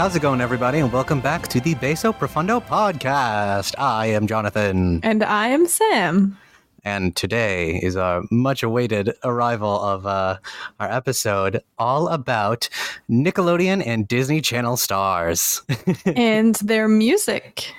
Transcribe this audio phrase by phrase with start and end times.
[0.00, 0.78] how's it going, everybody?
[0.78, 3.74] And welcome back to the Beso Profundo podcast.
[3.78, 6.38] I am Jonathan, And I am Sam.
[6.86, 10.38] and today is a much awaited arrival of uh,
[10.80, 12.70] our episode all about
[13.10, 15.60] Nickelodeon and Disney Channel stars.
[16.06, 17.74] and their music.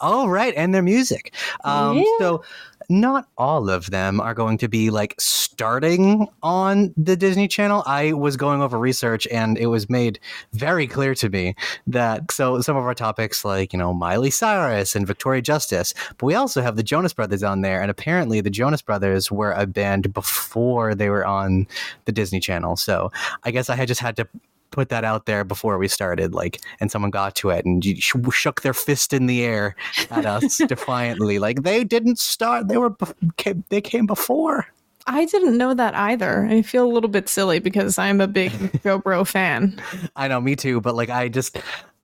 [0.00, 1.34] Oh, right, and their music.
[1.62, 2.04] Um, Yeah.
[2.18, 2.44] So,
[2.88, 7.82] not all of them are going to be like starting on the Disney Channel.
[7.86, 10.18] I was going over research, and it was made
[10.52, 11.54] very clear to me
[11.86, 16.26] that so some of our topics, like you know Miley Cyrus and Victoria Justice, but
[16.26, 19.66] we also have the Jonas Brothers on there, and apparently the Jonas Brothers were a
[19.66, 21.66] band before they were on
[22.04, 22.76] the Disney Channel.
[22.76, 23.10] So,
[23.44, 24.28] I guess I had just had to
[24.76, 28.14] put that out there before we started like and someone got to it and sh-
[28.30, 29.74] shook their fist in the air
[30.10, 32.94] at us defiantly like they didn't start they were
[33.38, 34.66] came, they came before
[35.08, 36.46] I didn't know that either.
[36.50, 38.50] I feel a little bit silly because I'm a big
[38.82, 39.80] JoBro fan.
[40.16, 41.56] i know me too but like i just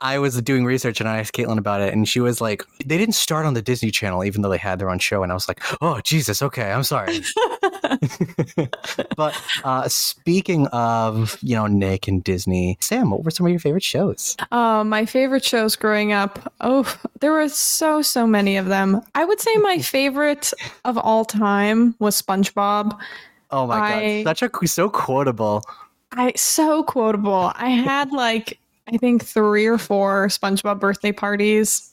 [0.02, 2.98] i was doing research and i asked caitlin about it and she was like they
[2.98, 5.34] didn't start on the disney channel even though they had their own show and i
[5.34, 7.20] was like oh jesus okay i'm sorry
[9.16, 13.60] but uh speaking of you know nick and disney sam what were some of your
[13.60, 16.52] favorite shows Uh, my favorite shows growing up.
[16.60, 16.84] Oh,
[17.20, 19.00] there were so, so many of them.
[19.14, 20.52] I would say my favorite
[20.84, 22.98] of all time was SpongeBob.
[23.50, 25.62] oh my I- god such a so quotable
[26.14, 27.52] I so quotable.
[27.54, 31.88] I had like I think three or four SpongeBob birthday parties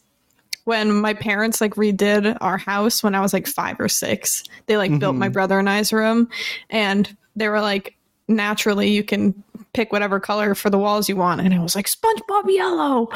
[0.66, 4.44] when my parents like redid our house when I was like five or six.
[4.66, 5.34] They like built my Mhm.
[5.34, 6.30] brother and I's room,
[6.70, 7.96] and they were like,
[8.28, 9.44] naturally you can
[9.74, 13.10] pick whatever color for the walls you want, and I was like SpongeBob yellow,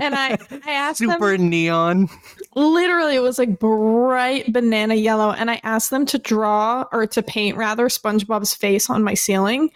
[0.00, 2.08] and I I asked them super neon.
[2.54, 5.30] Literally it was like bright banana yellow.
[5.30, 9.70] And i asked them to draw or to paint rather spongebob's face on my ceiling.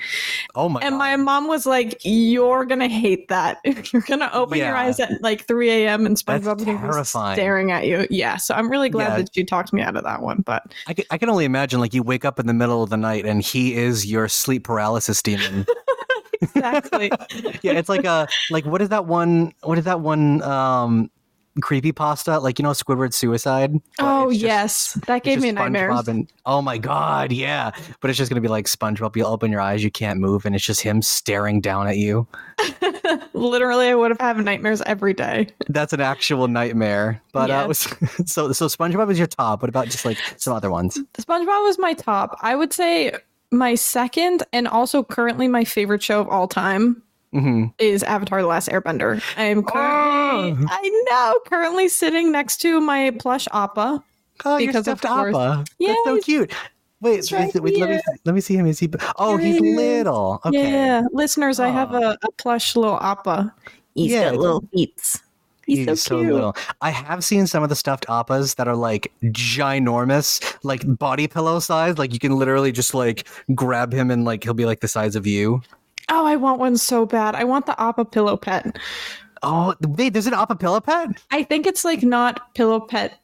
[0.54, 0.98] Oh my and god.
[0.98, 3.58] my mom was like you're gonna hate that.
[3.92, 7.36] You're gonna open your eyes at like 3 a.m and spongebob's terrifying.
[7.36, 8.06] staring at you.
[8.10, 9.16] Yeah so i'm really glad Yeah.
[9.18, 11.78] that you talked me out of that one but I can, I can only imagine
[11.80, 14.64] like you wake up in the middle of the night and he is your sleep
[14.64, 15.64] paralysis demon.
[16.54, 17.10] exactly
[17.62, 21.10] yeah, it's like a like what is that one what is that one um
[21.60, 23.72] creepy pasta like you know Squidward suicide?
[23.98, 27.70] Oh just- yes that gave me nightmares And, oh my god, yeah.
[28.00, 29.16] But it's just gonna be like SpongeBob.
[29.16, 32.26] You open your eyes, you can't move, and it's just him staring down at you.
[33.34, 37.20] literally i would have had nightmares every day That's an actual nightmare.
[37.32, 37.78] But uh, was
[38.26, 39.62] so so SpongeBob is your top.
[39.62, 40.98] What about just like some other ones?
[41.18, 42.36] SpongeBob was my top.
[42.40, 43.12] I would say
[43.54, 48.46] my second and also currently my favorite show of all time hmm is Avatar The
[48.48, 49.22] Last Airbender.
[49.36, 50.66] I am currently Oh.
[50.70, 54.02] I know, currently sitting next to my plush Appa.
[54.44, 55.34] Oh, your Because of stuffed course.
[55.34, 55.64] Appa.
[55.78, 56.52] Yeah, That's so cute.
[57.00, 58.66] Wait, right wait, wait, let me let me see him.
[58.66, 58.88] Is he?
[59.18, 60.40] Oh, he's he little.
[60.44, 60.70] Okay.
[60.72, 63.52] Yeah, listeners, I have a, a plush little Appa.
[63.94, 65.20] He's Yeah, got it's- little feet.
[65.66, 66.32] He's, He's so cute.
[66.32, 66.56] little.
[66.80, 71.58] I have seen some of the stuffed appas that are like ginormous, like body pillow
[71.60, 71.98] size.
[71.98, 75.16] Like you can literally just like grab him and like he'll be like the size
[75.16, 75.62] of you.
[76.10, 77.34] Oh, I want one so bad.
[77.34, 78.76] I want the Appa pillow pet.
[79.42, 81.08] Oh, wait, there's an appa pillow pet.
[81.30, 83.18] I think it's like not pillow pet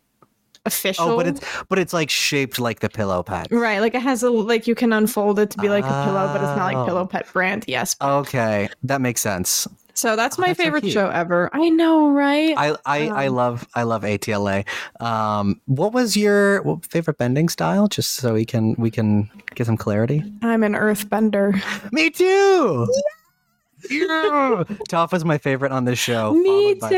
[0.66, 1.08] official.
[1.10, 1.40] Oh, but it's
[1.70, 3.48] but it's like shaped like the pillow pet.
[3.50, 6.26] Right, like it has a like you can unfold it to be like a pillow,
[6.26, 6.78] but it's not Oh.
[6.78, 7.64] like Pillow Pet brand.
[7.66, 9.66] Yes, Okay, that makes sense.
[10.00, 10.92] So that's Oh, my that's favorite cute.
[10.94, 11.50] show ever.
[11.52, 12.54] I know, right?
[12.56, 14.64] I I, I Um, love I love ATLA.
[15.00, 17.86] Um, what was your what, favorite bending style?
[17.88, 20.24] Just so we can we can get some clarity.
[20.42, 21.52] I'm an earth bender.
[21.92, 22.88] Me too.
[23.90, 24.64] Yeah.
[24.90, 26.32] Toph was my favorite on this show.
[26.44, 26.88] Me Sokka.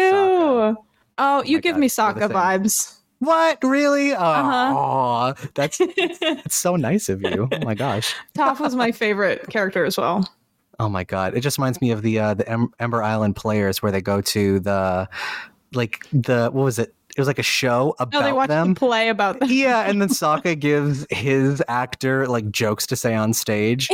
[0.75, 0.83] too.
[1.19, 2.97] Oh, you my give God, me Sokka vibes.
[3.21, 4.13] What really?
[4.15, 5.35] Oh, Uh-huh.
[5.55, 7.49] that's that's so nice of you.
[7.53, 8.15] Oh my gosh.
[8.35, 10.29] Toph was my favorite character as well.
[10.79, 11.37] Oh my god.
[11.37, 14.21] It just reminds me of the uh, the em- Ember Island players where they go
[14.21, 15.09] to the
[15.75, 16.95] like the what was it?
[17.15, 18.73] It was like a show No, about they watched them.
[18.73, 19.49] the play about them.
[19.53, 23.89] yeah, and then Sokka gives his actor like jokes to say on stage.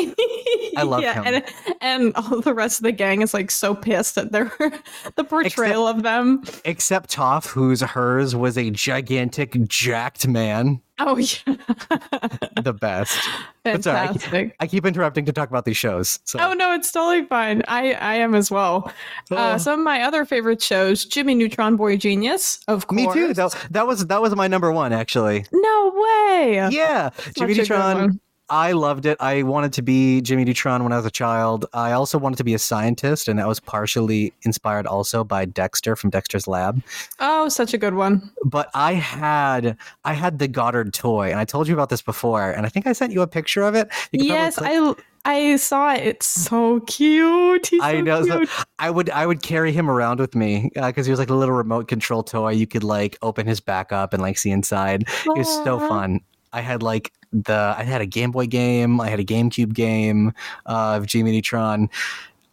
[0.76, 1.24] I love him.
[1.26, 1.44] And,
[1.80, 4.52] and all the rest of the gang is like so pissed at their
[5.16, 6.44] the portrayal of them.
[6.64, 10.80] Except Toph, whose hers was a gigantic, jacked man.
[11.00, 11.38] Oh yeah,
[12.62, 13.18] The best.
[13.64, 14.56] But sorry, I keep- fantastic.
[14.60, 16.18] I keep interrupting to talk about these shows.
[16.24, 17.62] So Oh no, it's totally fine.
[17.68, 18.90] I I am as well.
[19.30, 19.36] Oh.
[19.36, 22.96] Uh, some of my other favorite shows: Jimmy Neutron Boy Genius, of course.
[23.06, 23.34] me too.
[23.34, 25.44] That, that was that was my number one actually.
[25.52, 26.68] no way.
[26.70, 28.20] Yeah, Jimmy Such Neutron.
[28.50, 29.16] I loved it.
[29.20, 31.66] I wanted to be Jimmy Neutron when I was a child.
[31.72, 35.96] I also wanted to be a scientist, and that was partially inspired also by Dexter
[35.96, 36.82] from Dexter's Lab.
[37.20, 38.30] Oh, such a good one.
[38.44, 42.50] But I had I had the Goddard toy, and I told you about this before,
[42.50, 43.88] and I think I sent you a picture of it.
[44.12, 46.06] Yes, I I saw it.
[46.06, 47.66] It's so cute.
[47.66, 48.24] He's I so know.
[48.24, 48.44] So.
[48.78, 51.34] I would I would carry him around with me uh, because he was like a
[51.34, 52.52] little remote control toy.
[52.52, 55.02] You could like open his back up and like see inside.
[55.02, 56.20] It was so fun.
[56.52, 59.00] I had like the I had a Game Boy game.
[59.00, 60.32] I had a GameCube game
[60.66, 61.88] uh, of Jimmy Neutron.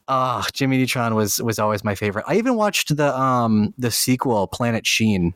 [0.08, 2.26] Ah, Jimmy Neutron was was always my favorite.
[2.28, 5.34] I even watched the um the sequel Planet Sheen.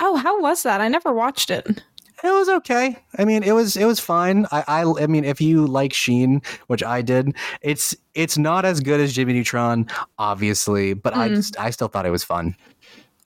[0.00, 0.80] Oh, how was that?
[0.80, 1.82] I never watched it.
[2.24, 2.96] It was okay.
[3.18, 4.46] I mean, it was it was fine.
[4.52, 8.78] I, I I mean, if you like Sheen, which I did, it's it's not as
[8.80, 9.88] good as Jimmy Neutron,
[10.18, 11.34] obviously, but I Mm.
[11.36, 12.54] just I still thought it was fun.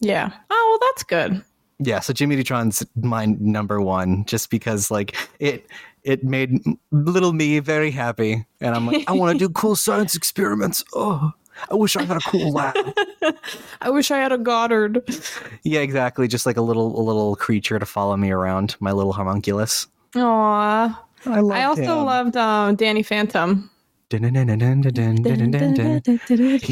[0.01, 0.31] Yeah.
[0.51, 1.45] Oh, well, that's good.
[1.79, 5.67] Yeah, so Jimmy Neutron's my number one, just because like it
[6.05, 10.15] it made little me very happy, and I'm like, I want to do cool science
[10.15, 10.83] experiments.
[10.95, 11.33] Oh,
[11.71, 12.77] I wish I had a cool lab.
[13.81, 15.03] I wish I had a Goddard.
[15.65, 16.29] yeah, exactly.
[16.29, 19.87] Just like a little a little creature to follow me around, my little homunculus.
[20.15, 21.03] Aw.
[21.27, 23.71] I I also loved um, Danny Phantom.
[24.09, 24.21] He's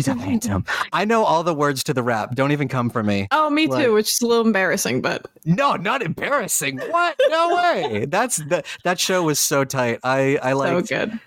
[0.08, 0.64] a phantom.
[0.92, 2.34] I know all the words to the rap.
[2.34, 3.26] Don't even come for me.
[3.32, 6.78] Oh, me Like- too, which is a little embarrassing, but No, not embarrassing.
[6.78, 7.16] What?
[7.28, 8.06] No way.
[8.06, 9.98] That's the that show was so tight.
[10.04, 11.18] I I so good.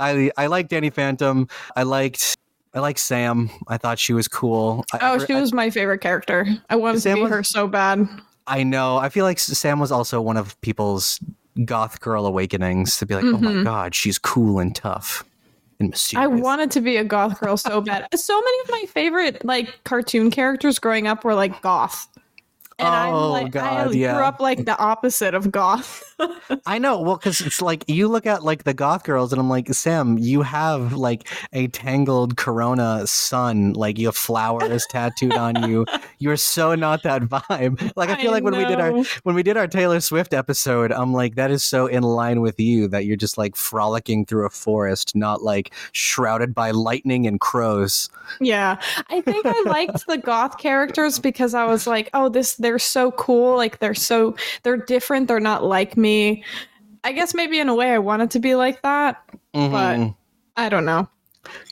[0.00, 1.48] I I like Danny Phantom.
[1.76, 2.36] I liked
[2.74, 3.48] I like Sam.
[3.68, 4.84] I thought she was cool.
[4.92, 6.46] I, Oh, I- she was my favorite character.
[6.68, 8.08] I wanted Sam to be was- her so bad.
[8.46, 8.98] I know.
[8.98, 11.18] I feel like Sam was also one of people's
[11.64, 13.64] goth girl awakenings to be like, oh my Mhm.
[13.64, 15.24] god, she's cool and tough
[15.80, 16.24] and mysterious.
[16.24, 18.06] I wanted to be a goth girl so bad.
[18.14, 22.08] So many of my favorite like cartoon characters growing up were like goth.
[22.78, 26.02] And I'm Oh, like I God, grew up like the opposite of goth.
[26.66, 27.00] I know.
[27.00, 30.18] Well, because it's like you look at like the goth girls, and I'm like, Sam,
[30.18, 33.72] you have like a tangled Corona sun.
[33.72, 35.86] Like you have flowers tattooed on you.
[36.18, 37.92] You're so not that vibe.
[37.96, 38.92] Like I feel I like when we did our
[39.22, 42.58] when we did our Taylor Swift episode, I'm like, that is so in line with
[42.58, 47.40] you that you're just like frolicking through a forest, not like shrouded by lightning and
[47.40, 48.08] crows.
[48.40, 48.80] Yeah.
[49.10, 53.12] I think I liked the goth characters because I was like, oh, this they're so
[53.12, 53.56] cool.
[53.56, 55.28] Like they're so they're different.
[55.28, 56.13] They're not like me.
[57.04, 59.22] I guess maybe in a way I wanted to be like that.
[59.52, 60.14] but
[60.56, 61.00] I don't know.
[61.00, 61.08] of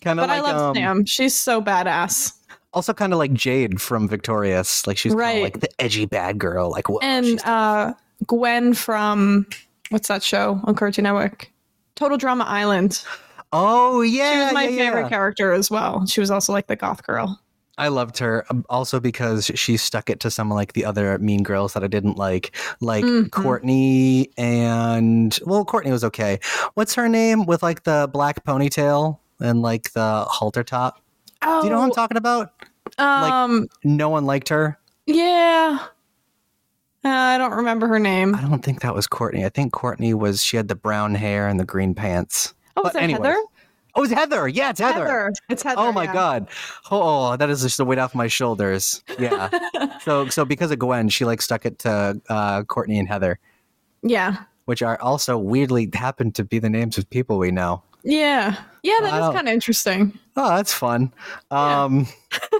[0.05, 1.05] But like I love um, Sam.
[1.07, 2.33] She's so badass.
[2.75, 4.87] also kind of like Jade from Victorious.
[4.87, 5.43] Like she's Right.
[5.43, 6.71] like the edgy bad girl.
[6.71, 7.95] Like whoa, And uh
[8.27, 9.47] Gwen from
[9.91, 11.51] what's that show on Cartoon Network?
[11.97, 13.03] Total Drama Island.
[13.53, 15.09] oh yeah, She was my yeah, favorite yeah.
[15.09, 16.07] character as well.
[16.07, 17.41] She was also like the goth girl.
[17.79, 21.19] I loved her um, also because she stuck it to some of like the other
[21.19, 23.31] mean girls that I didn't like, like Mhm.
[23.31, 26.39] Courtney and well, Courtney was okay.
[26.75, 31.01] What's her name with like the black ponytail and like the halter top?
[31.41, 32.51] Oh, Do you know what I'm talking about?
[32.99, 34.79] um, No one liked her.
[35.07, 35.79] yeah.
[37.05, 38.33] Uh, I don't remember her name.
[38.37, 39.45] I don't think that was Courtney.
[39.45, 42.55] I think Courtney was she had the brown hair and the green pants.
[42.77, 43.43] Oh, but is that anyways, Heather?
[43.95, 44.49] Oh, it's Heather.
[44.49, 45.33] Yeah, it's Heather.
[45.51, 45.81] It's Heather.
[45.81, 46.13] Oh my yeah.
[46.13, 46.49] god.
[46.91, 49.03] Oh, that is just the weight off my shoulders.
[49.19, 49.51] Yeah.
[50.03, 53.39] so so because of Gwen, she like stuck it to uh, Courtney and Heather.
[54.03, 54.37] Yeah.
[54.65, 57.83] which are also weirdly happen to be the names of people we know.
[58.03, 58.57] Yeah.
[58.83, 59.33] Yeah, that is Wow.
[59.33, 60.19] kind of interesting.
[60.37, 61.13] Oh, that's fun.
[61.53, 61.85] Yeah.
[61.85, 62.07] Um,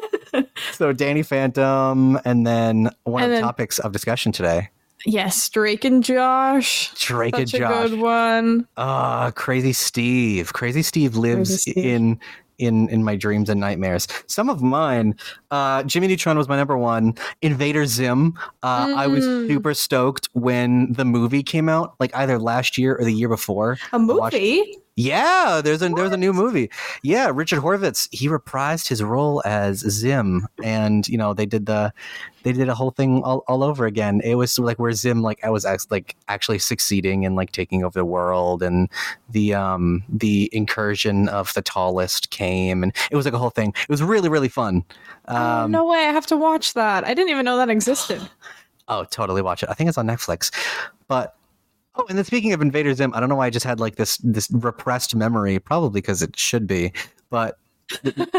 [0.73, 4.69] so Danny Phantom, and then one And of the topics of discussion today,
[5.07, 6.93] Yes, Drake and Josh.
[6.95, 7.91] Drake and Such a Josh.
[7.91, 8.67] good one.
[8.77, 10.53] Ah, Crazy Steve.
[10.53, 11.85] Crazy Steve lives Crazy Steve.
[11.85, 12.21] in
[12.59, 14.07] in in my dreams and nightmares.
[14.29, 15.17] Some of mine.
[15.51, 17.15] Uh, Jimmy Neutron was my number one.
[17.41, 18.39] Invader Zim.
[18.63, 19.49] Uh, I was Mm.
[19.49, 23.79] super stoked when the movie came out, like either last year or the year before.
[23.93, 24.77] A movie?
[24.95, 26.71] Yeah, there's a there's a new movie.
[27.03, 31.95] Yeah, Richard Horvitz he reprised his role as Zim, and you know they did the
[32.43, 34.21] they did a whole thing all, all over again.
[34.23, 37.99] It was like where Zim like I was like actually succeeding and like taking over
[37.99, 38.91] the world, and
[39.31, 43.71] the um the incursion of the tallest came, and it was like a whole thing.
[43.71, 44.85] It was really really fun.
[45.29, 46.01] oh, Um, no way.
[46.01, 47.05] I have to watch that.
[47.05, 48.21] I didn't even know that existed.
[48.89, 49.69] Oh, totally watch it.
[49.71, 50.51] I think it's on Netflix.
[51.07, 51.37] But
[51.95, 53.97] oh, and then speaking of Invader Zim, I don't know why I just had like
[53.97, 56.93] this this repressed memory, probably because it should be.
[57.31, 57.59] But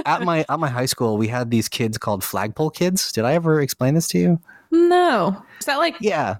[0.05, 3.11] at my at my high school, we had these kids called flagpole kids.
[3.11, 4.39] Did I ever explain this to you?
[4.71, 5.43] No.
[5.59, 6.37] Is that like Yeah.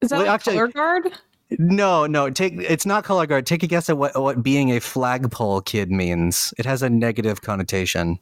[0.00, 1.12] is that Well, like actually- color guard?
[1.58, 2.28] No, no.
[2.28, 3.46] Take it's not color guard.
[3.46, 6.52] Take a guess at what what being a flagpole kid means.
[6.58, 8.18] It has a negative connotation.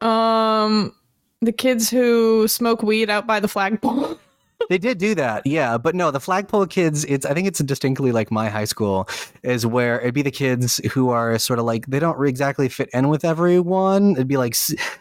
[0.00, 0.94] Um
[1.40, 4.18] the kids who smoke weed out by the flagpole.
[4.68, 7.04] They did do that, yeah, but no, the flagpole kids.
[7.04, 9.08] It's I think it's distinctly like my high school
[9.42, 12.88] is where it'd be the kids who are sort of like they don't exactly fit
[12.92, 14.12] in with everyone.
[14.12, 14.56] It'd be like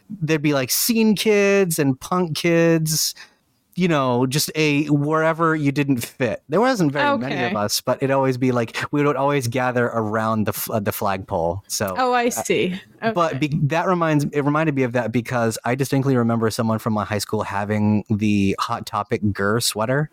[0.09, 3.15] there'd be like scene kids and punk kids,
[3.75, 6.43] you know, just a wherever you didn't fit.
[6.49, 9.85] There wasn't very many of us, but it'd always be like we would always gather
[9.87, 11.63] around the uh, the flagpole.
[11.67, 12.79] So, Oh, I see.
[13.01, 13.11] Okay.
[13.13, 16.93] but be, that reminds it reminded me of that because I distinctly remember someone from
[16.93, 20.09] my high school having the Hot Topic GIR sweater.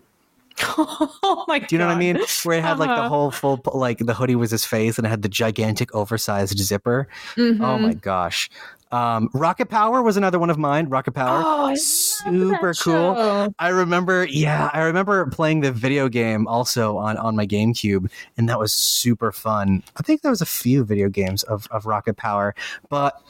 [0.76, 1.68] oh my god.
[1.68, 2.18] Do you know what I mean?
[2.42, 3.08] Where it had like the Uh-huh.
[3.08, 7.08] whole full like the hoodie was his face and it had the gigantic oversized zipper.
[7.36, 7.80] Oh Mhm.
[7.80, 8.50] my gosh.
[8.92, 10.88] Um, Rocket Power was another one of mine.
[10.88, 11.42] Rocket Power.
[11.44, 13.54] Oh, super cool.
[13.58, 18.48] I remember, yeah, I remember playing the video game also on, on my GameCube, and
[18.48, 19.82] that was super fun.
[19.96, 22.54] I think there was a few video games of, of Rocket Power,
[22.88, 23.20] but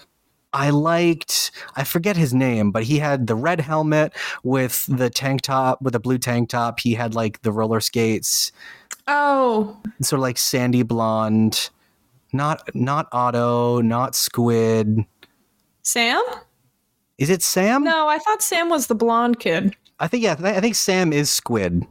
[0.52, 4.12] I liked I forget his name, but he had the red helmet
[4.43, 6.81] with the tank top with a blue tank top.
[6.81, 8.50] He had like the roller skates,
[9.07, 11.71] Oh, sort of like sandy blonde.
[12.33, 15.05] Not not Otto, not Squid.
[15.83, 16.23] Sam?
[17.19, 17.85] Is it Sam?
[17.85, 19.75] No, I thought Sam was the blonde kid.
[19.99, 21.85] I think yeah, I think Sam is Squid.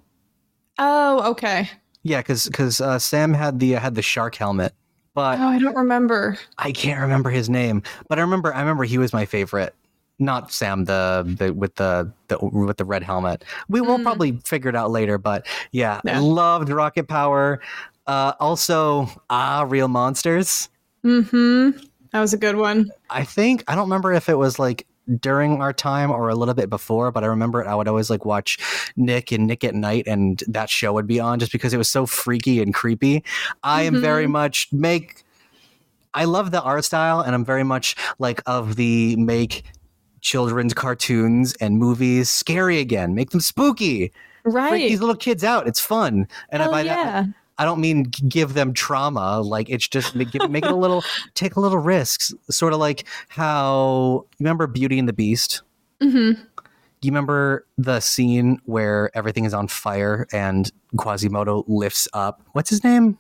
[0.78, 1.70] Oh, okay.
[2.04, 4.74] Yeah, because uh, Sam had the had the shark helmet,
[5.14, 6.38] but Oh, I don't remember.
[6.58, 7.84] I can't remember his name.
[8.08, 9.76] But I remember I remember he was my favorite.
[10.18, 13.44] Not Sam the the with the, the with the red helmet.
[13.70, 14.04] We will Mm.
[14.04, 15.18] probably figure it out later.
[15.18, 16.20] But yeah, I Yeah.
[16.20, 17.62] loved Rocket Power.
[18.08, 20.70] Uh, also, ah, Real Monsters.
[21.06, 21.86] Mm-hmm.
[22.12, 22.92] That was a good one.
[23.10, 24.88] I think I don't remember if it was like
[25.20, 27.68] during our time or a little bit before, but I remember it.
[27.68, 28.58] I would always like watch
[28.96, 31.90] Nick and Nick at Night, and that show would be on just because it was
[31.90, 33.24] so freaky and creepy.
[33.64, 34.34] I am very mm-hmm.
[34.34, 35.24] much make.
[36.14, 39.64] I love the art style, and I'm very much like of the make
[40.22, 44.12] children's cartoons and movies scary again, make them spooky,
[44.44, 44.90] freak Right.
[44.90, 45.68] these little kids out.
[45.68, 47.26] It's fun, and Hell by that yeah.
[47.60, 49.42] I don't mean give them trauma.
[49.42, 51.04] Like it's just make, make it a little,
[51.36, 52.34] take a little risks.
[52.50, 55.62] Sort of like how you remember Beauty and the Beast.
[56.02, 56.42] Mm-hmm.
[57.02, 62.42] You remember the scene where everything is on fire and Quasimodo lifts up.
[62.54, 63.18] What's his name?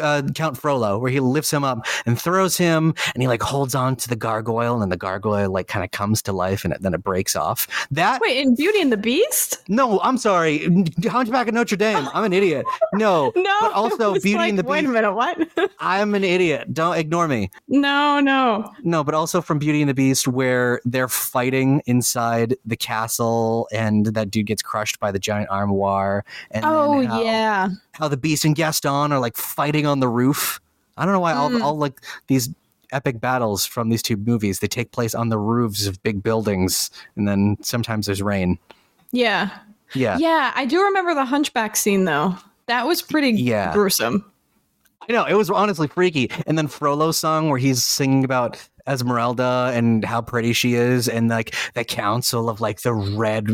[0.00, 3.74] Uh, Count Frollo, where he lifts him up and throws him, and he like holds
[3.74, 6.74] on to the gargoyle, and then the gargoyle like kind of comes to life, and
[6.74, 7.66] it, then it breaks off.
[7.90, 9.62] That Wait, in Beauty and the Beast?
[9.68, 10.66] no, I'm sorry,
[11.04, 12.08] Hunchback of Notre Dame.
[12.12, 12.66] I'm an idiot.
[12.92, 13.56] No, No.
[13.62, 14.90] but also Beauty like, and the Wait Beast.
[14.90, 15.48] a minute, what?
[15.80, 16.74] I'm an idiot.
[16.74, 17.50] Don't ignore me.
[17.68, 18.70] no, no.
[18.82, 24.06] No, but also from Beauty and the Beast, where they're fighting inside the castle, and
[24.06, 26.24] that dude gets crushed by the giant armoire.
[26.50, 27.68] And Oh yeah.
[27.98, 30.60] How the Beast and Gaston are like fighting on the roof.
[30.96, 31.62] I don't know why all, Mm.
[31.62, 32.48] all like these
[32.92, 36.90] epic battles from these two movies they take place on the roofs of big buildings,
[37.16, 38.58] and then sometimes there's rain.
[39.12, 39.50] Yeah.
[39.94, 42.36] Yeah, Yeah, I do remember the hunchback scene though.
[42.66, 43.72] That was pretty Yeah.
[43.72, 44.24] gruesome.
[45.08, 46.28] I know it was honestly freaky.
[46.48, 51.28] And then Frollo's song where he's singing about Esmeralda and how pretty she is, and
[51.28, 53.48] like the council of like the red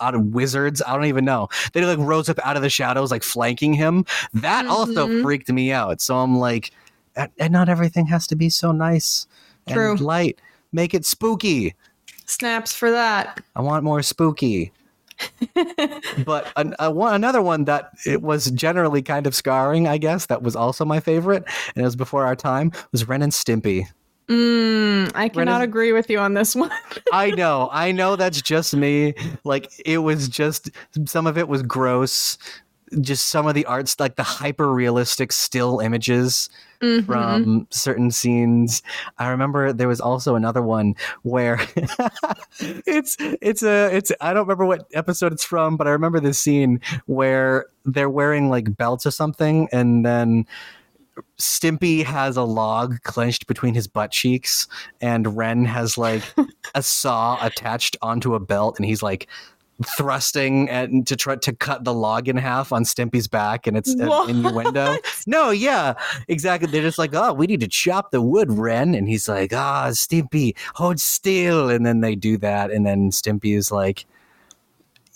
[0.00, 0.82] out of wizards.
[0.86, 1.48] I don't even know.
[1.72, 4.04] They like rose up out of the shadows, like flanking him.
[4.34, 5.22] That also Mhm.
[5.22, 6.00] freaked me out.
[6.00, 6.70] So I'm like,
[7.16, 9.26] "And- and not everything has to be so nice
[9.68, 9.92] True.
[9.92, 10.40] and light.
[10.72, 11.74] Make it spooky.
[12.26, 13.40] Snaps for that.
[13.56, 14.72] I want more spooky.
[16.24, 20.26] but an, a, one, another one that it was generally kind of scarring, I guess,
[20.26, 21.44] that was also my favorite,
[21.74, 23.86] and it was before our time, was Ren and Stimpy.
[24.30, 26.70] Mm, I cannot agree with you on this one.
[27.12, 29.14] I know, I know that's just me.
[29.44, 30.70] Like it was just
[31.06, 32.38] some of it was gross.
[33.00, 36.48] Just some of the arts, like the hyper realistic still images
[36.82, 37.04] Mhm.
[37.06, 38.82] from certain scenes.
[39.18, 41.60] I remember there was also another one where
[42.60, 46.40] it's it's a it's I don't remember what episode it's from, but I remember this
[46.40, 50.46] scene where they're wearing like belts or something, and then
[51.38, 54.66] Stimpy has a log clenched between his butt cheeks,
[55.00, 56.22] and Ren has like
[56.74, 59.28] a saw attached onto a belt, and he's like
[59.96, 63.94] thrusting and to try to cut the log in half on Stimpy's back, and it's
[63.94, 64.96] an innuendo.
[65.26, 65.94] No, yeah,
[66.28, 66.70] exactly.
[66.70, 69.88] They're just like, oh, we need to chop the wood, Ren, and he's like, ah,
[69.90, 74.06] Stimpy, hold still, and then they do that, and then Stimpy is like.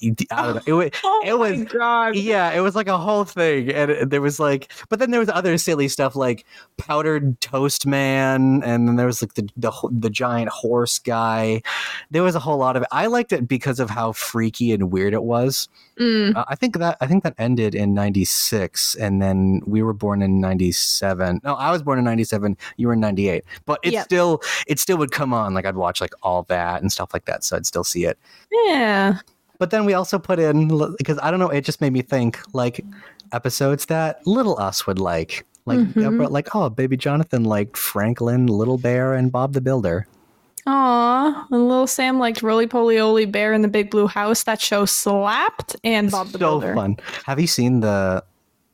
[0.03, 0.63] I don't know.
[0.67, 2.17] It, was, Oh it was my god.
[2.17, 5.21] yeah, it was like a whole thing, and it- there was like, but then there
[5.21, 6.45] was other silly stuff like
[6.77, 11.63] powdered toast man, and then there was like the the the giant horse guy.
[12.11, 12.89] There was a whole lot of it.
[12.93, 15.69] I liked it because of how freaky and weird it was.
[15.99, 16.35] Mm.
[16.37, 20.23] Uh, I think that I think that ended in '96, and then we were born
[20.23, 21.41] in '97.
[21.45, 22.57] No, I was born in '97.
[22.77, 24.05] You were in '98, but it Yep.
[24.05, 25.55] still it still would come on.
[25.55, 28.19] Like I'd watch like all that and stuff like that, so I'd still see it.
[28.67, 29.19] Yeah.
[29.59, 30.69] But then we also put in
[30.99, 32.85] because I don't know, it just made me think like
[33.33, 36.29] episodes that little us would like, like Mhm.
[36.31, 40.07] like oh, baby Jonathan liked Franklin, Little Bear, and Bob the Builder.
[40.67, 44.45] Aw, and little Sam liked Rolie Polie Olie Bear in the Big Blue House.
[44.45, 46.75] That show slapped, and Bob the so Builder.
[46.75, 46.97] fun.
[47.27, 48.25] Have you seen the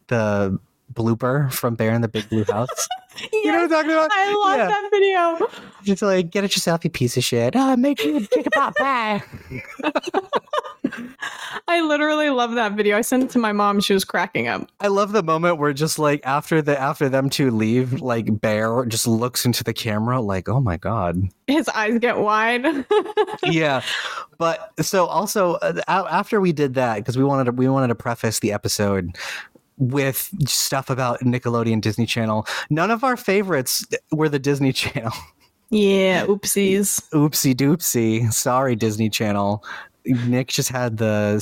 [0.09, 0.59] the
[0.95, 2.89] blooper from Bear in the Big Blue House?
[3.33, 4.11] You know what I'm talking about?
[4.13, 4.69] I love Yeah.
[4.69, 5.49] that video.
[5.83, 7.55] Just like, get it yourself, you piece of shit.
[7.57, 8.77] Oh, make me a pop.
[8.77, 9.23] pie.
[11.69, 12.97] I literally love that video.
[12.97, 13.81] I sent it to my mom.
[13.81, 14.69] She was cracking up.
[14.81, 18.85] I love the moment where just like after the after them two leave, like Bear
[18.87, 21.23] just looks into the camera like, oh my god.
[21.47, 22.65] His eyes get wide.
[23.45, 23.83] yeah
[24.39, 27.95] but so also uh, after we did that because we wanted to we wanted to
[27.95, 29.15] preface the episode
[29.81, 32.47] with stuff about nickelodeon disney channel.
[32.69, 35.13] None of our favorites were the disney channel.
[35.71, 37.01] Yeah, oopsies.
[37.13, 38.33] oopsie doopsie.
[38.33, 39.65] Sorry disney channel.
[40.05, 41.39] Nick just had the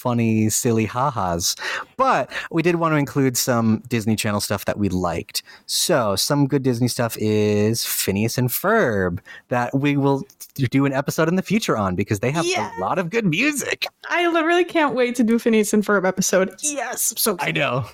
[0.00, 1.54] funny silly ha-has
[1.96, 6.46] but we did want to include some disney channel stuff that we liked so some
[6.46, 10.22] good disney stuff is phineas and ferb that we will
[10.54, 12.70] do an episode in the future on because they have Yeah.
[12.76, 16.52] a lot of good music I literally can't wait to do Phineas and Ferb episode.
[16.62, 17.84] Yes, I'm so I know.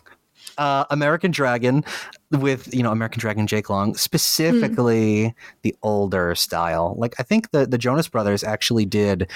[0.58, 1.84] Uh, American Dragon
[2.30, 6.94] with you know American Dragon Jake Long specifically the older style.
[6.98, 9.30] Like I think the the Jonas Brothers actually did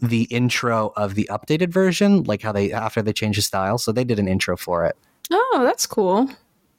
[0.00, 3.92] the intro of the updated version, like how they after they changed the style, so
[3.92, 4.96] they did an intro for it.
[5.30, 6.28] Oh, that's cool.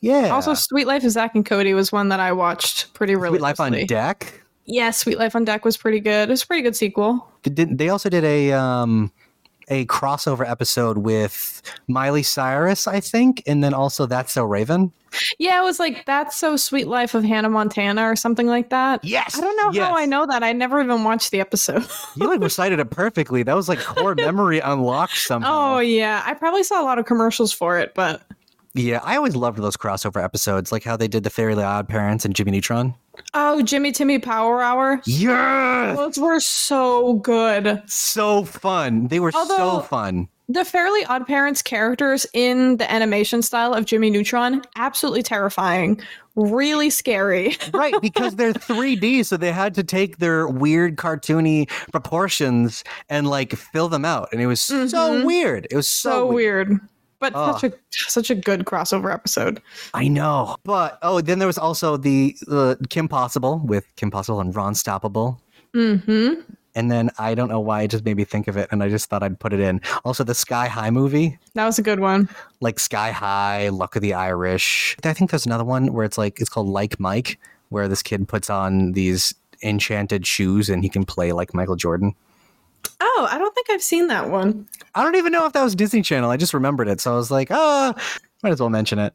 [0.02, 0.30] Yeah.
[0.32, 3.60] Also, Suite Life of Zack and Cody was one that I watched pretty Suite Life
[3.62, 3.72] on.
[3.86, 4.42] Deck.
[4.66, 6.28] Yeah, Suite Life on Deck was pretty good.
[6.28, 7.26] It was a pretty good sequel.
[7.44, 9.12] They Did they also did a um
[9.74, 14.92] a crossover episode with Miley Cyrus, I think, and then also That's So Raven.
[15.40, 19.04] Yeah, it was like That's So Suite Life of Hannah Montana or something like that.
[19.04, 19.38] Yes.
[19.38, 20.44] I don't know how I know that.
[20.44, 21.86] I never even watched the episode.
[22.16, 23.42] You like recited it perfectly.
[23.42, 25.76] That was like core memory unlocked somehow.
[25.76, 26.22] oh, yeah.
[26.26, 28.22] I probably saw a lot of commercials for it, but
[28.76, 32.26] Yeah, I always loved those crossover episodes, like how they did the Fairly Odd Parents
[32.26, 32.96] and Jimmy Neutron.
[33.36, 35.00] oh, Jimmy Timmy Power Hour.
[35.06, 37.84] Yeah, Those were so good.
[37.86, 39.08] so fun.
[39.10, 40.28] They were so fun.
[40.50, 46.02] The Fairly Odd Parents characters in the animation style of Jimmy Neutron, absolutely terrifying,
[46.36, 47.56] really scary.
[47.74, 53.54] right, because they're 3D, so they had to take their weird cartoony proportions and like
[53.54, 55.26] fill them out, and it was so Mhm.
[55.26, 55.68] weird.
[55.72, 56.70] It was so, so weird.
[56.70, 56.82] weird.
[57.32, 59.62] But such a such a good crossover episode.
[59.94, 64.42] I know, but oh, then there was also the the Kim Possible with Kim Possible
[64.42, 65.40] and Ron Stoppable.
[65.74, 66.42] Mm-hmm.
[66.76, 68.90] And then I don't know why it just made me think of it, and I
[68.90, 69.80] just thought I'd put it in.
[70.06, 72.28] Also, the Sky High movie, That was a good one.
[72.62, 74.98] like Sky High, Luck of the Irish.
[75.04, 78.28] I think there's another one where it's like it's called Like Mike, where this kid
[78.28, 82.16] puts on these enchanted shoes and he can play like Michael Jordan.
[83.00, 84.68] Oh, I don't think I've seen that one.
[84.96, 86.30] I don't even know if that was Disney Channel.
[86.30, 87.94] I just remembered it, so I was like, ah,
[88.42, 89.14] might as well mention it.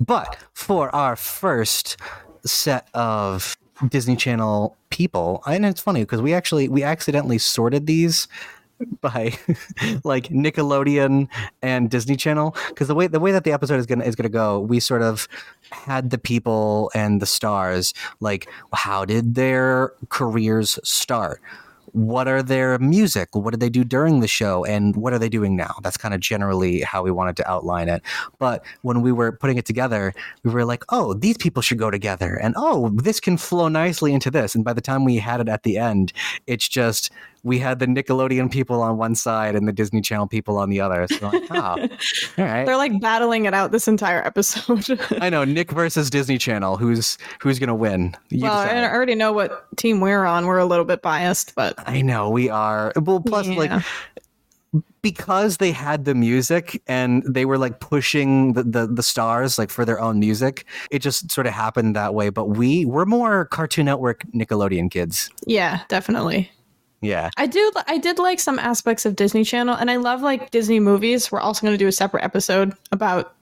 [0.00, 1.96] But for our first
[2.44, 3.56] set of
[3.88, 8.28] Disney Channel people, and it's funny because we actually we accidentally sorted these
[9.00, 9.32] by
[10.04, 11.28] like Nickelodeon
[11.62, 14.28] and Disney Channel because the way the way that the episode is gonna is gonna
[14.28, 15.28] go, we sort of
[15.70, 21.40] had the people and the stars like how did their careers start
[21.92, 23.28] what are their music?
[23.32, 24.64] What did they do during the show?
[24.64, 25.74] And what are they doing now?
[25.82, 28.02] That's kind of generally how we wanted to outline it.
[28.38, 31.90] But when we were putting it together we were like oh these people should go
[31.90, 32.34] together.
[32.34, 34.54] And oh this can flow nicely into this.
[34.54, 36.12] And by the time we had it at the end
[36.46, 37.10] it's just
[37.44, 40.80] we had the nickelodeon people on one side and the disney channel people on the
[40.80, 41.78] other so like, oh, all
[42.38, 44.84] right They're like battling it out this entire episode.
[45.20, 48.84] i know nick versus disney channel who's who's gonna win You well, decide.
[48.84, 50.46] I already know what team we're on.
[50.46, 52.92] We're a little bit biased, but I know we are.
[53.00, 53.54] Well, plus Yeah.
[53.56, 53.82] like
[55.02, 59.68] because they had the music and they were like pushing the, the the stars like
[59.70, 60.64] for their own music.
[60.90, 62.30] It just sort of happened that way.
[62.30, 65.28] But we we're more Cartoon Network Nickelodeon kids.
[65.46, 66.50] yeah, definitely.
[67.02, 67.30] Yeah.
[67.36, 67.70] I do.
[67.88, 71.30] I did like some aspects of Disney Channel, and I love like Disney movies.
[71.30, 73.34] We're also going to do a separate episode about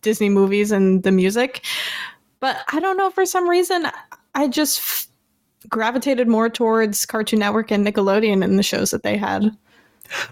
[0.00, 1.64] Disney movies and the music.
[2.38, 3.86] But I don't know for some reason
[4.34, 5.06] I just f-
[5.68, 9.54] gravitated more towards Cartoon Network and Nickelodeon and the shows that they had.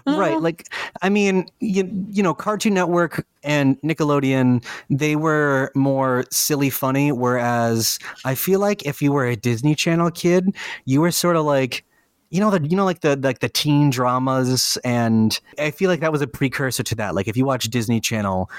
[0.07, 0.33] Right.
[0.33, 0.67] Uh, Like,
[1.01, 7.11] I mean, you, you know, Cartoon Network and Nickelodeon, they were more silly funny.
[7.11, 11.45] Whereas I feel like if you were a Disney Channel kid, you were sort of
[11.45, 11.85] like,
[12.29, 14.77] you know, the, you know, like the, like the teen dramas.
[14.83, 17.15] And I feel like that was a precursor to that.
[17.15, 18.49] Like if you watch Disney Channel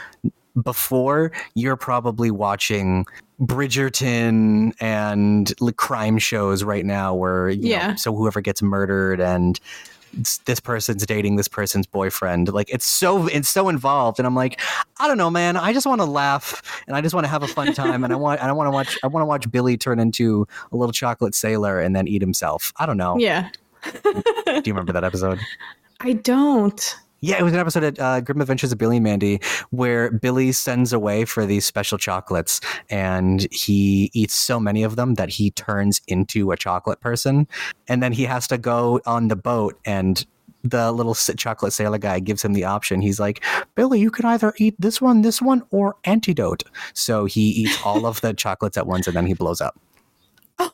[0.63, 3.07] before, you're probably watching
[3.41, 7.95] Bridgerton and like, crime shows right now where, you know, Yeah.
[7.95, 9.61] so whoever gets murdered and
[10.45, 12.53] this person's dating this person's boyfriend.
[12.53, 14.61] Like it's so it's so involved, and I'm like,
[14.99, 15.57] I don't know, man.
[15.57, 18.13] I just want to laugh and I just want to have a fun time, and
[18.13, 20.93] I want I want to watch I want to watch Billy turn into a little
[20.93, 22.73] chocolate sailor and then eat himself.
[22.79, 23.19] I don't know.
[23.19, 23.51] Yeah.
[23.85, 25.39] Do you remember that episode?
[26.01, 26.97] I don't.
[27.23, 29.41] Yeah, it was an episode of uh, Grim Adventures of Billy and Mandy
[29.71, 35.17] where Billy sends away for these special chocolates and he eats so many of them
[35.17, 37.47] that he turns into a chocolate person.
[37.89, 40.25] And then he has to go on the boat and
[40.65, 43.03] the little chocolate sailor guy gives him the option.
[43.03, 46.63] He's like, Billy, you can either eat this one, this one, or antidote.
[46.95, 49.79] So he eats all of the chocolates at once and then he blows up.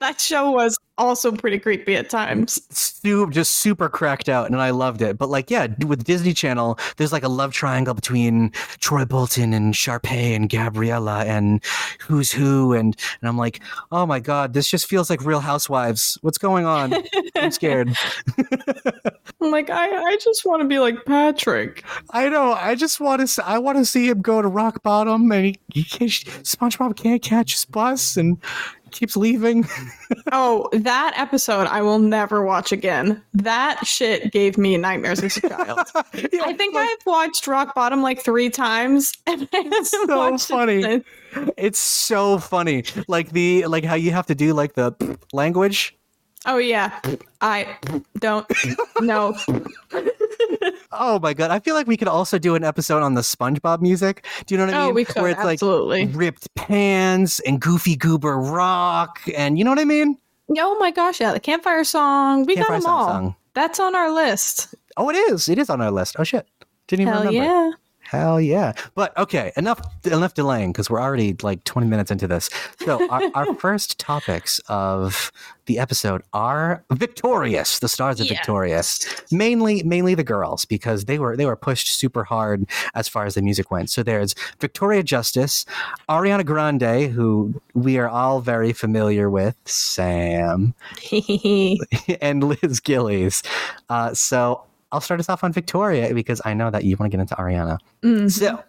[0.00, 2.60] That show was also pretty creepy at mm, times.
[2.70, 5.18] Su- just super cracked out and I loved it.
[5.18, 9.74] But like, yeah, with Disney Channel, there's like a love triangle between Troy Bolton and
[9.74, 11.62] Sharpay and Gabriella and
[12.00, 13.60] who's who and and I'm like,
[13.90, 16.18] oh my god, this just feels like Real Housewives.
[16.22, 16.94] What's going on?
[17.36, 17.94] I'm scared.
[19.40, 21.84] I'm like, I, I just want to be like Patrick.
[22.10, 22.52] I know.
[22.52, 23.46] I just want to.
[23.46, 27.22] I want to see him go to rock bottom, and he, he can't, SpongeBob can't
[27.22, 28.38] catch his bus and
[28.92, 29.66] keeps leaving.
[30.34, 33.22] Oh, that episode I will never watch again.
[33.34, 35.86] That shit gave me nightmares as a child.
[36.14, 39.12] Yeah, I think like, I've watched Rock Bottom like three times.
[39.26, 41.02] And I haven't so watched it funny.
[41.58, 42.84] it's so funny.
[43.08, 45.96] Like the like how you have to do like the language.
[46.46, 46.98] Oh yeah,
[47.40, 47.76] I
[48.18, 48.46] don't
[49.00, 49.36] know.
[50.90, 51.50] Oh my god!
[51.50, 54.26] I feel like we could also do an episode on the SpongeBob music.
[54.46, 54.94] Do you know what I Oh, mean?
[54.94, 56.06] we could Where it's absolutely.
[56.06, 60.18] like ripped pants and goofy goober rock, and you know what I mean?
[60.58, 62.44] Oh my gosh, yeah, the campfire song.
[62.44, 63.08] We Campfire got them all.
[63.08, 63.36] song.
[63.54, 64.74] That's on our list.
[64.96, 65.48] Oh, it is.
[65.48, 66.16] It is on our list.
[66.18, 66.46] Oh shit!
[66.88, 67.44] Didn't even Hell remember.
[67.44, 67.70] yeah.
[68.12, 68.74] Hell yeah.
[68.94, 72.50] But okay, enough enough delaying because we're already like 20 minutes into this.
[72.84, 75.32] So our, our first topics of
[75.64, 78.36] the episode are Victorious, the stars of Yes.
[78.36, 79.06] Victorious.
[79.32, 83.34] Mainly mainly the girls because they were they were pushed super hard as far as
[83.34, 83.88] the music went.
[83.88, 85.64] So there's Victoria Justice,
[86.10, 90.74] Ariana Grande, who we are all very familiar with, Sam,
[92.20, 93.42] and Liz Gillies.
[93.88, 97.16] Uh, so I'll start us off on Victoria because I know that you want to
[97.16, 97.78] get into Ariana.
[98.04, 98.30] Mhm.
[98.30, 98.62] So,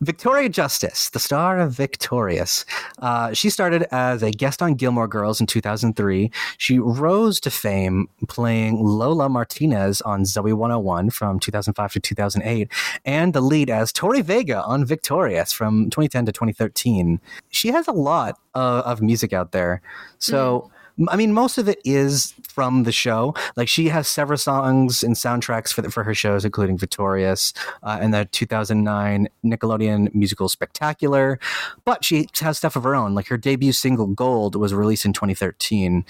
[0.00, 2.64] Victoria Justice, the star of Victorious,
[3.00, 6.30] uh, she started as a guest on Gilmore Girls in 2003.
[6.58, 12.68] She rose to fame playing Lola Martinez on Zoey 101 from 2005 to 2008,
[13.04, 17.20] and the lead as Tori Vega on Victorious from 2010 to 2013.
[17.50, 19.80] She has a lot uh, of music out there.
[20.18, 20.70] So, m-
[21.08, 23.34] I mean, most of it is from the show.
[23.56, 27.52] Like she has several songs and soundtracks for the, for her shows, including Victorious
[27.82, 31.40] uh, and the 2009 Nickelodeon musical Spectacular.
[31.84, 33.14] But she has stuff of her own.
[33.14, 36.04] Like her debut single Gold was released in 2013.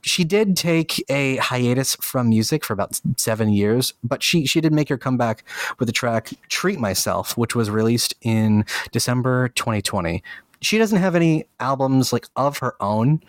[0.00, 4.72] She did take a hiatus from music for about seven years, but she she did
[4.72, 5.42] make her comeback
[5.78, 10.22] with the track "Treat Myself," which was released in December 2020.
[10.62, 13.20] She doesn't have any albums like of her own,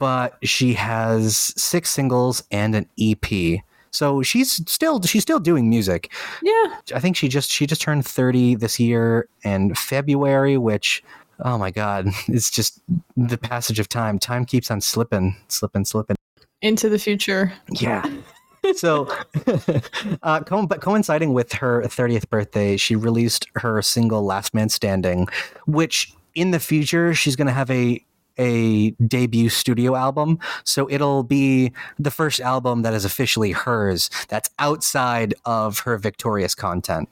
[0.00, 3.60] but she has six singles and an EP.
[3.92, 6.10] So she's still she's still doing music.
[6.42, 6.78] Yeah.
[6.94, 11.04] I think she just she just turned 30 this year in February, which
[11.44, 12.80] oh my god, it's just
[13.16, 14.18] the passage of time.
[14.18, 16.16] Time keeps on slipping, slipping, slipping.
[16.62, 17.52] Into the future.
[17.70, 18.08] Yeah.
[18.76, 19.08] so,
[20.22, 25.28] uh, co- but coinciding with her 30th birthday, she released her single "Last Man Standing,"
[25.66, 28.04] which in the future she's going to have a
[28.40, 30.38] a debut studio album.
[30.64, 34.10] So it'll be the first album that is officially hers.
[34.28, 37.08] That's outside of her Victorious content.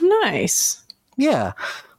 [0.00, 0.84] Nice.
[1.16, 1.52] Yeah,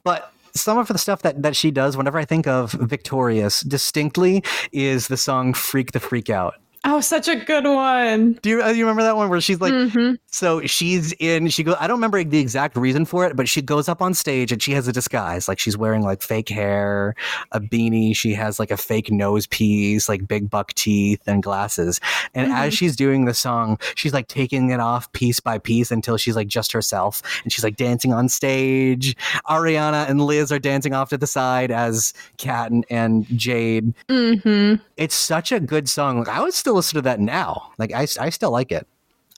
[0.04, 4.44] but some of the stuff that, that she does, whenever I think of Victorious, distinctly
[4.72, 8.34] is the song "Freak the Freak Out." Oh, such a good one.
[8.42, 10.18] Do you, uh, you remember that one where she's like, Mhm.
[10.28, 13.62] so she's in, she goes, I don't remember the exact reason for it, but she
[13.62, 15.48] goes up on stage and she has a disguise.
[15.48, 17.16] Like she's wearing like fake hair,
[17.52, 18.16] a beanie.
[18.16, 22.00] She has like a fake nose piece, like big buck teeth and glasses.
[22.34, 26.16] And as she's doing the song, she's like taking it off piece by piece until
[26.18, 27.22] she's like just herself.
[27.44, 29.16] And she's like dancing on stage.
[29.50, 33.94] Ariana and Liz are dancing off to the side as Cat and, and Jade.
[34.10, 34.80] Mhm.
[34.96, 36.20] It's such a good song.
[36.20, 37.72] Like I would still listen to that now.
[37.78, 38.86] Like I, I still like it.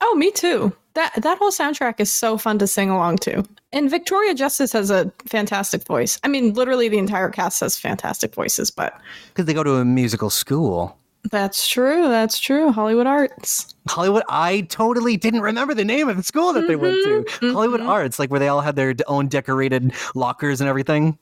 [0.02, 0.76] Oh, me too.
[0.96, 3.44] That that whole soundtrack is so fun to sing along to.
[3.72, 6.18] And Victoria Justice has a fantastic voice.
[6.24, 9.86] I mean, literally the entire cast has fantastic voices, but Because they go to a
[9.86, 10.98] musical school.
[11.30, 12.08] that's true.
[12.08, 12.72] That's true.
[12.72, 13.76] Hollywood Arts.
[13.88, 14.24] Hollywood.
[14.28, 17.26] I totally didn't remember the name of the school that they went to.
[17.42, 17.90] Mhm, Hollywood mhm.
[17.90, 21.20] Arts, like where they all had their own decorated lockers and everything.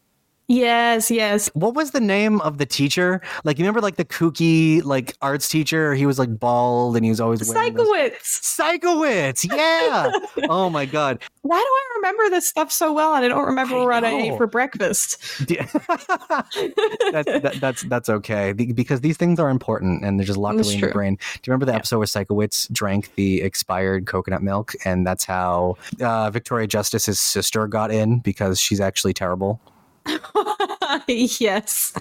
[0.49, 1.49] Yes, yes.
[1.53, 3.21] What was the name of the teacher?
[3.43, 5.93] Like, you remember like the kooky like arts teacher?
[5.93, 8.21] He was like bald and he was always wearing Sikowitz.
[8.23, 10.09] Sikowitz, yeah.
[10.49, 11.21] oh my god.
[11.41, 14.09] Why do I remember this stuff so well and I don't remember I what I
[14.09, 15.21] ate for breakfast?
[15.49, 15.65] Yeah.
[17.11, 20.69] that's that, that's that's okay because these things are important and they're just locked That's
[20.69, 21.15] away in your brain.
[21.15, 25.75] Do you remember the episode where Sikowitz drank the expired coconut milk and that's how
[26.01, 29.59] uh, Victoria Justice's sister got in because she's actually terrible.
[31.07, 31.93] yes.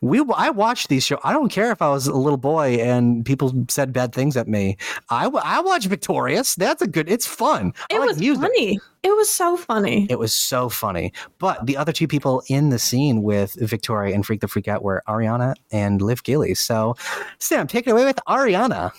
[0.00, 1.20] We I watched these shows.
[1.24, 4.48] I don't care if I was a little boy and people said bad things at
[4.48, 4.76] me.
[5.10, 6.54] I I watch Victorious.
[6.54, 7.08] That's a good.
[7.08, 7.72] It's fun.
[7.90, 8.42] It like was music.
[8.42, 8.80] funny.
[9.02, 10.06] It was so funny.
[10.08, 11.12] It was so funny.
[11.38, 14.84] But the other two people in the scene with Victoria and Freak the Freak Out
[14.84, 16.60] were Ariana and Liz Gillies.
[16.60, 16.94] So,
[17.38, 18.92] Sam, take it away with Ariana.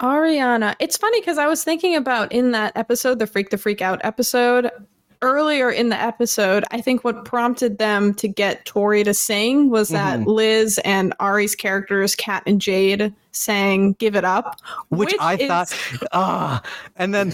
[0.00, 0.76] Ariana.
[0.78, 4.00] It's funny because I was thinking about in that episode, the Freak the Freak Out
[4.04, 4.70] episode,
[5.22, 9.88] earlier in the episode, I think what prompted them to get Tori to sing was
[9.90, 10.26] that Mhm.
[10.26, 14.58] Liz and Ari's characters, Cat and Jade, sang Give It Up.
[14.88, 15.74] Which, I is- thought,
[16.12, 16.62] ah,
[16.96, 17.32] and then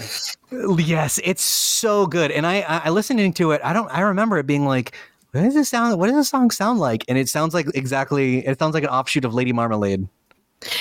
[0.77, 2.31] yes, it's so good.
[2.31, 4.93] And I, I, I listening to it, I don't, I remember it being like,
[5.31, 5.99] what does this sound?
[5.99, 7.05] What does this song sound like?
[7.07, 10.07] And it sounds like exactly, it sounds like an offshoot of Lady Marmalade.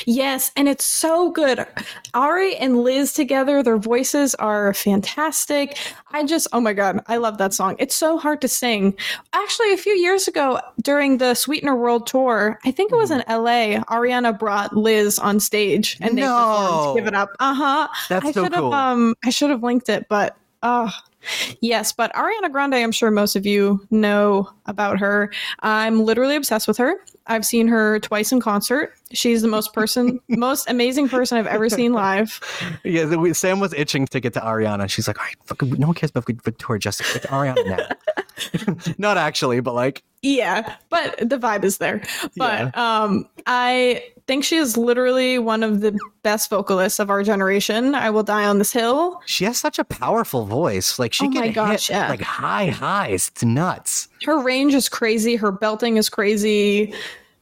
[0.06, 1.66] Yes, and it's so good.
[2.14, 5.76] Ari and Liz together, their voices are fantastic.
[6.12, 7.76] I just, oh my God, I love that song.
[7.78, 8.94] It's so hard to sing.
[9.34, 13.22] Actually, a few years ago during the Sweetener World Tour, I think it was in
[13.28, 16.36] LA, Ariana brought Liz on stage and they No.
[16.36, 17.30] performed Give It Up.
[17.38, 17.88] Uh huh.
[18.08, 18.72] That's I so should cool.
[18.72, 20.90] have, um, I should have linked it, but, oh,
[21.60, 25.32] Yes, but Ariana Grande, I'm sure most of you know about her.
[25.60, 26.94] I'm literally obsessed with her.
[27.28, 28.94] I've seen her twice in concert.
[29.12, 32.40] She's the most person, most amazing person I've ever seen live.
[32.84, 34.88] Yeah, the- we- Sam was itching to get to Ariana.
[34.88, 37.12] She's like, all right, fucking, no one cares about Victoria Justice.
[37.12, 37.86] Get to Ariana now.
[38.98, 42.02] Not actually, but like, Yeah, but the vibe is there.
[42.36, 47.94] But um, I think she is literally one of the best vocalists of our generation.
[47.94, 49.20] I will die on this hill.
[49.26, 50.98] she has such a powerful voice.
[50.98, 52.08] Like, she Oh can gosh, hit yeah.
[52.08, 53.28] like high highs.
[53.28, 54.08] It's nuts.
[54.24, 55.36] Her range is crazy.
[55.36, 56.92] Her belting is crazy.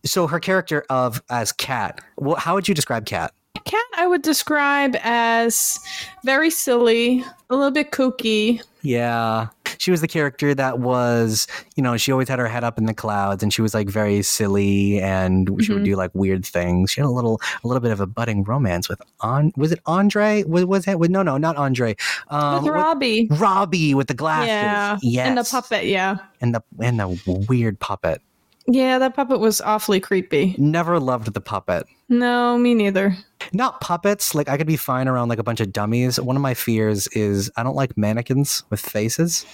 [0.06, 3.34] So her character of as Cat, well, how would you describe Cat?
[3.66, 5.80] Cat, I would describe as
[6.24, 8.62] very silly, a little bit kooky.
[8.84, 9.48] Yeah.
[9.78, 12.86] She was the character that was, you know, she always had her head up in
[12.86, 15.86] the clouds and she was like very silly and she would Mhm.
[15.86, 16.92] do like weird things.
[16.92, 19.80] She had a little a little bit of a budding romance with on was it
[19.86, 20.44] Andre?
[20.44, 21.96] Was was it with no no, not Andre.
[22.30, 23.28] Um with with- Robbie.
[23.32, 24.48] Robbie with the glasses.
[24.50, 24.98] Yeah.
[25.02, 25.28] Yes.
[25.28, 26.18] And the puppet, yeah.
[26.42, 28.22] And the and the weird puppet.
[28.68, 30.56] Yeah, that puppet was awfully creepy.
[30.58, 31.86] Never loved the puppet.
[32.10, 33.16] No, me neither.
[33.54, 34.34] Not puppets.
[34.34, 36.20] Like I could be fine around like a bunch of dummies.
[36.20, 39.46] One of my fears is I don't like mannequins with faces.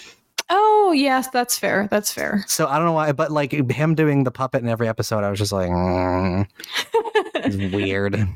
[0.50, 1.88] Oh, yes, that's fair.
[1.90, 2.44] That's fair.
[2.48, 5.30] So I don't know why, but like him doing the puppet in every episode, I
[5.30, 6.48] was just like, mm,
[7.36, 8.28] it's weird.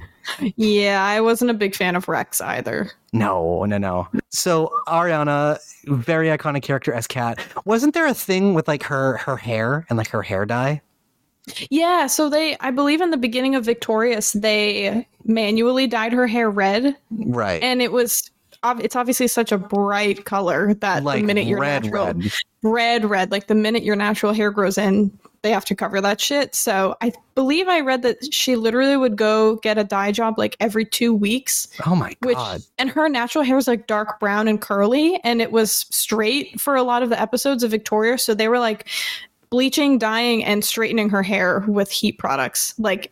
[0.56, 2.92] Yeah, I wasn't a big fan of Rex either.
[3.14, 4.08] No, no, no.
[4.30, 7.40] So Ariana, very iconic character as Cat.
[7.66, 10.82] Wasn't there a thing with like her her hair and like her hair dye?
[11.70, 16.50] Yeah, so they, I believe in the beginning of Victorious, they manually dyed her hair
[16.50, 17.62] red Right.
[17.62, 18.32] and it was
[18.80, 22.32] it's obviously such a bright color that like the minute your red, natural red.
[22.64, 26.19] red red like the minute your natural hair grows in they have to cover that
[26.19, 30.34] shit so i believe i read that she literally would go get a dye job
[30.39, 32.62] like every two weeks Oh my which god.
[32.79, 36.75] and her natural hair was like dark brown and curly and it was straight for
[36.75, 38.88] a lot of the episodes of victoria so they were like
[39.51, 43.12] bleaching dyeing and straightening her hair with heat products like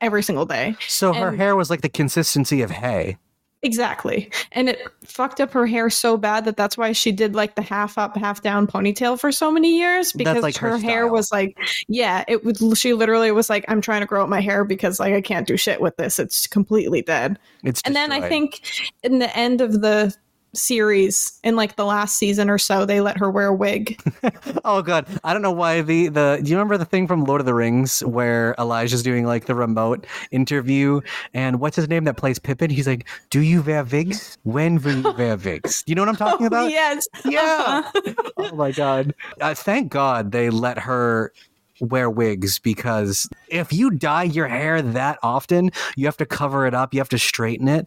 [0.00, 3.18] every single day So her hair was like the consistency of hay.
[3.62, 4.30] Exactly.
[4.52, 7.62] And it fucked up her hair so bad that that's why she did like the
[7.62, 11.32] half up, half down ponytail for so many years because like, her her, hair was
[11.32, 14.64] like, yeah, it was, she literally was like, I'm trying to grow out my hair
[14.64, 16.20] because like I can't do shit with this.
[16.20, 17.36] It's completely dead.
[17.64, 20.14] It's And then I think in the end of the
[20.54, 24.00] series, in like the last season or so, they let her wear a wig.
[24.64, 26.40] Oh god, I don't know why the the.
[26.42, 29.54] Do you remember the thing from Lord of the Rings where Elijah's doing like the
[29.54, 31.00] remote interview
[31.32, 32.70] and what's his name that plays Pippin?
[32.70, 34.36] He's like, "Do you wear wigs?
[34.42, 36.70] When will you wear wigs?" You know what I'm talking about?
[36.70, 37.06] yes.
[37.24, 37.82] Yeah.
[37.94, 38.14] Uh-huh.
[38.36, 39.14] oh my god!
[39.40, 41.32] Uh, thank God they let her
[41.80, 46.74] wear wigs because if you dye your hair that often, you have to cover it
[46.74, 47.86] up, you have to straighten it.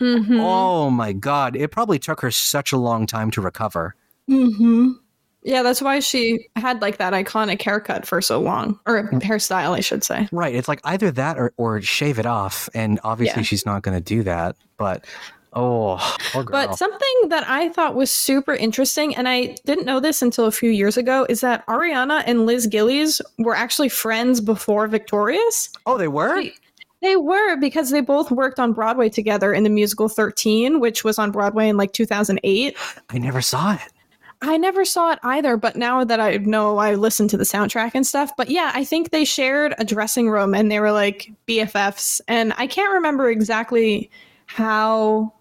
[0.00, 0.40] Mhm.
[0.40, 1.56] Oh my god!
[1.56, 3.94] It probably took her such a long time to recover.
[4.28, 4.92] hmm
[5.42, 9.22] Yeah, that's why she had like that iconic haircut for so long, or Mm.
[9.22, 10.28] hairstyle, I should say.
[10.32, 10.54] Right.
[10.54, 12.68] It's like either that or, or shave it off.
[12.74, 13.44] And obviously Yeah.
[13.44, 14.56] she's not going to do that.
[14.76, 15.06] But
[15.52, 16.16] oh.
[16.34, 20.52] But something that I thought was super interesting, and I didn't know this until a
[20.52, 25.70] few years ago, is that Ariana and Liz Gillies were actually friends before Victorious.
[25.86, 26.42] oh, they were?
[26.42, 26.54] They-
[27.02, 31.18] They were because they both worked on Broadway together in the musical 13, which was
[31.18, 32.76] on Broadway in like 2008.
[33.08, 33.80] I never saw it.
[34.42, 37.92] I never saw it either, but now that I know I listened to the soundtrack
[37.94, 38.30] and stuff.
[38.36, 42.20] But yeah, I think they shared a dressing room and they were like BFFs.
[42.28, 44.10] And I can't remember exactly
[44.44, 45.32] how.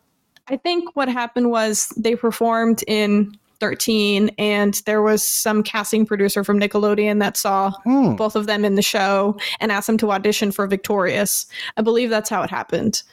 [0.50, 6.44] I think what happened was they performed in 13 and there was some casting producer
[6.46, 8.16] from Nickelodeon that saw Hmm.
[8.16, 11.46] both of them in the show and asked them to audition for Victorious.
[11.76, 13.04] I believe that's how it happened.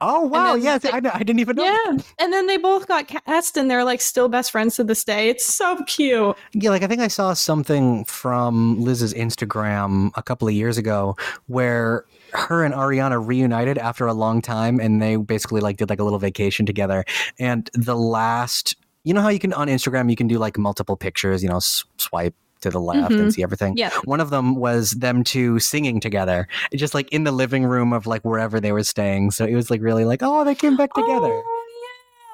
[0.00, 0.56] Oh, wow.
[0.56, 1.64] they- I, I didn't even know.
[1.64, 1.96] Yeah.
[2.18, 5.28] And then they both got cast and they're like still best friends to this day.
[5.28, 6.36] It's so cute.
[6.54, 11.16] Yeah, like I think I saw something from Liz's Instagram a couple of years ago
[11.48, 16.00] where her and Ariana reunited after a long time and they basically like did like
[16.00, 17.04] a little vacation together.
[17.38, 20.96] And the last, you know how you can on Instagram you can do like multiple
[20.96, 23.30] pictures, you know, s- swipe to the left and mm-hmm.
[23.30, 23.76] see everything.
[23.76, 23.90] Yeah.
[24.04, 28.06] One of them was them two singing together, just like in the living room of
[28.06, 29.32] like wherever they were staying.
[29.32, 31.28] So it was like really like, oh, they came back together.
[31.28, 31.58] Oh,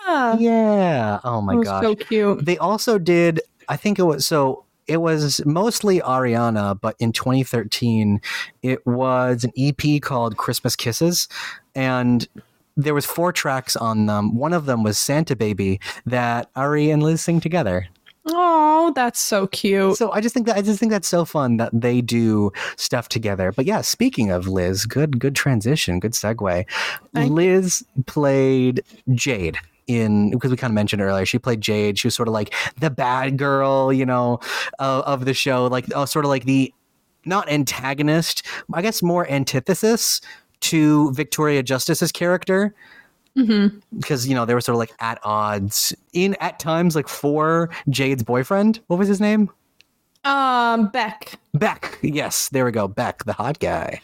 [0.07, 0.39] yeah.
[0.39, 1.21] Yeah.
[1.25, 1.83] Oh my gosh.
[1.83, 2.45] so cute.
[2.45, 8.21] They also did, I think it was so it was mostly Ariana, but in 2013
[8.63, 11.29] it was an EP called Christmas Kisses
[11.75, 12.27] and
[12.77, 14.37] there was four tracks on them.
[14.37, 17.89] One of them was Santa Baby that Ari and Liz sing together.
[18.31, 19.97] Oh, that's so cute.
[19.97, 23.09] So I just think that I just think that's so fun that they do stuff
[23.09, 23.53] together.
[23.53, 26.67] But yeah, speaking of Liz, good good transition, good segue.
[27.15, 31.27] Liz played Jade in because we kind of mentioned earlier.
[31.27, 31.99] She played Jade.
[31.99, 34.39] She was sort of like the bad girl, you know,
[34.79, 36.73] uh, of the show, like uh, sort of like the
[37.25, 40.21] not antagonist, I guess more antithesis
[40.61, 42.75] to Victoria Justice's character
[43.37, 43.81] Mhm.
[43.97, 47.71] because you know they were sort of like at odds in at times like for
[47.89, 48.81] Jade's boyfriend.
[48.89, 49.51] What was his name?
[50.25, 51.35] Um, Beck.
[51.55, 51.99] Beck.
[52.03, 52.89] Yes, there we go.
[52.89, 54.01] Beck, the hot guy.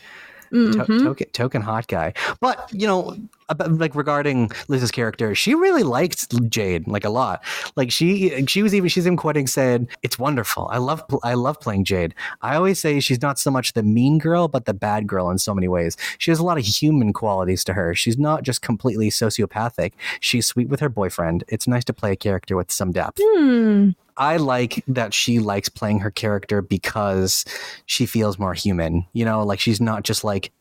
[0.50, 1.02] To- Mhm.
[1.04, 2.12] token, token hot guy.
[2.40, 3.16] But, you know,
[3.48, 7.42] about, like regarding Liz's character, she really liked Jade like a lot.
[7.76, 10.68] Like she she was even she's even quoting said, "It's wonderful.
[10.72, 12.14] I love I love playing Jade.
[12.40, 15.38] I always say she's not so much the mean girl, but the bad girl in
[15.38, 15.96] so many ways.
[16.18, 17.94] She has a lot of human qualities to her.
[17.94, 19.92] She's not just completely sociopathic.
[20.20, 21.44] She's sweet with her boyfriend.
[21.48, 23.90] It's nice to play a character with some depth." Hmm.
[24.16, 27.44] I like that she likes playing her character because
[27.86, 29.06] she feels more human.
[29.12, 30.52] You know, like she's not just like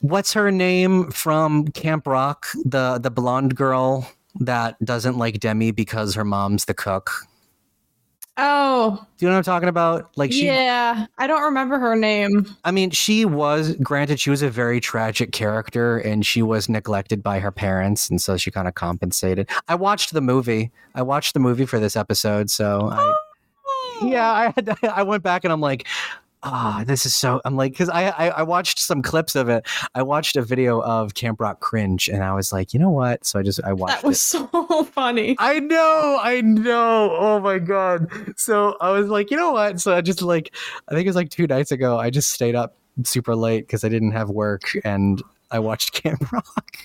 [0.00, 6.14] what's her name from Camp Rock, the the blonde girl that doesn't like Demi because
[6.14, 7.10] her mom's the cook.
[8.42, 10.10] Oh, Do you know what I'm talking about?
[10.16, 11.06] Like she yeah.
[11.18, 12.46] I don't remember her name.
[12.64, 17.22] I mean, she was granted she was a very tragic character and she was neglected
[17.22, 19.50] by her parents and so she kind of compensated.
[19.68, 20.70] I watched the movie.
[20.94, 23.14] I watched the movie for this episode, so I
[23.66, 24.06] oh.
[24.06, 25.86] yeah, I had I went back and I'm like,
[26.42, 27.40] ah, this is so.
[27.44, 29.66] I'm like, because I, I I watched some clips of it.
[29.94, 33.24] I watched a video of Camp Rock cringe, and I was like, you know what?
[33.24, 34.20] So I just I watched That was it.
[34.20, 35.36] so funny.
[35.38, 37.16] I know, I know.
[37.18, 38.08] Oh my god!
[38.36, 39.80] So I was like, you know what?
[39.80, 40.54] So I just like,
[40.88, 41.98] I think it was like two nights ago.
[41.98, 46.30] I just stayed up super late because I didn't have work, and I watched Camp
[46.32, 46.76] Rock.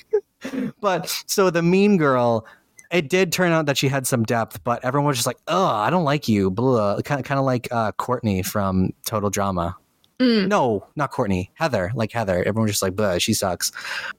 [0.82, 2.46] but so the mean girl
[2.92, 5.66] it did turn out that she had some depth, but everyone was just like, "Oh,
[5.68, 7.02] I don't like you." Blah.
[7.02, 9.76] Kind of, kind of like uh, Courtney from Total Drama.
[10.20, 11.52] Mm, No, not Courtney.
[11.56, 12.38] Heather, like Heather.
[12.40, 13.72] Everyone was just like, "Blah, she sucks."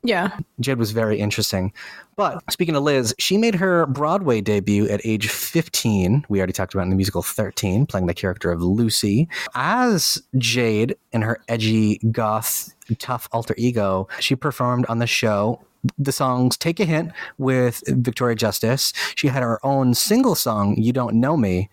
[0.02, 0.36] yeah.
[0.60, 1.72] Jade was very interesting.
[2.16, 6.24] But speaking of Liz, she made her Broadway debut at age 15.
[6.30, 9.28] We already talked about in the musical 13, playing the character of Lucy.
[9.54, 15.60] As Jade in her edgy, goth, tough alter ego, she performed on the show
[15.98, 18.92] the songs Take a Hint with Victoria Justice.
[19.14, 21.68] She had her own single song, You Don't Know Me.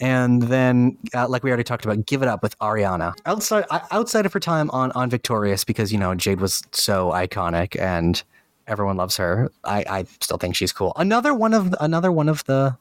[0.00, 3.14] And then, uh, like we already talked about, Give It Up with Ariana.
[3.26, 7.80] Outside, outside of her time on, on Victorious, because, you know, Jade was so iconic
[7.80, 8.22] and
[8.68, 9.50] everyone loves her.
[9.64, 10.92] I, I still think she's cool.
[10.96, 12.76] Another one of another one of the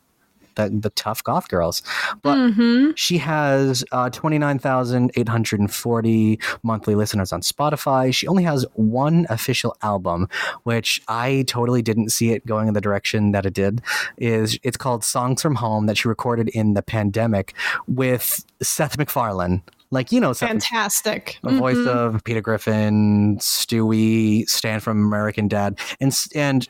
[0.57, 1.81] the, the tough goth girls.
[2.21, 8.13] But hmm she has uh, 29,840 monthly listeners on Spotify.
[8.13, 10.27] She only has one official album,
[10.63, 13.81] which I totally didn't see it going in the direction that it did.
[14.17, 17.53] Is It's called Songs from Home that she recorded in the pandemic
[17.87, 19.61] with Seth MacFarlane.
[19.91, 21.37] Like, you know, Seth Fantastic.
[21.43, 21.87] the voice Mhm.
[21.87, 26.67] of Peter Griffin, Stewie, Stan from American Dad, and and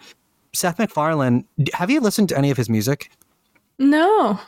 [0.53, 1.45] Seth MacFarlane.
[1.73, 3.09] Have you listened to any of his music?
[3.79, 4.39] No.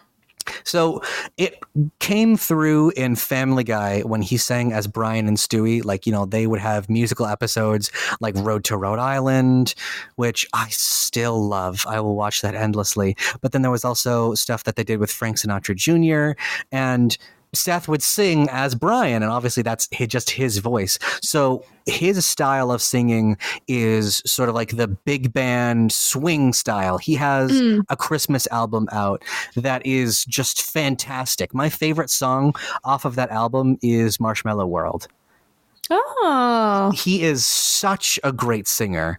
[0.64, 1.02] So
[1.38, 1.60] it
[2.00, 5.84] came through in Family Guy when he sang as Brian and Stewie.
[5.84, 9.76] Like, you know, they would have musical episodes like Road to Rhode Island,
[10.16, 11.86] which I still love.
[11.88, 13.16] I will watch that endlessly.
[13.42, 16.40] But then there was also stuff that they did with Frank Sinatra Jr.
[16.72, 17.18] and
[17.54, 21.00] Seth would sing as Brian, and obviously that's just his voice.
[21.22, 23.38] So his style of singing
[23.68, 26.97] is sort of like the big band swing style.
[27.00, 27.82] He has Mm.
[27.89, 29.24] a Christmas album out
[29.56, 31.54] that is just fantastic.
[31.54, 35.08] My favorite song off of that album is Marshmallow World.
[35.90, 36.92] Oh.
[36.96, 39.18] He is such a great singer,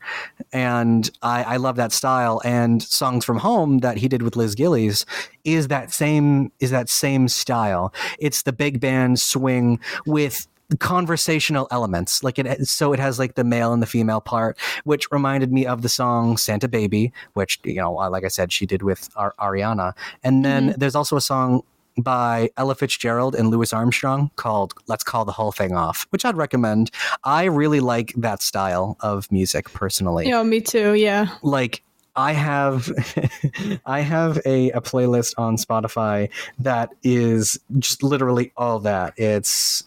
[0.53, 2.41] and I, I love that style.
[2.45, 5.05] And songs from home that he did with Liz Gillies
[5.45, 7.93] is that same is that same style.
[8.18, 10.47] It's the big band swing with
[10.79, 15.11] conversational elements like it so it has like the male and the female part which
[15.11, 18.83] reminded me of the song santa baby which you know like i said she did
[18.83, 20.79] with Ar- ariana and then mm-hmm.
[20.79, 21.64] there's also a song
[22.03, 26.37] by Ella Fitzgerald and Louis Armstrong called Let's Call the Whole Thing Off, which I'd
[26.37, 26.91] recommend.
[27.25, 30.29] I really like that style of music personally.
[30.29, 30.95] Yeah, me too.
[30.95, 31.29] Yeah.
[31.43, 31.83] Like
[32.17, 32.91] I have
[33.87, 39.15] I have a, a playlist on Spotify that is just literally all that.
[39.17, 39.85] It's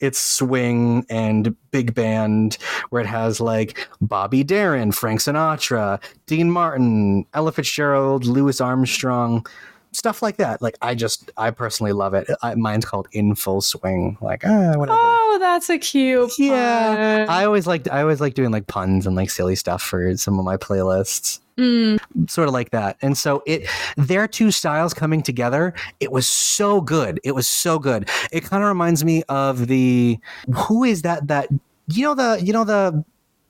[0.00, 2.58] it's swing and big band
[2.90, 9.46] where it has like Bobby Darin, Frank Sinatra, Dean Martin, Ella Fitzgerald, Louis Armstrong,
[9.92, 10.62] stuff like that.
[10.62, 12.28] Like I just I personally love it.
[12.42, 14.18] I, mine's called In Full Swing.
[14.20, 14.98] Like ah whatever.
[15.00, 16.32] Oh, that's a cute.
[16.38, 17.34] Yeah, pun.
[17.34, 20.38] I always like I always like doing like puns and like silly stuff for some
[20.38, 21.98] of my playlists Mm.
[22.28, 22.98] sort of like that.
[23.00, 23.66] And so it
[23.96, 27.18] their two styles coming together, it was so good.
[27.24, 28.10] It was so good.
[28.30, 30.18] It kind of reminds me of the
[30.54, 31.48] who is that that
[31.88, 33.02] you know the you know the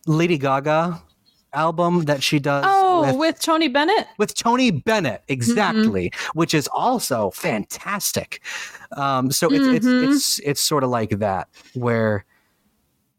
[0.06, 1.02] Lady Gaga
[1.56, 4.06] album that she does Oh, with, with Tony Bennett.
[4.18, 8.40] with Tony Bennett exactly, which is also fantastic.
[8.96, 9.74] Um, so it's Mhm.
[9.74, 12.24] it's it's it's sort of like that where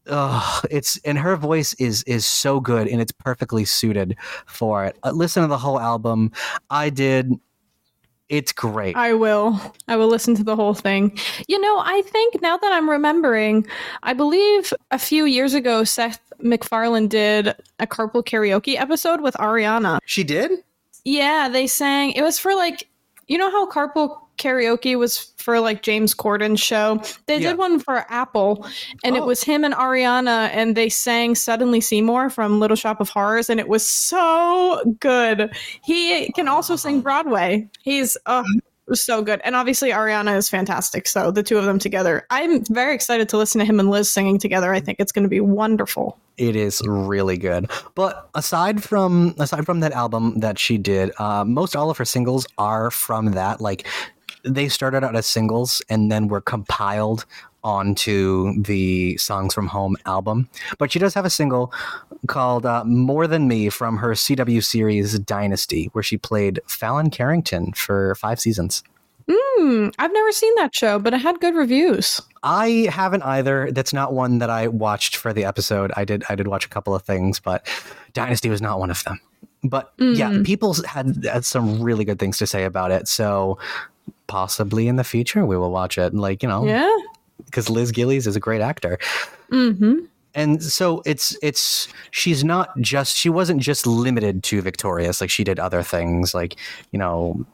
[0.10, 4.16] uh, it's and her voice is is so good and it's perfectly suited
[4.46, 4.98] for it.
[5.04, 6.32] Uh, listen to the whole album.
[6.70, 7.32] I did.
[8.30, 8.96] It's great.
[8.98, 9.60] I will.
[9.88, 11.18] I will listen to the whole thing.
[11.48, 13.66] You know, I think now that I'm remembering,
[14.04, 20.00] I believe a few years ago, Seth MacFarlane did a carpool karaoke episode with Ariana.
[20.06, 20.52] she did.
[21.04, 22.12] Yeah, they sang.
[22.12, 22.88] It was for like,
[23.28, 27.02] you know how carpool karaoke was for like James Corden's show.
[27.26, 27.50] They Yeah.
[27.52, 28.68] did one for Apple,
[29.04, 29.26] and it Oh.
[29.26, 33.60] was him and Ariana, and they sang "Suddenly Seymour" from Little Shop of Horrors, and
[33.60, 35.50] it was so good.
[35.84, 37.68] He can also sing Broadway.
[37.82, 41.08] He's uh, it was so good, and obviously Ariana is fantastic.
[41.08, 44.12] So the two of them together, I'm very excited to listen to him and Liz
[44.12, 44.74] singing together.
[44.74, 46.18] I think it's going to be wonderful.
[46.38, 47.70] It is really good.
[47.96, 52.06] But aside from aside from that album that she did, uh, most all of her
[52.06, 53.60] singles are from that.
[53.60, 53.88] Like
[54.44, 57.26] they started out as singles and then were compiled
[57.68, 60.48] onto the Songs from Home album.
[60.78, 61.74] But she does have a single
[62.28, 67.74] called uh, More Than Me from her CW series Dynasty, where she played Fallon Carrington
[67.74, 68.84] for five seasons.
[69.30, 72.22] Hmm, I've never seen that show, but it had good reviews.
[72.44, 73.70] I haven't either.
[73.74, 75.92] That's not one that I watched for the episode.
[75.98, 77.68] I did I did watch a couple of things, but
[78.14, 79.20] Dynasty was not one of them.
[79.66, 80.46] But yeah, Mm.
[80.46, 83.10] people had, had some really good things to say about it.
[83.10, 83.58] So
[84.28, 86.14] possibly in the future we will watch it.
[86.14, 86.96] Like, you know, Yeah.
[87.46, 88.98] Because Liz Gillies is a great actor.
[89.52, 90.06] Mm-hmm.
[90.36, 95.44] and so it's it's she's not just she wasn't just limited to Victorious like she
[95.46, 96.58] did other things like
[96.92, 97.46] you know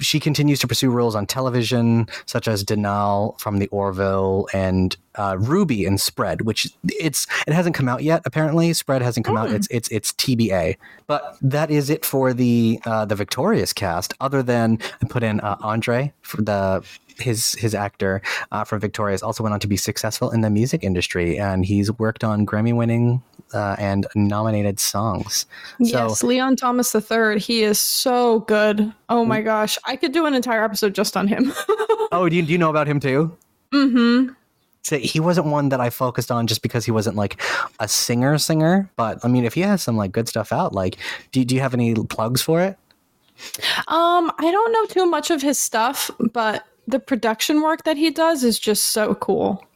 [0.00, 5.36] she continues to pursue roles on television, such as Denal from the Orville and uh,
[5.38, 8.22] Ruby in Spread, which it's it hasn't come out yet.
[8.24, 9.50] Apparently, Spread hasn't come out.
[9.50, 10.76] It's it's it's TBA.
[11.06, 14.14] But that is it for the uh, the Victorious cast.
[14.20, 16.84] Other than I put in uh, Andre for the
[17.18, 20.82] his his actor uh, from Victorious also went on to be successful in the music
[20.84, 25.46] industry, and he's worked on Grammy winning uh, and nominated songs.
[25.82, 27.38] So yes, Leon Thomas III.
[27.38, 28.92] He is so good.
[29.08, 31.52] Oh my gosh, I could do an entire episode just on him.
[32.12, 33.36] oh, do you, do you know about him too?
[33.72, 34.32] mm-hmm.
[34.82, 37.42] So he wasn't one that I focused on just because he wasn't like
[37.78, 38.88] a singer singer.
[38.96, 40.96] But I mean, if he has some like good stuff out, like,
[41.30, 42.78] do, do you have any plugs for it?
[43.86, 48.10] Um, I don't know too much of his stuff, but the production work that he
[48.10, 49.67] does is just so cool.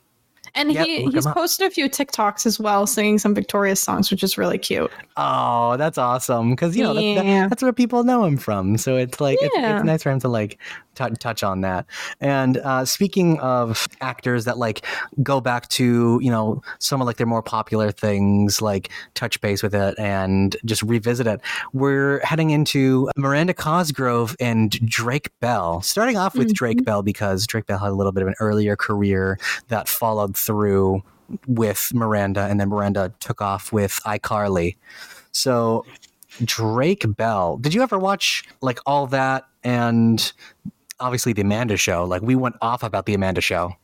[0.55, 4.23] And Yep, he he's posted a few TikToks as well, singing some Victorious songs, which
[4.23, 4.91] is really cute.
[5.17, 6.51] Oh, that's awesome.
[6.51, 8.77] Because you know that- that- that's where people know him from.
[8.77, 9.77] So it's like it's, Yeah.
[9.77, 10.59] it's nice for him to like
[10.95, 11.87] tou touch on that.
[12.21, 14.85] And uh, speaking of actors that like
[15.23, 19.63] go back to you know some of like their more popular things, like touch base
[19.63, 21.41] with it and just revisit it.
[21.73, 25.81] We're heading into Miranda Cosgrove and Drake Bell.
[25.81, 28.77] Starting off with Drake Bell because Drake Bell had a little bit of an earlier
[28.77, 29.39] career
[29.69, 31.03] that followed through
[31.47, 34.77] with Miranda, and then Miranda took off with iCarly.
[35.33, 35.85] So
[36.45, 37.57] Drake Bell.
[37.59, 40.33] Did you ever watch like all that and
[41.01, 42.05] obviously the Amanda show?
[42.05, 43.75] Like we went off about the Amanda show.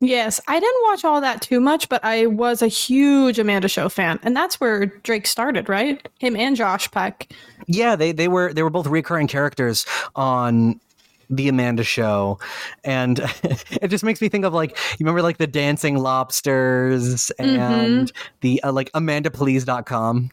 [0.00, 3.88] Yes, I didn't watch all that too much, but I was a huge Amanda Show
[3.88, 6.08] fan, and that's where Drake started, right?
[6.18, 7.32] Him and Josh Peck.
[7.68, 9.86] Yeah, they they were they were both recurring characters
[10.16, 10.80] on
[11.32, 12.38] the Amanda show.
[12.84, 18.12] And it just makes me think of like you remember like the dancing lobsters and
[18.42, 20.30] the uh, like amandapolice.com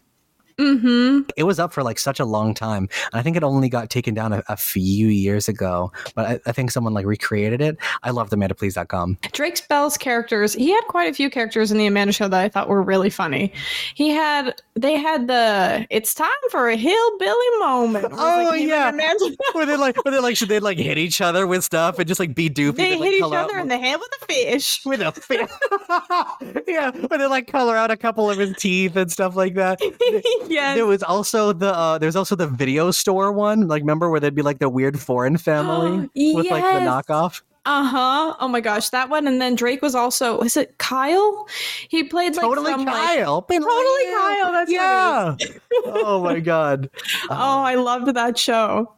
[0.59, 1.29] Mm-hmm.
[1.37, 3.89] it was up for like such a long time and i think it only got
[3.89, 7.77] taken down a, a few years ago but I, I think someone like recreated it
[8.03, 12.11] i love amandapolice.com Drake Bell's characters, he had quite a few characters in the Amanda
[12.13, 13.53] Show that I thought were really funny.
[13.95, 18.07] He had, they had the, it's time for a hillbilly moment.
[18.11, 18.91] Oh, like yeah.
[19.53, 22.07] Where they like where they like should they like hit each other with stuff and
[22.07, 24.25] just like be doofy they They'd, like, hit each other in the head with a
[24.25, 24.81] fish.
[24.85, 25.47] with a fi-
[26.67, 29.79] yeah where they like color out a couple of his teeth and stuff like that
[30.49, 30.75] yes.
[30.75, 34.35] there was also the uh there's also the video store one like remember where they'd
[34.35, 38.35] be like the weird foreign family with like the knockoff Uh huh.
[38.39, 39.27] Oh my gosh, that one.
[39.27, 41.45] And then Drake was also was it Kyle?
[41.89, 45.35] He played like totally some, like- Kyle Totally Kyle, that's yeah
[45.85, 46.89] oh my god
[47.29, 48.95] oh, I loved that show.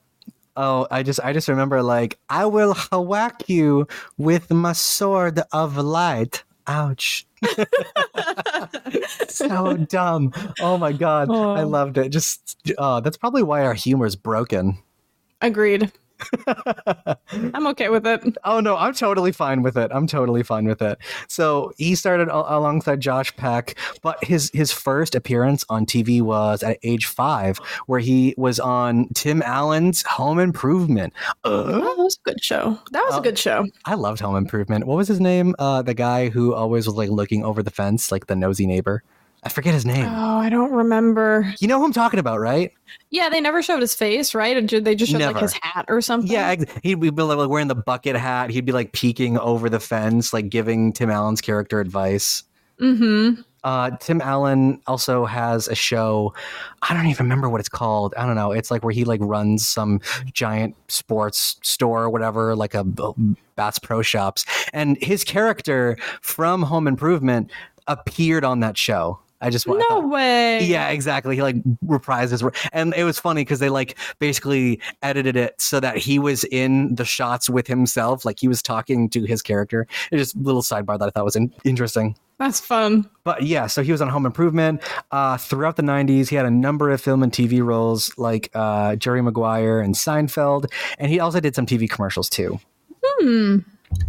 [0.56, 3.88] Oh, I just I just remember like I will whack you
[4.18, 6.44] with my sword of light.
[6.68, 7.26] Ouch.
[9.28, 10.34] so dumb.
[10.60, 11.32] Oh my god.
[11.32, 12.10] I loved it.
[12.10, 14.78] Just uh that's probably why our humor is broken.
[15.42, 15.92] Agreed.
[17.54, 18.22] I'm okay with it.
[18.44, 19.92] Oh no, I'm totally fine with it.
[19.94, 20.98] I'm totally fine with it.
[21.28, 26.64] So he started al- alongside Josh Peck, but his his first appearance on TV was
[26.64, 27.58] at age five,
[27.88, 31.14] where he was on Tim Allen's Home Improvement.
[31.44, 32.78] Uh, that was a good show.
[32.92, 33.20] That was Oh.
[33.20, 33.68] a good show.
[33.86, 34.86] I loved Home Improvement.
[34.88, 35.56] What was his name?
[35.60, 39.04] Uh, the guy who always was like looking over the fence, like the nosy neighbor.
[39.44, 40.06] I forget his name.
[40.06, 41.52] Oh, I don't remember.
[41.60, 42.72] You know who I'm talking about, right?
[43.10, 44.66] Yeah, they never showed his face, right?
[44.66, 45.34] Did they just showed Never.
[45.34, 46.32] like his hat or something?
[46.32, 48.52] Yeah, he'd be like wearing the bucket hat.
[48.52, 52.44] He'd be like peeking over the fence, like giving Tim Allen's character advice.
[52.80, 53.42] Mm-hmm.
[53.64, 56.34] Uh, Tim Allen also has a show.
[56.82, 58.14] I don't even remember what it's called.
[58.18, 58.52] I don't know.
[58.52, 60.02] It's like where he like runs some
[60.34, 62.84] giant sports store or whatever, like a
[63.56, 64.46] Bass Pro Shops.
[64.74, 67.52] And his character from Home Improvement
[67.88, 69.20] appeared on that show.
[69.42, 70.64] I just I No thought- way.
[70.64, 71.36] yeah, exactly.
[71.36, 75.80] He like reprised his, and it was funny because they like basically edited it so
[75.80, 79.88] that he was in the shots with himself, like he was talking to his character.
[80.12, 82.16] It's just a little sidebar that I thought was in- interesting.
[82.38, 83.08] That's fun.
[83.24, 84.82] But yeah, so he was on Home Improvement
[85.12, 86.28] uh, throughout the '90s.
[86.30, 90.66] He had a number of film and TV roles, like uh, Jerry Maguire and Seinfeld,
[90.98, 92.60] and he also did some TV commercials too.
[93.04, 93.58] Hmm.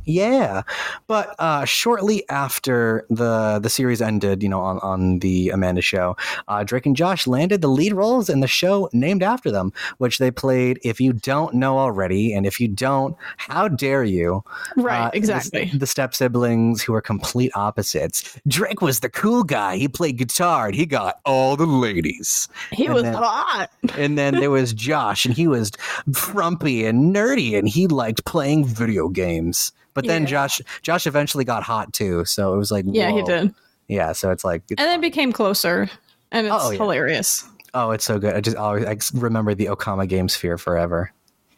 [0.05, 0.63] Yeah,
[1.07, 6.17] but uh, shortly after the the series ended, you know, on, on the Amanda show,
[6.49, 10.19] uh, Drake and Josh landed the lead roles in the show named after them, which
[10.19, 10.81] they played.
[10.83, 14.43] If you don't know already, and if you don't, how dare you?
[14.77, 15.71] Right, Uh, the- exactly.
[15.73, 18.41] The, step siblings who are complete opposites.
[18.49, 19.77] Drake was the cool guy.
[19.77, 22.49] He played guitar and he got all the ladies.
[22.73, 23.71] He and was then- hot.
[23.97, 25.71] And then there was Josh, and he was
[26.15, 29.72] frumpy and nerdy, and he liked playing video games.
[29.95, 30.29] But then Yeah.
[30.29, 32.25] Josh, Josh eventually got hot too.
[32.25, 33.55] So it was like, Yeah, he did.
[33.89, 35.89] Yeah, so it's like, it's and then became closer,
[36.31, 36.79] and it's Oh, yeah.
[36.79, 37.45] hilarious.
[37.75, 38.35] oh, it's so good.
[38.35, 41.13] I just always I remember the Okama game sphere forever.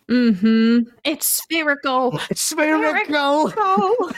[0.08, 0.90] Mm-hmm.
[1.04, 2.20] It's spherical.
[2.30, 3.52] It's spherical.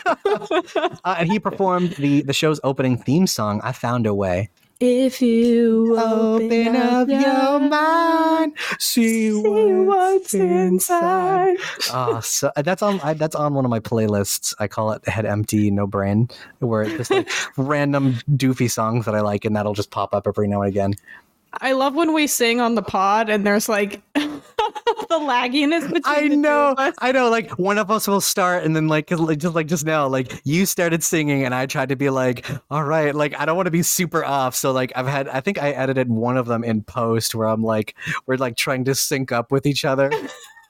[1.04, 3.60] Uh, and he performed the the show's opening theme song.
[3.62, 4.50] I found a way.
[4.80, 11.56] If you open, up, your mind, see, see what's inside.
[11.92, 14.54] Oh, so uh, that's on I, that's on one of my playlists.
[14.58, 19.14] I call it "Head Empty, No Brain," where it's just like random doofy songs that
[19.14, 20.94] I like, and that'll just pop up every now and again.
[21.60, 24.02] I love when we sing on the pod and there's like
[25.08, 26.74] the lagginess between I know.
[26.98, 27.30] I know.
[27.30, 30.66] Like one of us will start, and then like, just like just now, like you
[30.66, 33.72] started singing, and I tried to be like, all right, like I don't want to
[33.72, 34.54] be super off.
[34.54, 37.62] So like I've had, I think I edited one of them in post where I'm
[37.62, 37.94] like,
[38.26, 40.10] we're like trying to sync up with each other.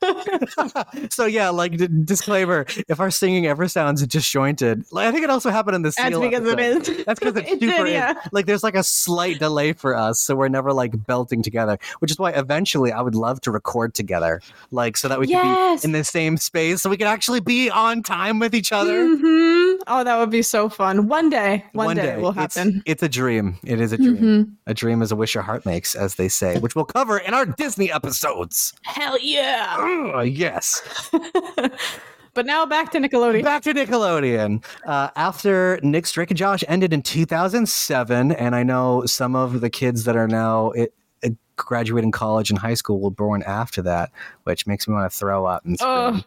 [1.11, 5.30] so yeah, like d- disclaimer: if our singing ever sounds disjointed, like I think it
[5.30, 6.88] also happened in the That's because it episode.
[6.99, 7.05] is.
[7.05, 7.86] That's because it's It did, super.
[7.88, 8.14] yeah.
[8.32, 11.78] Like there's like a slight delay for us, so we're never like belting together.
[12.01, 14.40] Which is why eventually I would love to record together,
[14.70, 15.82] like so that we Yes.
[15.82, 18.72] can be in the same space, so we can actually be on time with each
[18.72, 19.05] other.
[19.07, 19.76] Mhm.
[19.86, 21.09] Oh, that would be so fun.
[21.09, 22.82] One day, one, day, it will happen.
[22.86, 23.57] It's, a dream.
[23.64, 24.16] It is a dream.
[24.16, 24.53] Mhm.
[24.66, 27.34] A dream is a wish your heart makes, as they say, which we'll cover in
[27.34, 28.72] our Disney episodes.
[28.82, 29.76] Hell yeah!
[29.87, 31.11] Ugh, yes.
[32.34, 33.43] but now back to Nickelodeon.
[33.43, 34.64] Back to Nickelodeon.
[34.84, 39.70] Uh, after Nick's Drake and Josh ended in 2007, and I know some of the
[39.70, 44.11] kids that are now it, it graduating college and high school were born after that,
[44.45, 45.93] which makes me want to throw up and scream.
[45.93, 46.24] Ugh.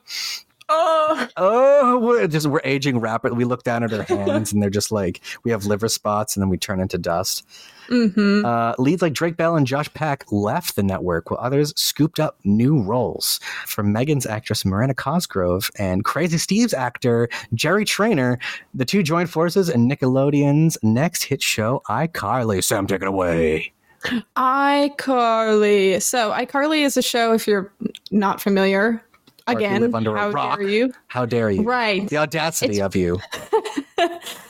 [0.71, 3.37] Oh, Oh, we're just we're aging rapidly.
[3.37, 6.41] We look down at our hands, and they're just like we have liver spots, and
[6.41, 7.45] then we turn into dust.
[7.87, 12.19] hmm Uh, leads like Drake Bell and Josh Peck left the network, while others scooped
[12.19, 13.39] up new roles.
[13.65, 18.37] From Megan's actress Miranda Cosgrove and Crazy Steve's actor Jerry Trainer,
[18.75, 22.63] the two joined forces in Nickelodeon's next hit show, iCarly.
[22.63, 23.71] Sam, take it away.
[24.37, 26.01] iCarly.
[26.01, 27.33] So iCarly is a show.
[27.33, 27.71] If you're
[28.11, 29.08] not familiar, Or if you
[29.57, 30.59] again, live under a how rock.
[30.59, 30.93] dare you?
[31.07, 31.63] How dare you?
[31.63, 32.07] Right.
[32.07, 33.19] The audacity It's- of you.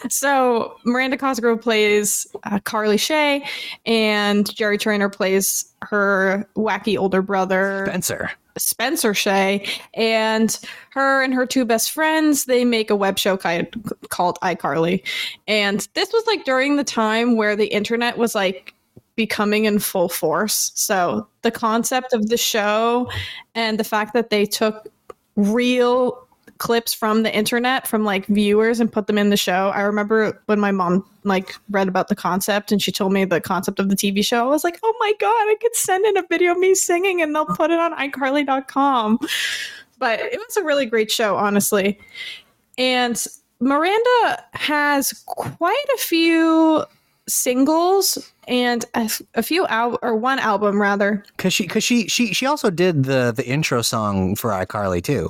[0.10, 3.46] So Miranda Cosgrove plays uh, Carly Shay,
[3.86, 8.32] and Jerry Trainer plays her wacky older brother Spencer.
[8.58, 10.60] Spencer Shay, and
[10.92, 15.04] her and her two best friends they make a web show called iCarly,
[15.48, 18.74] and this was like during the time where the internet was like
[19.20, 20.72] becoming in full force.
[20.76, 23.12] So the concept of the show
[23.54, 24.88] and the fact that they took
[25.36, 26.26] real
[26.60, 29.74] clips from the internet from like viewers and put them in the show.
[29.76, 33.42] I remember when my mom like read about the concept and she told me the
[33.42, 34.46] concept of the TV show.
[34.46, 37.22] I was like, "Oh my god, I could send in a video of me singing
[37.22, 39.20] and they'll put it on iCarly.com."
[39.98, 42.00] But it was a really great show, honestly.
[42.78, 43.22] And
[43.60, 46.86] Miranda has quite a few
[47.30, 51.24] singles and a, few al- or one album rather.
[51.38, 55.30] Cause she, cause she, she, she also did the the intro song for iCarly too.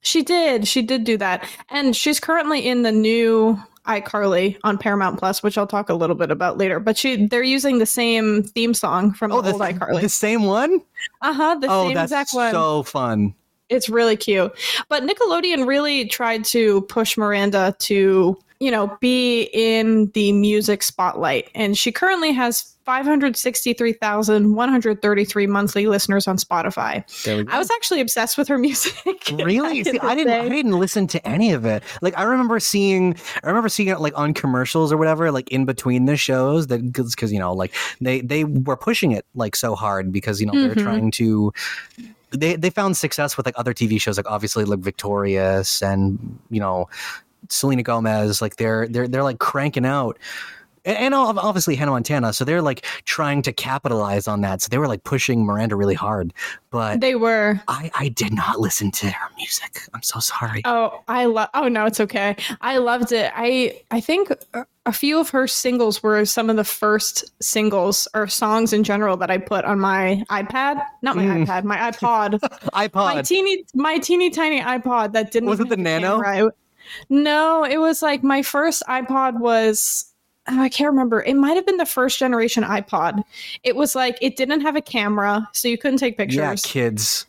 [0.00, 0.66] She did.
[0.68, 1.46] She did do that.
[1.68, 6.16] And she's currently in the new iCarly on Paramount Plus, which I'll talk a little
[6.16, 6.80] bit about later.
[6.80, 10.00] But she they're using the same theme song from Oh, the old iCarly.
[10.00, 10.80] the same one.
[11.22, 12.52] uh-huh, the oh, same that's exact one.
[12.52, 13.34] so fun.
[13.68, 14.52] It's really cute.
[14.88, 21.50] But Nickelodeon really tried to push Miranda to, you know, be in the music spotlight.
[21.54, 27.04] And she currently has 563,133 monthly listeners on Spotify.
[27.24, 27.52] There we go.
[27.52, 28.94] I was actually obsessed with her music.
[29.32, 32.60] really in See, i didn't i didn't listen to any of it like i remember
[32.60, 36.68] seeing i remember seeing it like on commercials or whatever like in between the shows
[36.68, 40.46] that because you know like they they were pushing it like so hard because you
[40.46, 40.82] know they're Mhm.
[40.82, 41.52] trying to
[42.30, 46.60] they they found success with like other tv shows like obviously like victorious and you
[46.60, 46.88] know
[47.48, 50.18] selena gomez like they're they're they're like cranking out
[50.88, 54.62] and, obviously Hannah Montana, so they're like trying to capitalize on that.
[54.62, 56.32] So they were like pushing Miranda really hard,
[56.70, 57.60] but They were.
[57.66, 59.80] I, I did not listen to her music.
[59.94, 60.62] I'm so sorry.
[60.64, 61.48] Oh, I love.
[61.54, 62.36] Oh no, it's okay.
[62.60, 63.32] I loved it.
[63.34, 68.28] I I think a- few of her singles were some of the first singles or
[68.28, 70.80] songs in general that I put on my iPad.
[71.02, 71.46] Not my Mm.
[71.46, 72.38] iPad, my iPod.
[72.72, 73.14] iPod.
[73.16, 75.48] my teeny, my teeny tiny iPod that didn't.
[75.48, 76.22] Was it the Nano?
[76.22, 76.52] camera.
[77.08, 80.12] No, it was like my first iPod was.
[80.48, 81.22] oh, I can't remember.
[81.22, 83.22] It might have been the first generation iPod.
[83.62, 86.36] It was like it didn't have a camera, so you couldn't take pictures.
[86.36, 87.26] yeah, kids.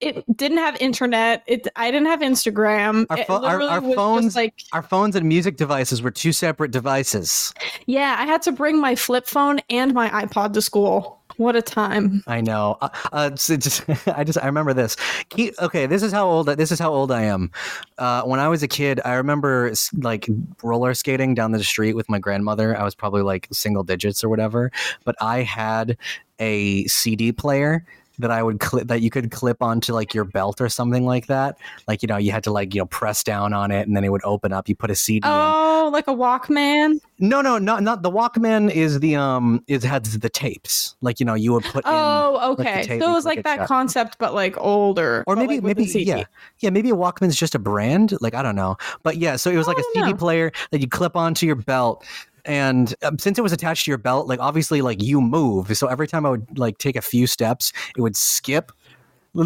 [0.00, 1.42] It didn't have internet.
[1.46, 3.06] It I didn't have Instagram.
[3.10, 7.52] Our pho- our- our phones- like Our phones and music devices were two separate devices.
[7.86, 11.14] yeah, I had to bring my flip phone and my iPod to school.
[11.38, 12.22] What a time.
[12.26, 12.78] I know.
[12.80, 14.96] Uh, uh, just, I just I remember this.
[15.28, 17.50] Keep, okay, this is how old this is how old I am.
[17.98, 20.28] Uh, when I was a kid, I remember like
[20.62, 22.74] roller skating down the street with my grandmother.
[22.78, 24.70] I was probably like single digits or whatever,
[25.04, 25.98] but I had
[26.38, 27.84] a CD player
[28.18, 31.26] that I would clip that you could clip onto like your belt or something like
[31.26, 31.58] that.
[31.88, 34.04] Like you know, you had to like you know press down on it and then
[34.04, 34.68] it would open up.
[34.68, 35.32] You put a CD in.
[35.32, 37.00] Oh, like a Walkman.
[37.18, 40.96] No, no, not not the Walkman is the um is has the tapes.
[41.00, 42.82] Like you know, you would put Oh, the okay.
[42.82, 43.68] tape so it was like that shut.
[43.68, 45.24] concept, but like older.
[45.26, 46.24] or maybe like, maybe yeah
[46.60, 49.56] yeah maybe a walkman's just a brand like i don't know but yeah so it
[49.56, 50.16] was like a cd know.
[50.16, 52.04] player that you clip onto your belt
[52.46, 55.86] and um, since it was attached to your belt like obviously like you move so
[55.88, 58.72] every time i would like take a few steps it would skip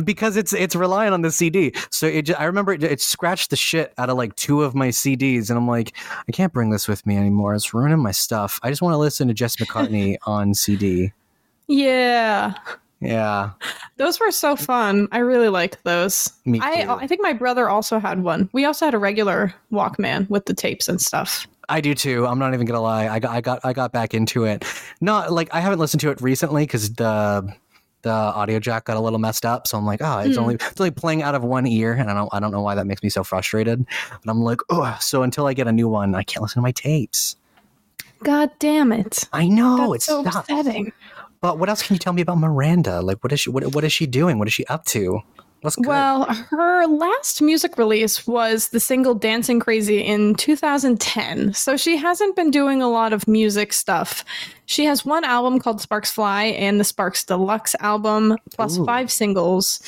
[0.05, 1.73] because it's it's relying on the CD.
[1.91, 4.75] So it, ju- I remember it, it scratched the shit out of like two of
[4.75, 5.97] my CDs, and I'm like,
[6.29, 7.55] I can't bring this with me anymore.
[7.55, 8.61] It's ruining my stuff.
[8.63, 11.13] I just want to listen to Jesse McCartney on CD.
[11.67, 12.55] Yeah.
[13.03, 13.53] Yeah,
[13.97, 15.09] Those were so fun.
[15.11, 16.31] I really liked those.
[16.45, 16.87] me I.
[16.87, 18.51] I think my brother also had one.
[18.53, 21.47] We also had a regular Walkman with the tapes and stuff.
[21.71, 22.27] I do too.
[22.27, 23.09] I'm not even gonna lie.
[23.09, 24.65] I got I got I got back into it.
[25.01, 27.55] Not like I haven't listened to it recently because the
[28.03, 29.67] the audio jack got a little messed up.
[29.67, 30.43] So I'm like, oh, it's Hmm.
[30.43, 32.75] only it's only playing out of one ear, and I don't I don't know why
[32.75, 33.87] that makes me so frustrated.
[34.11, 36.63] But I'm like, oh, so until I get a new one, I can't listen to
[36.63, 37.37] my tapes.
[38.23, 39.29] God damn it.
[39.33, 40.93] I know That's it's so upsetting.
[41.41, 43.01] But what else can you tell me about Miranda?
[43.01, 43.51] Like, what is she?
[43.51, 44.39] What, what is she doing?
[44.39, 45.21] What is she up to?
[45.63, 45.87] What's good?
[45.87, 51.53] Well, her last music release was the single Dancing Crazy in 2010.
[51.53, 54.25] So she hasn't been doing a lot of music stuff.
[54.71, 58.85] She has one album called Sparks Fly and the Sparks Deluxe album, plus Ooh.
[58.85, 59.81] five singles.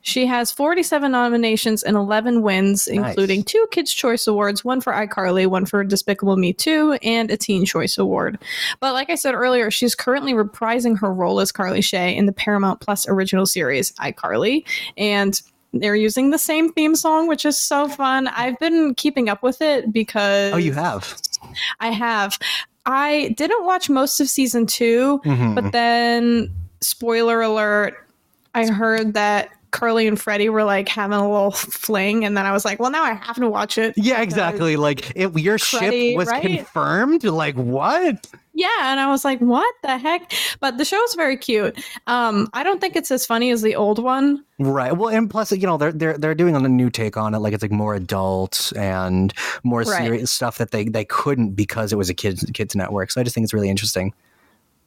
[0.00, 3.10] She has 47 nominations and 11 wins, Nice.
[3.10, 7.36] including two Kids' Choice Awards, one for iCarly, one for Despicable Me 2, and a
[7.36, 8.38] Teen Choice Award.
[8.80, 12.32] But like I said earlier, she's currently reprising her role as Carly Shay in the
[12.32, 14.66] Paramount Plus original series, iCarly.
[14.96, 15.38] And
[15.74, 18.28] they're using the same theme song, which is so fun.
[18.28, 21.14] I've been keeping up with it because oh, you have.
[21.78, 22.38] I have.
[22.86, 25.54] I didn't watch most of season two, Mhm.
[25.54, 26.50] but then,
[26.80, 27.94] spoiler alert,
[28.54, 32.52] I heard that Carly and Freddie were like having a little fling, and then I
[32.52, 33.94] was like, well, now I have to watch it.
[33.96, 34.76] yeah, exactly.
[34.76, 36.42] Like, if your ship was right?
[36.42, 38.26] confirmed, like what?
[38.60, 40.32] Yeah, and I was like, what the heck?
[40.60, 41.82] But the show's very cute.
[42.06, 44.44] Um, I don't think it's as funny as the old one.
[44.58, 44.94] Right.
[44.94, 47.38] Well, and plus, you know, they're they're they're doing a new take on it.
[47.38, 49.32] Like it's like more adult and
[49.64, 50.04] more Right.
[50.04, 53.10] serious stuff that they they couldn't because it was a kids kids network.
[53.10, 54.12] So I just think it's really interesting.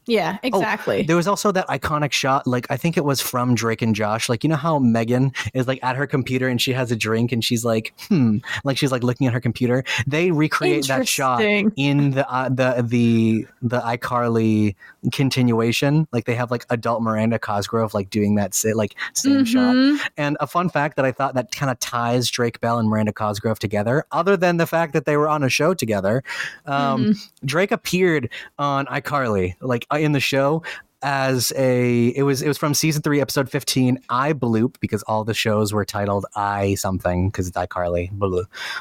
[0.05, 1.03] Yeah, exactly.
[1.03, 4.29] There was also that iconic shot, like I think it was from Drake and Josh.
[4.29, 7.31] Like you know how Megan is like at her computer and she has a drink
[7.31, 9.83] and she's like, hmm, like she's like looking at her computer.
[10.05, 11.41] They recreate that shot
[11.77, 14.75] in the uh, the the the iCarly
[15.11, 16.07] continuation.
[16.11, 19.75] Like they have like adult Miranda Cosgrove like doing that sa- like same shot.
[19.75, 19.99] Mhm.
[20.17, 23.13] And a fun fact that I thought that kind of ties Drake Bell and Miranda
[23.13, 26.23] Cosgrove together, other than the fact that they were on a show together,
[26.65, 28.29] um, Drake appeared
[28.59, 30.63] on iCarly, like in the show.
[31.05, 33.99] As a, it was it was from season three, episode fifteen.
[34.09, 38.09] iBloop because all the shows were titled I something because it's iCarly.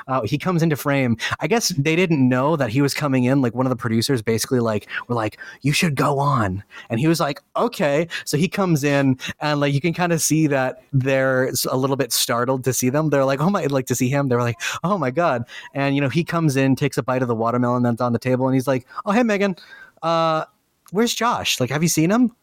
[0.06, 1.16] Uh, he comes into frame.
[1.40, 3.42] I guess they didn't know that he was coming in.
[3.42, 7.08] Like one of the producers basically like were like, "You should go on," and he
[7.08, 10.80] was like, "Okay." So he comes in and like you can kind of see that
[10.92, 13.10] they're a little bit startled to see them.
[13.10, 14.28] They're like, "Oh my!" Like to see him.
[14.28, 15.42] They're like, "Oh my god!"
[15.74, 18.20] And you know he comes in, takes a bite of the watermelon that's on the
[18.20, 19.56] table, and he's like, "Oh hey Megan,
[20.02, 20.44] uh,
[20.93, 21.59] where's Josh?
[21.61, 22.34] Like, have you seen him?"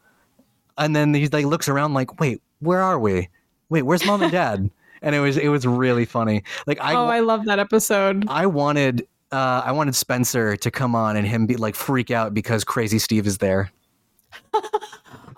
[0.76, 3.28] And then he like looks around like, "Wait, where are we?
[3.70, 4.70] Wait, where's mom and dad?"
[5.02, 6.42] and it was it was really funny.
[6.66, 8.26] Like I oh, I love that episode.
[8.28, 12.34] I wanted uh, I wanted Spencer to come on and him be like freak out
[12.34, 13.70] because Crazy Steve is there.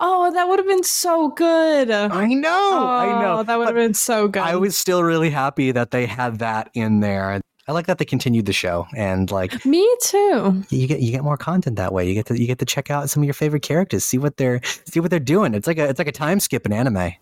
[0.05, 1.89] Oh, that would have been so good.
[1.89, 3.37] I know, I know.
[3.39, 4.41] Oh, That would have been so good.
[4.41, 7.39] I was still really happy that they had that in there.
[7.67, 10.63] I like that they continued the show and like Me too.
[10.69, 12.07] you get you get more content that way.
[12.07, 14.37] You get to you get to check out some of your favorite characters, see what
[14.37, 15.53] they're see what they're doing.
[15.53, 17.13] It's like a it's like a time skip in anime.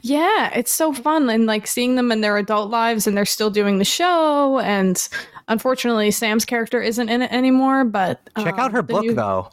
[0.00, 3.50] Yeah, it's so fun and like seeing them in their adult lives and they're still
[3.50, 4.58] doing the show.
[4.60, 5.06] And
[5.48, 7.84] unfortunately, Sam's character isn't in it anymore.
[7.84, 9.50] But Check um, out her book new- though.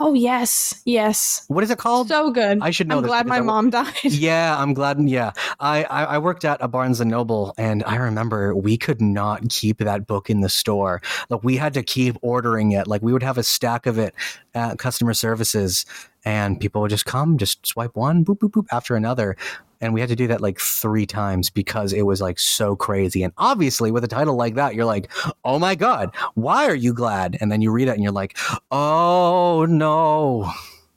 [0.00, 2.08] Oh yes, yes, What is it called?
[2.08, 2.58] so good.
[2.60, 3.94] I should know I'm glad my mom died.
[4.04, 5.00] Yeah, I'm glad.
[5.00, 9.00] Yeah, I, I I worked at a Barnes and Noble, and I remember we could
[9.00, 11.00] not keep that book in the store.
[11.30, 12.86] Like we had to keep ordering it.
[12.88, 14.14] Like we would have a stack of it
[14.54, 15.86] at customer services,
[16.24, 19.36] and people would just come, just swipe one, boop boop boop after another.
[19.84, 23.22] And we had to do that like three times because it was like so crazy.
[23.22, 25.12] And obviously, with a title like that, you're like,
[25.44, 28.36] "Oh my god, why are you glad?" And then you read it, and you're like,
[28.70, 30.50] "Oh no."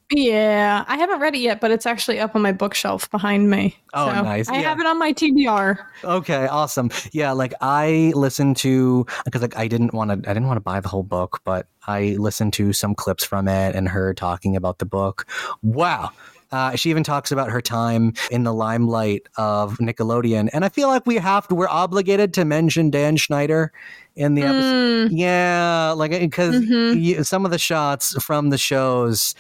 [0.10, 3.76] Yeah, I haven't read it yet, but it's actually up on my bookshelf behind me.
[3.94, 4.48] Oh, So nice.
[4.48, 4.70] I Yeah.
[4.70, 5.80] have it on my TBR.
[6.06, 6.90] Okay, awesome.
[7.12, 10.62] Yeah, like I listened to because like I didn't want to I didn't want to
[10.62, 14.56] buy the whole book, but I listened to some clips from it and her talking
[14.56, 15.26] about the book.
[15.62, 16.12] Wow.
[16.52, 20.88] Uh, she even talks about her time in the limelight of Nickelodeon, and I feel
[20.88, 23.72] like we have to, we're obligated to mention Dan Schneider
[24.16, 25.10] in the episode.
[25.12, 27.26] Mm, Yeah, like because Mhm.
[27.26, 29.36] some of the shots from the shows,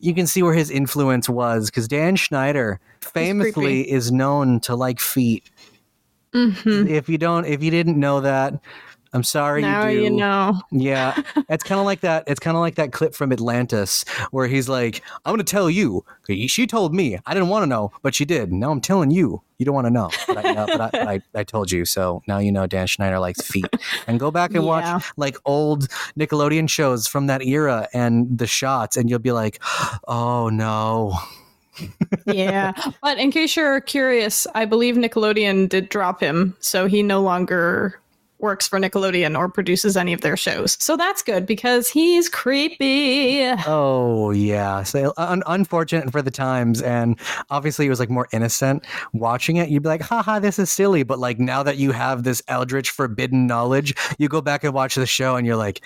[0.00, 1.70] you can see where his influence was.
[1.70, 5.44] Because Dan Schneider famously is known to like feet.
[6.34, 6.88] mhm.
[6.88, 8.54] If you don't, if you didn't know that,
[9.14, 10.04] I'm sorry Now you do.
[10.04, 10.60] you know.
[10.70, 12.24] Yeah, it's kind of like that.
[12.26, 15.68] It's kind of like that clip from Atlantis where he's like, "I'm going to tell
[15.68, 16.04] you."
[16.46, 17.18] She told me.
[17.26, 18.52] I didn't want to know, but she did.
[18.52, 19.42] Now I'm telling you.
[19.58, 21.84] You don't want to know, but, I, know, but, I, but I, I told you.
[21.84, 23.66] So now you know Dan Schneider likes feet.
[24.08, 24.94] And go back and Yeah.
[24.96, 25.88] watch like old
[26.18, 29.62] Nickelodeon shows from that era and the shots, and you'll be like,
[30.08, 31.16] "Oh no."
[32.26, 32.72] yeah.
[33.02, 37.98] But in case you're curious, I believe Nickelodeon did drop him, so he no longer
[38.42, 40.76] works for Nickelodeon or produces any of their shows.
[40.80, 43.46] So that's good because he's creepy.
[43.66, 47.18] Oh yeah, so uh, un- unfortunate for the times, and
[47.50, 48.84] obviously it was like more innocent.
[49.12, 52.24] Watching it, you'd be like, "Haha, this is silly," but like now that you have
[52.24, 55.80] this eldritch forbidden knowledge, you go back and watch the show, and you're like,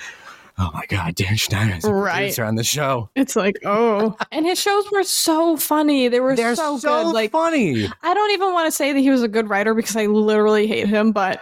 [0.59, 2.15] "Oh my god, Dan Schneider is a Right.
[2.17, 3.11] producer on the show.
[3.15, 4.17] It's like, oh.
[4.33, 6.09] and his shows were so funny.
[6.09, 7.13] They were They're so, so, good.
[7.13, 9.97] Like funny." I don't even want to say that he was a good writer because
[9.97, 11.41] I literally hate him, but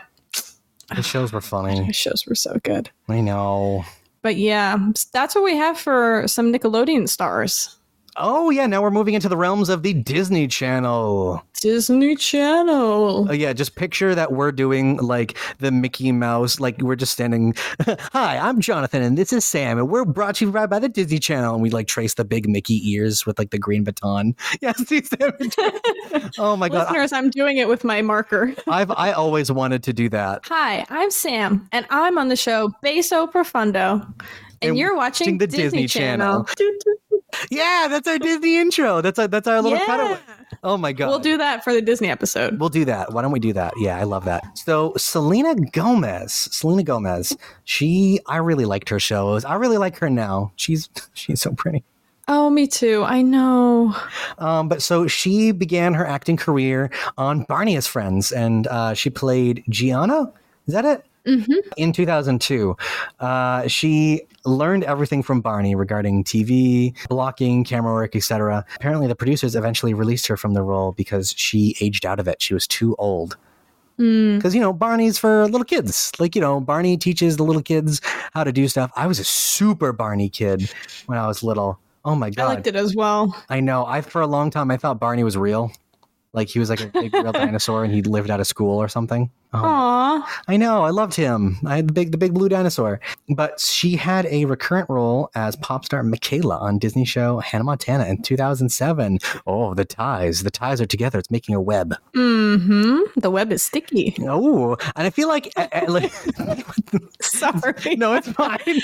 [0.94, 1.82] The shows were funny.
[1.84, 2.90] his shows were so good.
[3.08, 3.84] I know.
[4.22, 4.78] But yeah,
[5.12, 7.76] that's what we have for some Nickelodeon stars.
[8.16, 11.42] Oh yeah, now we're moving into the realms of the Disney Channel.
[11.60, 13.26] Disney Channel.
[13.28, 17.54] Oh yeah, just picture that we're doing like the Mickey Mouse, like we're just standing.
[18.12, 20.88] Hi, I'm Jonathan, and this is Sam, and we're brought to you right by the
[20.88, 24.36] Disney Channel, and we like trace the big Mickey ears with like the green baton.
[24.62, 25.32] Sam.
[26.38, 28.54] oh my god, Listeners, I'm doing it with my marker.
[28.68, 30.42] I've I always wanted to do that.
[30.46, 34.06] Hi, I'm Sam, and I'm on the show Beso Profundo,
[34.64, 36.46] and, And you're watching watching the Disney, Disney Channel.
[37.50, 39.00] Yeah, that's our Disney intro.
[39.00, 39.86] That's our that's our little Yeah.
[39.86, 40.18] cutaway.
[40.62, 42.58] Oh my god, We'll do that for the Disney episode.
[42.60, 43.12] We'll do that.
[43.12, 43.74] Why don't we do that?
[43.76, 44.44] Yeah, I love that.
[44.56, 49.44] So Selena Gomez, Selena Gomez, she, I really liked her shows.
[49.44, 50.52] I really like her now.
[50.56, 51.82] She's she's so pretty.
[52.26, 53.04] Oh, me too.
[53.04, 53.94] I know.
[54.38, 59.10] Um, but so she began her acting career on Barney as Friends, and uh, she
[59.10, 60.32] played Gianna.
[60.66, 61.04] Is that it?
[61.26, 61.40] Hmm
[61.76, 62.76] In 2002,
[63.20, 68.64] uh, she learned everything from Barney regarding TV, blocking, camera work, etc.
[68.76, 72.42] Apparently, the producers eventually released her from the role because she aged out of it.
[72.42, 73.36] She was too old.
[73.98, 74.38] Mm.
[74.38, 76.10] because you know Barney's for little kids.
[76.18, 78.00] Like you know, Barney teaches the little kids
[78.32, 78.90] how to do stuff.
[78.96, 80.68] I was a super Barney kid
[81.06, 81.78] when I was little.
[82.04, 82.44] Oh my God.
[82.44, 83.36] I liked it as well.
[83.48, 83.86] I know.
[83.86, 85.70] I for a long time I thought Barney was real,
[86.34, 88.88] like he was like a big real dinosaur and he lived out of school or
[88.88, 89.30] something.
[89.52, 90.42] Oh, Aw.
[90.48, 90.82] I know.
[90.82, 91.56] I loved him.
[91.64, 93.00] I had the big the big blue dinosaur.
[93.28, 98.06] But she had a recurrent role as pop star Mikayla on Disney show Hannah Montana
[98.06, 99.18] in 2007.
[99.46, 100.42] Oh, the ties.
[100.42, 101.18] The ties are together.
[101.20, 101.94] It's making a web.
[102.14, 103.20] Mm-hmm.
[103.20, 104.16] The web is sticky.
[104.22, 106.12] Oh, and I feel like, uh, uh, like
[107.22, 107.96] Sorry.
[107.96, 108.80] no, it's fine.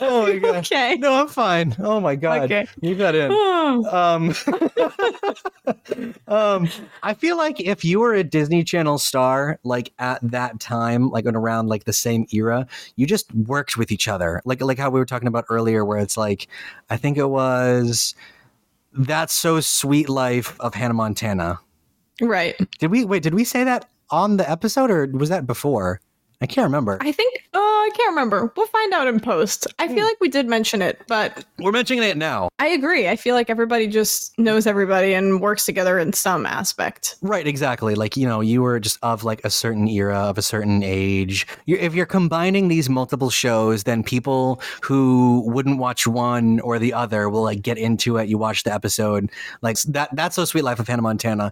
[0.00, 0.72] Oh my gosh.
[0.72, 0.96] Okay.
[0.96, 1.74] No, I'm fine.
[1.78, 2.42] Oh my god.
[2.42, 2.66] Okay.
[2.80, 3.30] You got in.
[3.32, 3.54] Oh.
[3.68, 4.34] Um,
[6.28, 6.68] um,
[7.02, 11.26] I feel like if you were a Disney Channel star, like at that time, like
[11.26, 14.40] in around like the same era, you just worked with each other.
[14.46, 16.48] Like like how we were talking about earlier, where it's like,
[16.88, 18.14] I think it was
[18.92, 21.60] that's so Suite Life of Hannah Montana.
[22.20, 22.56] Right.
[22.78, 23.22] Did we wait?
[23.22, 26.00] Did we say that on the episode, or was that before?
[26.40, 26.98] I can't remember.
[27.00, 28.52] I think, oh, I can't remember.
[28.56, 29.66] We'll find out in post.
[29.80, 30.04] I feel hmm.
[30.04, 32.48] like we did mention it, but We're mentioning it now.
[32.60, 33.08] I agree.
[33.08, 37.16] I feel like everybody just knows everybody and works together in some aspect.
[37.22, 37.96] Right, exactly.
[37.96, 41.44] Like, you know, you were just of like a certain era, of a certain age.
[41.66, 46.92] You're, if you're combining these multiple shows, then people who wouldn't watch one or the
[46.92, 48.28] other will like get into it.
[48.28, 49.30] You watch the episode.
[49.60, 51.50] Like that that's so Suite Life of Hannah Montana.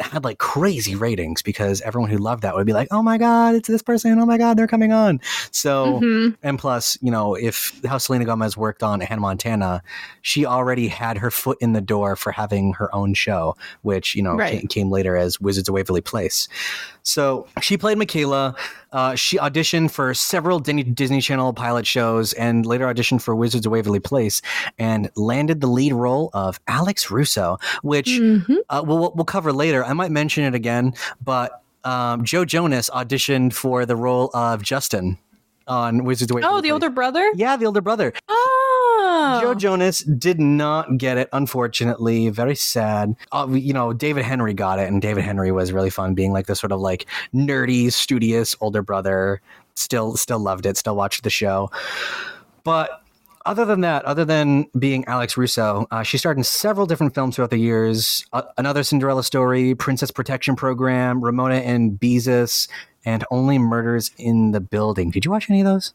[0.00, 3.54] Had like crazy ratings because everyone who loved that would be like, "Oh my god,
[3.54, 4.18] it's this person!
[4.18, 5.20] Oh my god, they're coming on!"
[5.52, 6.36] So, Mhm.
[6.42, 9.82] and plus, you know, if how Selena Gomez worked on Hannah Montana,
[10.22, 14.22] she already had her foot in the door for having her own show, which you
[14.22, 14.58] know Right.
[14.58, 16.48] came, came later as Wizards of Waverly Place.
[17.04, 18.56] So she played Mikayla.
[18.90, 23.72] Uh, she auditioned for several Disney, Channel pilot shows and later auditioned for Wizards of
[23.72, 24.40] Waverly Place
[24.78, 28.56] and landed the lead role of Alex Russo, which Mhm.
[28.70, 29.83] uh, we'll, we'll cover later.
[29.84, 35.18] I might mention it again, but um, Joe Jonas auditioned for the role of Justin
[35.66, 36.72] on Wizards of Waverly Oh, the Place.
[36.72, 37.30] older brother.
[37.36, 38.12] Yeah, the older brother.
[38.28, 42.28] Oh, Joe Jonas did not get it, unfortunately.
[42.28, 43.14] Very sad.
[43.32, 46.46] Uh, you know, David Henrie got it, and David Henrie was really fun, being like
[46.46, 49.40] the sort of like nerdy, studious older brother.
[49.74, 50.76] Still, still loved it.
[50.76, 51.70] Still watched the show,
[52.64, 53.00] but.
[53.46, 57.36] Other than that, other than being Alex Russo, uh, she starred in several different films
[57.36, 58.24] throughout the years.
[58.32, 62.68] Uh, Another Cinderella Story, Princess Protection Program, Ramona and Beezus,
[63.04, 65.10] and Only Murders in the Building.
[65.10, 65.92] Did you watch any of those?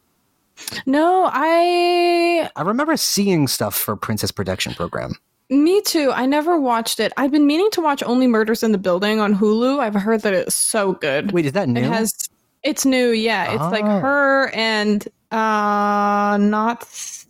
[0.85, 2.49] no, I.
[2.55, 5.13] I remember seeing stuff for Princess Protection Program.
[5.49, 6.11] Me too.
[6.13, 7.11] I never watched it.
[7.17, 9.79] I've been meaning to watch Only Murders in the Building on Hulu.
[9.79, 11.31] I've heard that it's so good.
[11.31, 11.79] Wait, is that new?
[11.81, 12.29] It has.
[12.61, 13.09] It's new.
[13.09, 13.99] Yeah, it's like Oh.
[14.01, 16.83] her and uh, not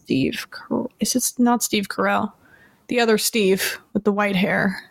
[0.10, 0.48] Steve.
[1.00, 2.32] Is it not Steve Carell?
[2.88, 4.82] The other Steve with the white hair.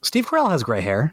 [0.00, 1.12] Steve Carell has gray hair.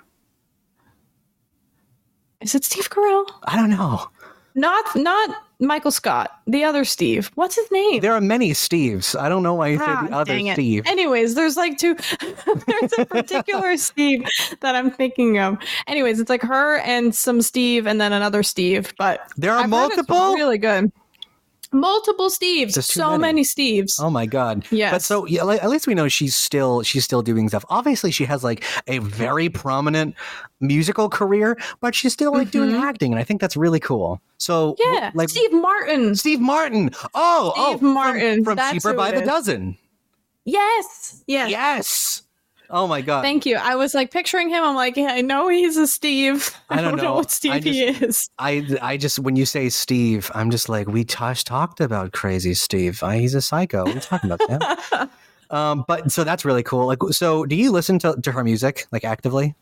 [2.39, 3.25] Is it Steve Carell?
[3.43, 4.07] I don't know.
[4.55, 5.29] Not not
[5.59, 6.31] Michael Scott.
[6.47, 7.31] The other Steve.
[7.35, 7.99] What's his name?
[7.99, 9.13] There are many Steves.
[9.19, 10.53] I don't know why you Ah, say the other.
[10.53, 10.87] Steve.
[10.87, 11.95] Anyways, there's like two.
[12.67, 14.25] there's a particular Steve
[14.61, 15.57] that I'm thinking of.
[15.85, 18.93] Anyways, it's like her and some Steve, and then another Steve.
[18.97, 20.33] But There are I've multiple.
[20.35, 20.93] really good.
[21.71, 22.81] Multiple Steves.
[22.83, 23.21] So many.
[23.21, 23.99] many Steves.
[24.01, 24.65] Oh my god!
[24.71, 24.91] Yes.
[24.91, 27.63] but so yeah, at least we know she's still she's still doing stuff.
[27.69, 30.15] Obviously, she has like a very prominent
[30.59, 32.81] musical career, but she's still like doing Mhm.
[32.81, 34.19] acting, and I think that's really cool.
[34.37, 36.15] So yeah, like Steve Martin.
[36.15, 36.89] Steve Martin.
[37.13, 39.21] Oh, oh, Steve from- Martin, from, that's Cheaper by the.
[39.25, 39.77] Dozen.
[40.45, 41.23] Yes.
[41.27, 41.51] Yes.
[41.51, 42.21] Yes.
[42.71, 43.21] Oh my god!
[43.21, 43.55] Thank you.
[43.55, 44.63] I was like picturing him.
[44.63, 46.55] I'm like, yeah, I know he's a Steve.
[46.69, 47.15] I don't know.
[47.15, 48.29] what Steve I he is.
[48.37, 52.53] I I just when you say Steve, I'm just like we just talked about crazy
[52.53, 53.01] Steve.
[53.01, 53.85] I, he's a psycho.
[53.85, 54.49] We're talking about
[54.91, 55.09] him.
[55.49, 56.85] um, but so that's really cool.
[56.85, 59.55] Like, so do you listen to, to her music like actively?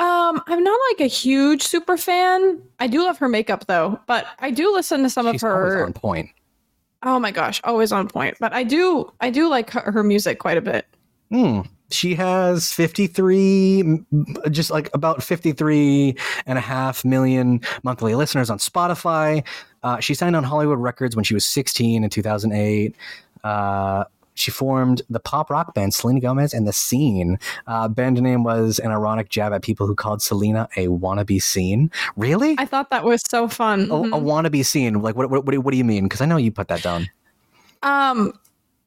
[0.00, 2.60] Um, I'm not like a huge super fan.
[2.80, 5.72] I do love her makeup though, but I do listen to some She's of always
[5.74, 5.84] her.
[5.86, 6.30] on point.
[7.04, 8.36] Oh my gosh, always on point.
[8.40, 10.86] But I do, I do like her, her music quite a bit.
[11.30, 11.60] Hmm.
[11.94, 14.00] She has 53,
[14.50, 16.16] just like about 53
[16.46, 19.44] and a half million monthly listeners on Spotify.
[19.82, 22.96] Uh, she signed on Hollywood Records when she was 16 in 2008.
[23.42, 24.04] Uh,
[24.36, 27.38] she formed the pop rock band Selena Gomez and the Scene.
[27.68, 31.90] Uh, band name was an ironic jab at people who called Selena a wannabe scene.
[32.16, 32.56] Really?
[32.58, 33.82] I thought that was so fun.
[33.82, 34.22] a, a Mhm.
[34.24, 35.00] wannabe scene?
[35.00, 36.04] Like, what, what, what do you mean?
[36.04, 37.08] Because I know you put that down.
[37.84, 38.32] Um,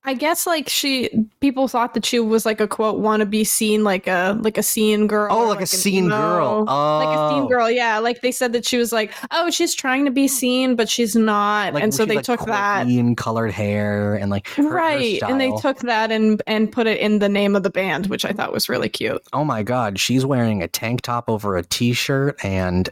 [0.08, 1.10] I guess like she,
[1.42, 4.58] people thought that she was like a quote want to be seen like a like
[4.58, 5.28] a scene girl.
[5.30, 6.60] Oh, or, like a scene emo- girl.
[6.66, 7.30] Like a Oh.
[7.30, 8.00] scene girl, yeah.
[8.00, 10.34] Like they said that she was like, oh, she's trying to be hmm.
[10.34, 12.88] seen, but she's not, Like, and so they like, took that.
[12.88, 16.88] and colored hair and like her- her right and they took that and and put
[16.88, 19.62] it in the name of the band which i thought was really cute oh my
[19.64, 22.90] god, she's wearing a tank top over a t-shirt and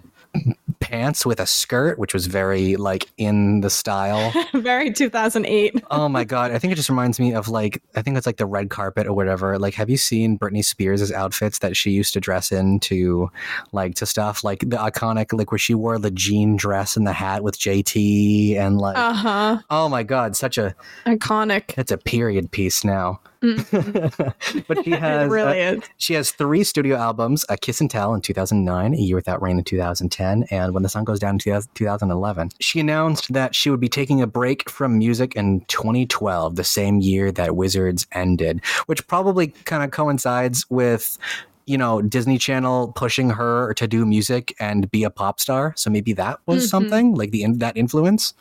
[0.85, 4.31] pants with a skirt, which was very like in the style.
[4.53, 8.17] very 2008 oh my god, I think it just reminds me of like I think
[8.17, 9.57] it's like the red carpet or whatever.
[9.57, 13.31] Like, have you seen Britney Spears' outfits that she used to dress into,
[13.71, 17.13] like to stuff like the iconic like where she wore the jean dress and the
[17.13, 18.97] hat with JT and like.
[18.97, 20.75] uh-huh Oh my god, such a
[21.05, 23.19] iconic it's a period piece now.
[23.41, 24.65] Mm.
[24.67, 28.13] but she has it really uh, She has three studio albums: A Kiss and Tell
[28.13, 31.39] in 2009, A Year Without Rain in 2010, and When the Sun Goes Down in
[31.39, 32.49] 2000 2011.
[32.59, 36.99] She announced that she would be taking a break from music in 2012, the same
[36.99, 41.17] year that Wizards ended, which probably kind of coincides with
[41.65, 45.73] you know Disney Channel pushing her to do music and be a pop star.
[45.75, 46.69] So maybe that was Mhm.
[46.69, 48.33] something like the that influence.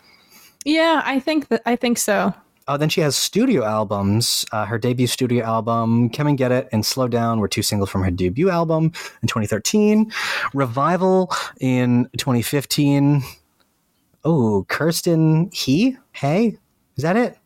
[0.66, 2.32] yeah i think that i think so
[2.66, 4.44] Uh, then she has studio albums.
[4.50, 7.90] Uh, her debut studio album, Come and Get It, and Slow Down were two singles
[7.90, 8.86] from her debut album
[9.22, 10.10] in 2013.
[10.54, 13.22] Revival in 2015.
[14.24, 15.96] Oh, Kirsten He?
[16.12, 16.56] Hey?
[16.96, 17.36] Is that it?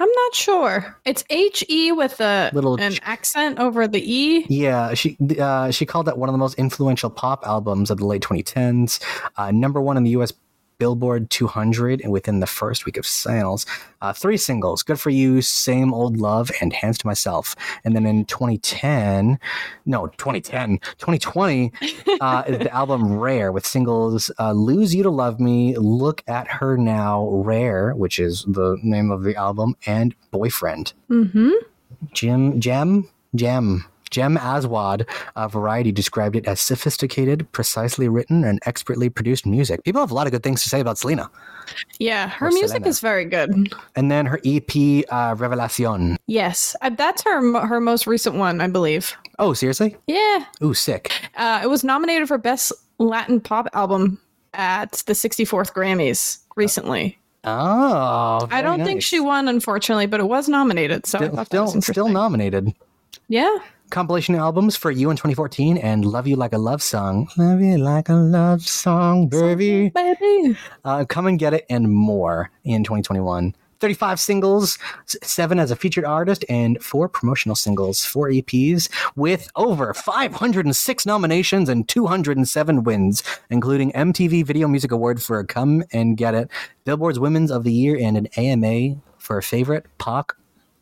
[0.00, 4.94] i'm not sure it's he with a Little an ch- accent over the e Yeah,
[4.94, 8.22] she uh, she called that one of the most influential pop albums of the late
[8.22, 9.00] 2010s.
[9.36, 10.32] Uh, number one in the U.S.
[10.80, 13.66] Billboard 200 and within the first week of sales.
[14.00, 17.54] Uh, three singles Good for You, Same Old Love, and Hands to Myself.
[17.84, 19.38] And then in 2010,
[19.86, 21.72] no, 2010, 2020,
[22.20, 26.48] uh, is the album Rare with singles uh, Lose You to Love Me, Look at
[26.48, 30.94] Her Now, Rare, which is the name of the album, and Boyfriend.
[31.10, 31.50] Mm-hmm.
[32.12, 33.84] Jim, Gem, Gem.
[34.10, 35.06] Jem Aswad
[35.36, 39.82] of Variety described it as sophisticated, precisely written, and expertly produced music.
[39.84, 41.30] People have a lot of good things to say about Selena.
[41.98, 42.88] Yeah, her Or music Selena.
[42.88, 43.72] is very good.
[43.96, 44.70] And then her EP,
[45.10, 46.16] uh, Revelacion.
[46.26, 49.16] Yes, that's her her most recent one, I believe.
[49.38, 49.96] Oh, seriously?
[50.06, 51.12] Yeah, Ooh, sick.
[51.36, 54.20] uh, it was nominated for best Latin pop album
[54.54, 57.16] at the 64th Grammys recently.
[57.44, 61.06] Oh, I don't think she won, unfortunately, but it was nominated.
[61.06, 62.74] So I Still, thought that was still, still nominated.
[63.28, 63.56] Yeah.
[63.90, 67.28] Compilation albums for You in 2014 and Love You Like a Love Song.
[67.36, 69.88] Love You Like a Love Song, baby.
[69.90, 70.56] Baby.
[70.84, 73.54] Uh, Come and Get It and more in 2021.
[73.80, 79.94] 35 singles, seven as a featured artist, and four promotional singles, four EPs, with over
[79.94, 86.50] 506 nominations and 207 wins, including MTV Video Music Award for Come and Get It,
[86.84, 90.32] Billboard's Women's of the Year, and an AMA for favorite pop,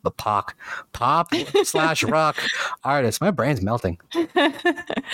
[0.03, 0.51] the pop,
[0.93, 1.33] pop
[1.63, 2.37] slash rock
[2.83, 3.21] artist.
[3.21, 3.99] My brain's melting.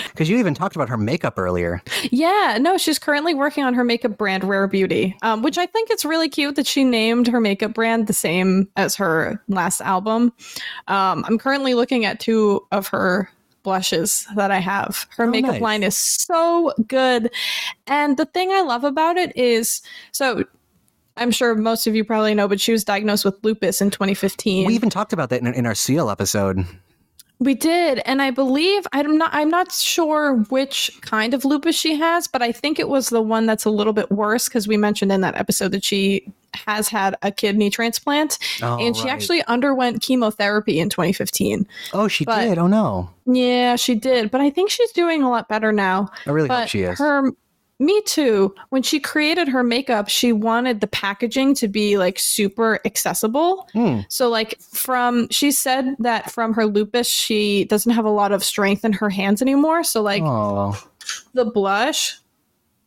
[0.09, 1.81] Because you even talked about her makeup earlier.
[2.11, 5.89] Yeah, no, she's currently working on her makeup brand Rare Beauty, um, which I think
[5.89, 10.33] it's really cute that she named her makeup brand the same as her last album.
[10.87, 13.29] Um, I'm currently looking at two of her
[13.63, 15.07] blushes that I have.
[15.11, 15.61] Her Oh, makeup nice.
[15.61, 17.31] line is so good.
[17.87, 19.81] And the thing I love about it is
[20.11, 20.43] so
[21.17, 24.67] I'm sure most of you probably know, but she was diagnosed with lupus in 2015.
[24.67, 26.65] We even talked about that in, in our Seal episode.
[27.39, 31.95] We did, and I believe I'm not I'm not sure which kind of lupus she
[31.95, 34.77] has, but I think it was the one that's a little bit worse because we
[34.77, 39.11] mentioned in that episode that she has had a kidney transplant Oh, and she right.
[39.11, 41.67] actually underwent chemotherapy in 2015.
[41.93, 42.57] Oh, she but- did.
[42.57, 43.09] Oh no.
[43.25, 46.11] Yeah, she did, but I think she's doing a lot better now.
[46.25, 46.97] I really But hope she is.
[46.99, 47.31] her
[47.79, 48.55] me too.
[48.69, 53.67] When she created her makeup, she wanted the packaging to be like super accessible.
[53.73, 54.01] Hmm.
[54.09, 58.43] So like from she said that from her lupus she doesn't have a lot of
[58.43, 59.83] strength in her hands anymore.
[59.83, 60.81] So like oh,
[61.33, 62.17] the blush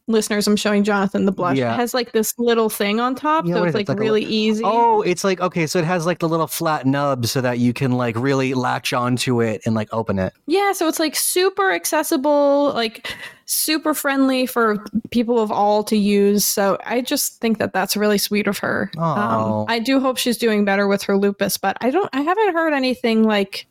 [0.09, 1.75] listeners I'm showing Jonathan the blush Yeah.
[1.75, 4.63] it has like this little thing on top Yeah, so it's like, Like really easy.
[4.65, 7.73] oh, it's like okay, so it has like the little flat nub so that you
[7.73, 10.33] can like really latch onto it and like open it.
[10.47, 16.45] Yeah, so it's like super accessible, like super friendly for people of all to use.
[16.45, 18.91] So I just think that that's really sweet of her.
[18.99, 22.53] Um, I do hope she's doing better with her lupus, but I don't I haven't
[22.55, 23.67] heard anything like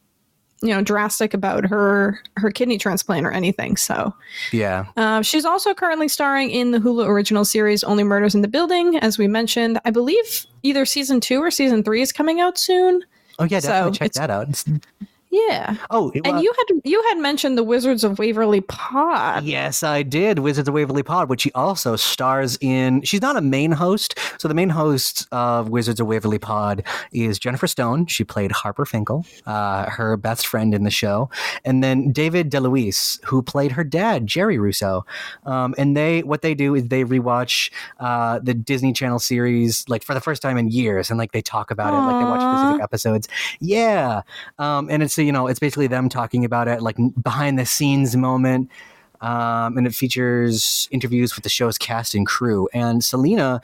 [0.62, 3.78] you know drastic about her her kidney transplant or anything.
[3.78, 4.14] So
[4.52, 4.86] Yeah.
[4.98, 8.98] um, she's also currently starring in the Hulu original series Only Murders in the Building,
[8.98, 9.80] as we mentioned.
[9.86, 13.04] I believe either season two or season three is coming out soon.
[13.40, 14.64] Oh yeah, So, definitely check that out.
[15.48, 19.44] Yeah, oh, and well, you had you had mentioned the Wizards of Waverly Pod.
[19.44, 20.40] Yes, I did.
[20.40, 23.02] Wizards of Waverly Pod, which she also stars in.
[23.04, 24.18] She's not a main host.
[24.40, 28.08] So the main host of Wizards of Waverly Pod is Jennifer Stone.
[28.08, 31.30] She played Harper Finkel, uh, her best friend in the show,
[31.66, 35.06] and then David DeLuise, who played her dad, Jerry Russo.
[35.46, 37.70] Um, and they, what they do is they rewatch
[38.00, 41.42] uh, the Disney Channel series like for the first time in years, and like they
[41.42, 43.28] talk about it, like they watch specific episodes.
[43.60, 44.22] Yeah,
[44.58, 48.16] um, and it's you know it's basically them talking about it, like behind the scenes
[48.16, 48.72] moment
[49.22, 52.68] um, and it features interviews with the show's cast and crew.
[52.74, 53.62] And Selena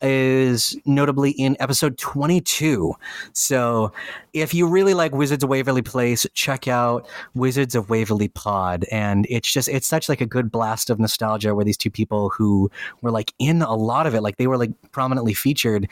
[0.00, 2.94] is notably in episode 22.
[3.32, 3.92] So
[4.34, 8.84] if you really like Wizards of Waverly Place, check out Wizards of Waverly Pod.
[8.90, 12.30] And it's just, it's such like a good blast of nostalgia where these two people
[12.30, 12.70] who
[13.00, 15.88] were like in a lot of it, like they were like prominently featured.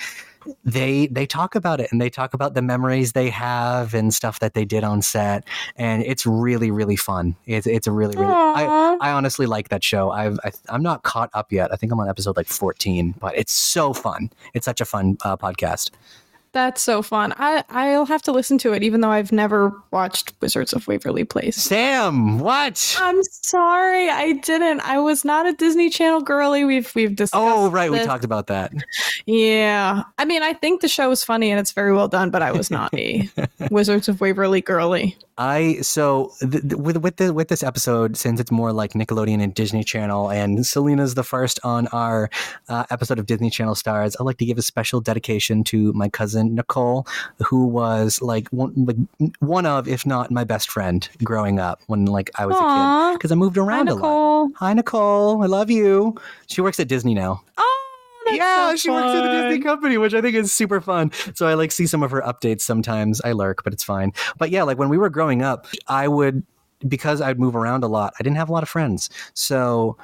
[0.64, 4.40] They they talk about it and they talk about the memories they have and stuff
[4.40, 5.44] that they did on set,
[5.76, 7.36] and it's really really fun.
[7.46, 10.10] It's it's a really really I, I honestly like that show.
[10.10, 11.72] I've I, I'm not caught up yet.
[11.72, 14.30] I think I'm on episode like 14, but it's so fun.
[14.52, 15.90] It's such a fun uh, podcast.
[16.52, 17.32] That's so fun.
[17.38, 21.24] I I'll have to listen to it, even though I've never watched Wizards of Waverly
[21.24, 21.56] Place.
[21.56, 22.96] Sam, what?
[23.00, 24.80] I'm sorry, I didn't.
[24.80, 26.64] I was not a Disney Channel girly.
[26.64, 27.42] We've we've discussed.
[27.42, 28.72] Oh right, we talked about that.
[29.24, 32.42] Yeah, I mean, I think the show is funny and it's very well done, but
[32.42, 33.30] I was not a
[33.70, 35.16] Wizards of Waverly girly.
[35.38, 39.42] I so th- th- with with the with this episode, since it's more like Nickelodeon
[39.42, 42.28] and Disney Channel, and Selena's the first on our
[42.68, 46.10] uh, episode of Disney Channel stars, I'd like to give a special dedication to my
[46.10, 47.06] cousin Nicole,
[47.46, 48.96] who was like one like
[49.40, 53.18] one of, if not my best friend growing up when like I was a kid,
[53.18, 54.50] because I moved hi around a lot.
[54.56, 56.16] Hi Nicole, I love you.
[56.46, 57.42] She works at Disney now.
[57.58, 61.12] Oh, yeah, so she works at the Disney company, which I think is super fun.
[61.34, 63.20] So I like see some of her updates sometimes.
[63.22, 64.12] I lurk, but it's fine.
[64.38, 66.44] But yeah, like when we were growing up, I would
[66.88, 68.14] because I'd move around a lot.
[68.18, 69.96] I didn't have a lot of friends, so.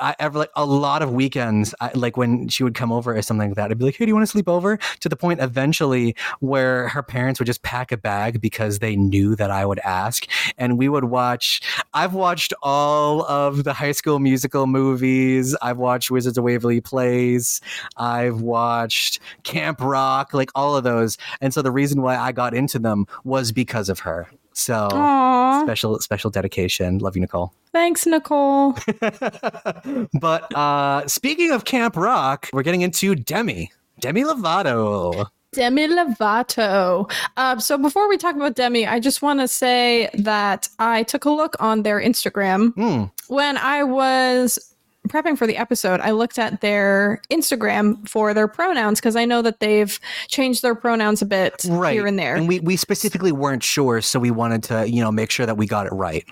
[0.00, 3.22] I ever like a lot of weekends, I, like when she would come over or
[3.22, 5.16] something like that, I'd be like, "Hey, do you want to sleep over?" To the
[5.16, 9.66] point eventually where her parents would just pack a bag because they knew that I
[9.66, 10.26] would ask,
[10.58, 11.60] and we would watch.
[11.94, 15.56] I've watched all of the High School Musical movies.
[15.62, 17.60] I've watched Wizards of Waverly Place.
[17.96, 21.18] I've watched Camp Rock, like all of those.
[21.40, 24.28] And so the reason why I got into them was because of her.
[24.54, 26.98] So Aw, special special dedication.
[26.98, 27.52] Love you, Nicole.
[27.72, 28.76] thanks, Nicole.
[30.20, 33.70] but uh speaking of Camp Rock, we're getting into Demi.
[34.00, 35.26] Demi Lovato.
[35.52, 37.10] Demi Lovato.
[37.36, 41.26] Uh, so before we talk about Demi, I just want to say that I took
[41.26, 43.04] a look on their Instagram Hmm.
[43.28, 44.71] when I was
[45.12, 46.00] prepping for the episode.
[46.00, 49.98] I looked at their Instagram for their pronouns because I know that they've
[50.28, 51.92] changed their pronouns a bit Right.
[51.92, 52.36] here and there.
[52.36, 55.56] And we, we specifically weren't sure, so we wanted to, you know, make sure that
[55.56, 56.24] we got it right.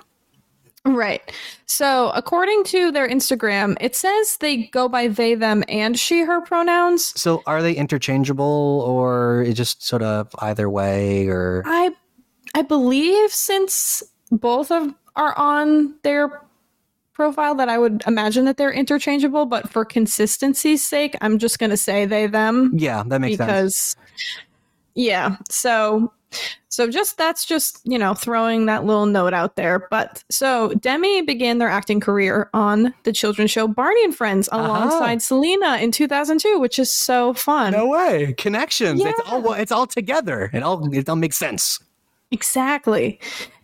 [0.86, 1.20] Right.
[1.66, 6.40] So, according to their Instagram, it says they go by they, them, and she, her
[6.40, 7.20] pronouns.
[7.20, 11.90] So are they interchangeable or it just sort of either way or I,
[12.55, 16.40] I believe since both of are on their
[17.20, 19.44] profile, that I would imagine that they're interchangeable.
[19.44, 23.47] But for consistency's sake, I'm just going to say they, them Yeah, that makes sense.
[23.47, 23.97] because,
[24.94, 25.36] yeah.
[25.51, 26.12] So,
[26.68, 29.86] so just that's just you know throwing that little note out there.
[29.90, 34.64] But so Demi began their acting career on the children's show Barney and Friends Uh-huh.
[34.66, 37.72] alongside Selena in 2002, which is so fun.
[37.72, 38.32] No way.
[38.38, 39.01] Connections.
[39.05, 39.32] It's Yeah.
[39.32, 40.48] all it's all together.
[40.55, 41.80] It all it all makes sense.
[42.30, 43.18] Exactly.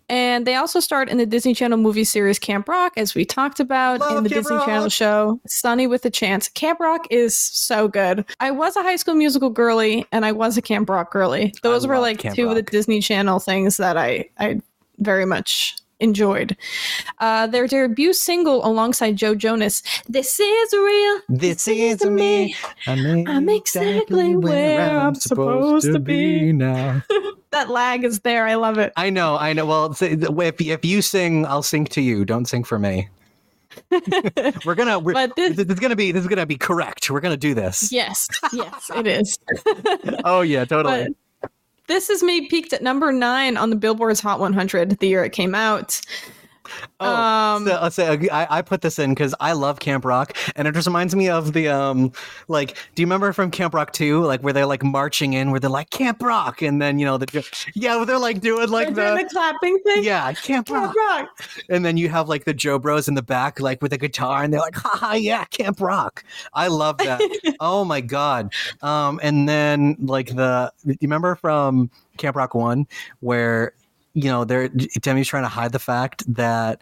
[0.08, 3.58] And they also starred in the Disney Channel movie series Camp Rock, as we talked
[3.58, 6.48] about Love in the Camp Disney Channel show Sunny with a Chance.
[6.50, 8.24] Camp Rock is so good.
[8.38, 11.52] I was a high school musical girly and I was a Camp Rock girly.
[11.62, 14.60] Those were like Camp two of the Disney Channel things that I, I
[14.98, 16.56] very much enjoyed.
[17.18, 21.20] Uh, their debut single alongside Joe Jonas, This Is Real.
[21.28, 22.54] This is me.
[22.86, 26.52] I'm, I'm exactly where I'm supposed to be.
[26.52, 27.02] now.
[27.52, 28.46] That lag is there.
[28.46, 28.92] I love it.
[28.98, 29.64] I know, I know.
[29.64, 32.26] Well, if if you sing, I'll sing to you.
[32.26, 33.08] Don't sing for me.
[34.66, 34.98] we're gonna.
[34.98, 36.12] We're, But this- this is gonna be.
[36.12, 37.08] This is gonna be correct.
[37.08, 37.90] We're gonna do this.
[37.90, 39.38] Yes, yes, it is.
[40.24, 41.14] Oh yeah, totally.
[41.88, 45.30] This is me peaked at number nine on the Billboard's Hot 100 the year it
[45.30, 46.00] came out.
[47.00, 50.36] Oh, Um, so, I'll say I, I put this in because I love Camp Rock,
[50.56, 52.12] and it just reminds me of the um,
[52.48, 55.60] like, do you remember from Camp Rock Two, like where they're like marching in, where
[55.60, 57.26] they're like Camp Rock, and then you know the
[57.74, 60.04] yeah, where they're like doing like the the clapping thing.
[60.04, 61.48] yeah Camp Rock, Camp Rock.
[61.68, 64.52] and then you have like the JoBros in the back, like with a guitar, and
[64.52, 66.24] they're like, haha, yeah, Camp Rock.
[66.54, 67.20] I love that.
[67.60, 68.52] oh my god.
[68.82, 72.86] Um, and then like the you remember from Camp Rock One
[73.20, 73.72] where
[74.16, 76.80] you know they're Demi's trying to hide the fact that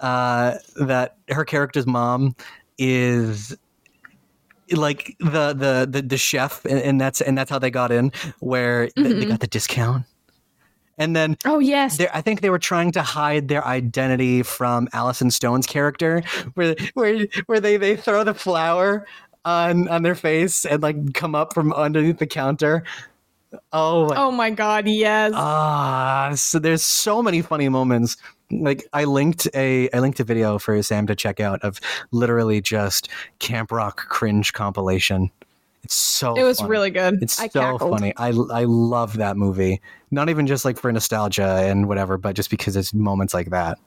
[0.00, 2.34] uh that her character's mom
[2.78, 3.56] is
[4.72, 8.10] like the the the, the chef and, and that's and that's how they got in
[8.40, 9.28] where th- they Mhm.
[9.28, 10.04] got the discount
[10.98, 12.00] and then Oh yes.
[12.12, 16.22] I think they were trying to hide their identity from Allison Stone's character,
[16.54, 19.04] where where where they, they throw the flour
[19.44, 22.84] on on their face and like come up from underneath the counter.
[23.72, 25.32] Oh, my- Oh my god, yes.
[25.34, 26.32] ah!
[26.34, 28.16] So there's so many funny moments.
[28.50, 31.80] Like I linked a I linked a video for Sam to check out of
[32.12, 33.08] literally just
[33.38, 35.30] Camp Rock cringe compilation.
[35.82, 36.70] It's so it was funny.
[36.70, 37.22] really good.
[37.22, 37.90] It's I so cackled.
[37.98, 38.12] funny.
[38.16, 39.80] I I love that movie.
[40.10, 43.78] Not even just like for nostalgia and whatever, but just because it's moments like that.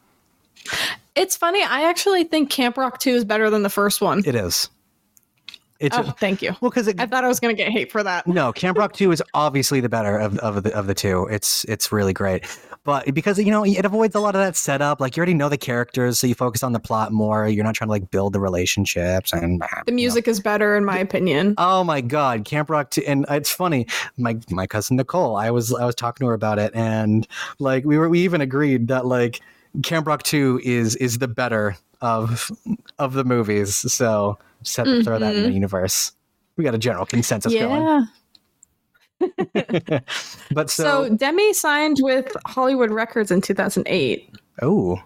[1.15, 1.63] It's funny.
[1.63, 4.21] I actually think Camp Rock 2 is better than the first one.
[4.25, 4.69] It is.
[5.79, 6.55] It's oh, thank you.
[6.61, 8.27] well because I thought I was going to get hate for that.
[8.27, 11.27] no Camp Rock Two is obviously the better of of the of the two.
[11.29, 12.45] It's it's really great,
[12.83, 14.99] but because you know it avoids a lot of that setup.
[14.99, 17.47] Like you already know the characters, so you focus on the plot more.
[17.47, 20.85] You're not trying to like build the relationships and ah, The music is better, in
[20.85, 21.53] my opinion.
[21.57, 23.87] Oh my god, Camp Rock 2 and it's funny.
[24.17, 27.27] My my cousin Nicole, I was I was talking to her about it and
[27.59, 29.41] like we were we even agreed that like
[29.83, 32.49] Camp Rock 2 is is the better of
[32.99, 33.75] of the movies.
[33.91, 34.37] So
[34.75, 35.55] had to throw that in the mm-hmm.
[35.55, 36.11] universe.
[36.55, 38.07] We got a general consensus going.
[40.51, 44.35] But So, so, Demi signed with Hollywood Records in 2008.
[44.61, 45.01] oh,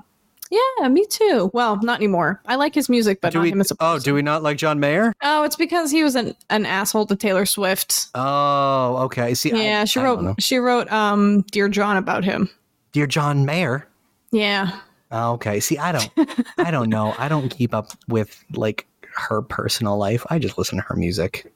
[0.53, 1.51] Yeah, me too.
[1.55, 2.43] Well, not anymore.
[2.47, 3.51] I like his music, but do not we?
[3.53, 5.15] him as a Oh, do we not like John Mayer?
[5.23, 8.09] Oh, it's because he was an, an asshole to Taylor Swift.
[8.15, 9.33] Oh, okay.
[9.35, 10.29] See, I- Yeah, she I don't know.
[10.31, 12.51] wrote she wrote um Dear John about him.
[12.93, 13.89] Dear John Mayer.
[14.31, 14.79] Yeah.
[15.11, 15.59] Oh, Okay.
[15.61, 16.11] See, I don't,
[16.59, 17.15] I don't know.
[17.19, 20.25] I don't keep up with like her personal life.
[20.31, 21.51] I just listen to her music.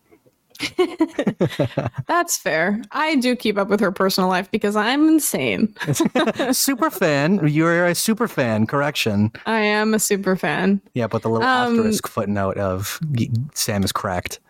[2.07, 2.81] That's fair.
[2.93, 5.74] I do keep up with her personal life because I'm insane.
[6.53, 7.47] super fan.
[7.47, 8.66] You're a super fan.
[8.66, 9.33] Correction.
[9.47, 10.81] I am a super fan.
[10.95, 13.01] Yeah, but the little Um, asterisk footnote of
[13.55, 14.41] Sam is cracked.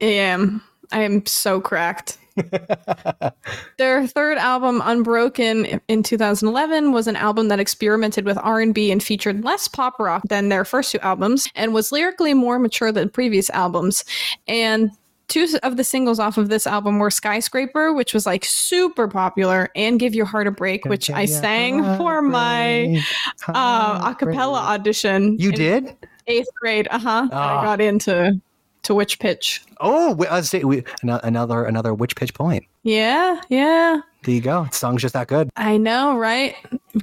[0.00, 0.62] I am.
[0.90, 2.18] I am so cracked.
[3.78, 9.44] Their third album, Unbroken, in 2011, was an album that experimented with R&B and featured
[9.44, 13.50] less pop rock than their first two albums, and was lyrically more mature than previous
[13.50, 14.04] albums.
[14.48, 14.90] And
[15.28, 19.70] two of the singles off of this album were "Skyscraper," which was like super popular,
[19.74, 23.02] and "Give Your Heart a Break," which I sang for my
[23.48, 25.36] uh, a cappella audition.
[25.38, 25.96] You did?
[26.26, 26.88] eighth grade.
[26.90, 27.28] Uh huh.
[27.32, 27.60] Ah.
[27.60, 28.40] I got into
[28.82, 29.62] to which pitch.
[29.80, 32.64] Oh, we, uh, say, we, another another which pitch point.
[32.82, 34.00] Yeah, yeah.
[34.24, 34.64] There you go.
[34.70, 35.50] The song's just that good.
[35.56, 36.54] I know, right?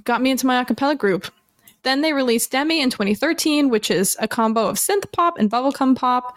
[0.04, 1.28] Got me into my acapella group.
[1.84, 5.96] Then they released Demi in 2013, which is a combo of synth pop and bubblegum
[5.96, 6.36] pop.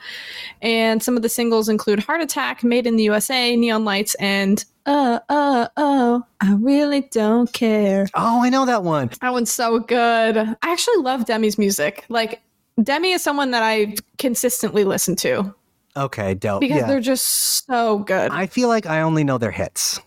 [0.61, 4.65] And some of the singles include Heart Attack, Made in the USA, Neon Lights, and
[4.85, 8.09] Oh, oh, oh, I really don't care.
[8.15, 9.11] Oh, I know that one.
[9.21, 10.37] That one's so good.
[10.37, 12.05] I actually love Demi's music.
[12.09, 12.43] Like,
[12.83, 15.55] Demi is someone that I consistently listen to
[15.97, 16.61] Okay, dope.
[16.61, 16.87] because yeah.
[16.87, 18.33] they're just so good.
[18.33, 20.01] I feel like I only know their hits.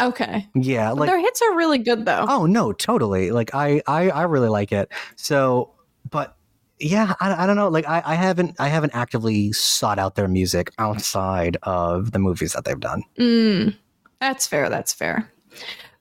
[0.00, 0.46] Okay.
[0.54, 2.26] Yeah, like Their hits are really good, though.
[2.28, 3.30] oh no, totally.
[3.30, 4.90] Like I I I really like it.
[5.16, 5.72] So,
[6.10, 6.36] but
[6.80, 7.68] yeah, I, I don't know.
[7.68, 12.52] Like I, I haven't I haven't actively sought out their music outside of the movies
[12.52, 13.02] that they've done.
[13.18, 13.76] Mm,
[14.20, 14.68] that's fair.
[14.68, 15.30] That's fair.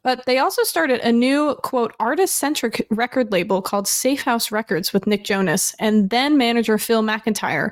[0.03, 4.93] But they also started a new, quote, artist centric record label called Safe House Records
[4.93, 7.71] with Nick Jonas and then manager Phil McIntyre.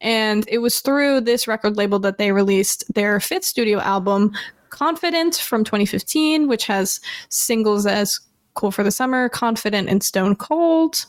[0.00, 4.32] And it was through this record label that they released their fifth studio album,
[4.74, 8.18] Confident, from 2015, which has singles as
[8.54, 11.06] Cool for the Summer, Confident, and Stone Cold.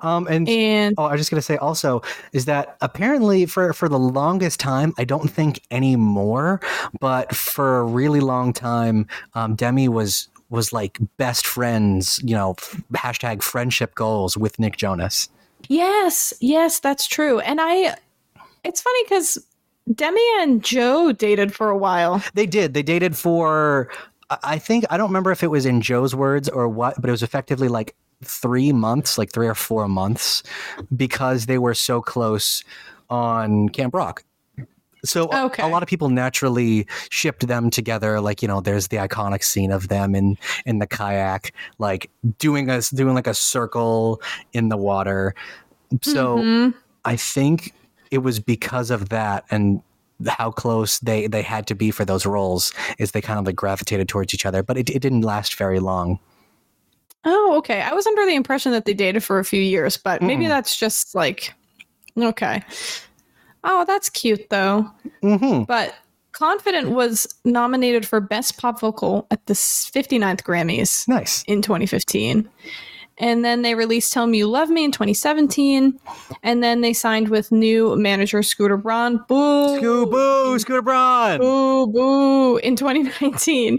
[0.00, 2.02] Um and And Oh, I was just gonna say also
[2.32, 6.60] is that apparently for for the longest time, I don't think anymore,
[7.00, 12.54] but for a really long time, um, Demi was was like best friends, you know,
[12.94, 15.28] hashtag friendship goals with Nick Jonas.
[15.68, 17.40] Yes, yes, that's true.
[17.40, 17.96] And I,
[18.64, 19.38] it's funny because
[19.94, 22.22] Demi and Joe dated for a while.
[22.34, 22.74] They did.
[22.74, 23.88] They dated for
[24.42, 27.12] I- think I don't remember if it was in Joe's words or what, but it
[27.12, 27.94] was effectively like
[28.24, 30.42] three months, like three or four months,
[30.96, 32.64] because they were so close
[33.08, 34.24] on Camp Rock.
[35.04, 35.62] So a- Okay.
[35.62, 38.20] a lot of people naturally shipped them together.
[38.20, 42.68] Like you know, there's the iconic scene of them in in the kayak, like doing
[42.68, 44.20] a doing like a circle
[44.52, 45.34] in the water.
[46.02, 46.74] So Mhm.
[47.04, 47.72] I think
[48.16, 49.80] it was because of that and
[50.26, 53.54] how close they they had to be for those roles is they kind of like
[53.54, 56.18] gravitated towards each other but it, it didn't last very long
[57.28, 57.80] Oh, okay.
[57.80, 60.48] I was under the impression that they dated for a few years, but maybe Mm-mm.
[60.48, 61.52] that's just like,
[62.16, 62.62] okay.
[63.64, 64.88] Oh, that's cute though.
[65.22, 65.92] hmm But
[66.30, 71.08] Confident was nominated for Best Pop Vocal at the 59th Grammys.
[71.08, 72.48] nice in 2015.
[73.18, 75.98] And then they released Tell Me You Love Me in 2017.
[76.42, 79.24] And then they signed with new manager Scooter Braun.
[79.28, 79.80] Boo!
[79.80, 83.78] Scoo boo scooter braun Boo, boo, in 2019.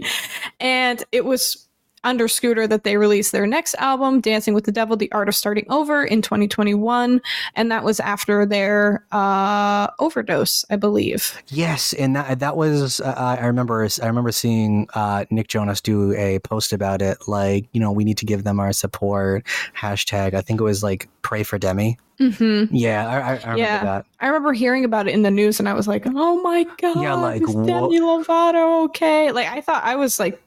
[0.60, 1.67] And it was
[2.04, 5.34] under Scooter that they released their next album, Dancing with the Devil, The Art of
[5.34, 7.20] Starting Over, in 2021.
[7.54, 11.40] And that was after their uh, overdose, I believe.
[11.48, 16.12] yes and that that was uh, i remember i remember seeing uh, nick jonas do
[16.14, 19.44] a post about it like you know we need to give them our support
[19.76, 23.84] hashtag i think it was like pray for demi hmm yeah i, I, remember Yeah.
[23.84, 26.64] that I remember hearing about it in the news and I was like, oh my
[26.80, 27.02] God.
[27.02, 29.30] Yeah, like, Demi Lovato okay?
[29.30, 30.42] Like, I thought, I was like,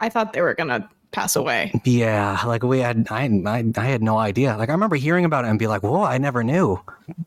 [0.00, 1.72] I thought they were going to pass away.
[1.84, 4.54] Yeah, like we had, I, I, I had no idea.
[4.56, 6.78] Like I remember hearing about it and be like, "Whoa, I never knew."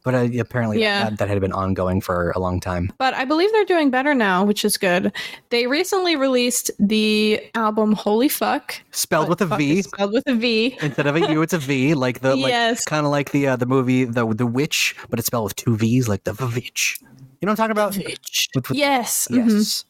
[0.04, 1.06] But uh, apparently, Yeah.
[1.10, 2.92] that, that had been ongoing for a long time.
[2.98, 5.12] But I believe they're doing better now, which is good.
[5.50, 8.76] They recently released the album Holy Fuck.
[8.92, 10.78] Spelled with a Fuck V Spelled with a V.
[10.82, 11.94] instead of a U, it's a V.
[11.96, 12.86] Like the like, Yes.
[12.86, 15.76] kind of like the uh, the movie the the Witch, but it's spelled with two
[15.76, 17.00] V's, like the Vitch.
[17.42, 17.98] You know what I'm talking about?
[17.98, 19.28] With- with- Yes.
[19.32, 19.86] Yes.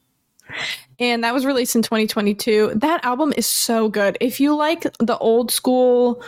[0.99, 2.73] And that was released in 2022.
[2.75, 4.17] That album is so good.
[4.19, 6.21] If you like the old school,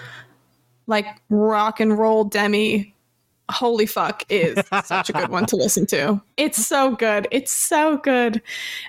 [0.87, 2.95] like rock and roll Demi,
[3.51, 6.21] holy fuck is such a good one to listen to.
[6.37, 7.27] It's so good.
[7.31, 8.41] It's so good.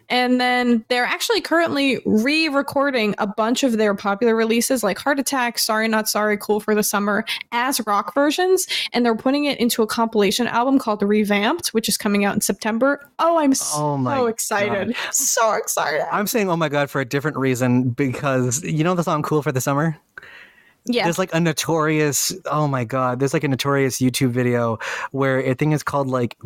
[0.08, 5.58] And then they're actually currently re-recording a bunch of their popular releases like Heart Attack,
[5.58, 9.82] Sorry Not Sorry, Cool for the Summer as rock versions and they're putting it into
[9.82, 13.08] a compilation album called Revamped, which is coming out in September.
[13.18, 14.94] Oh, I'm so Oh excited.
[15.10, 16.06] So excited.
[16.12, 19.42] I'm saying oh my god for a different reason because you know the song "Cool
[19.42, 19.96] for the Summer."
[20.84, 21.04] Yeah.
[21.04, 22.32] There's like a notorious.
[22.46, 23.20] Oh my god!
[23.20, 24.78] There's like a notorious YouTube video
[25.10, 26.36] where a thing is called like.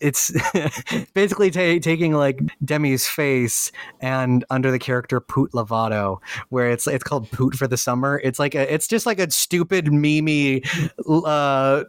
[0.00, 0.30] It's
[1.14, 6.18] basically ta- taking like Demi's face and under the character Poot Lovato,
[6.50, 8.20] where it's it's called Poot for the Summer.
[8.22, 10.64] It's like a, it's just like a stupid memey,
[11.08, 11.84] uh,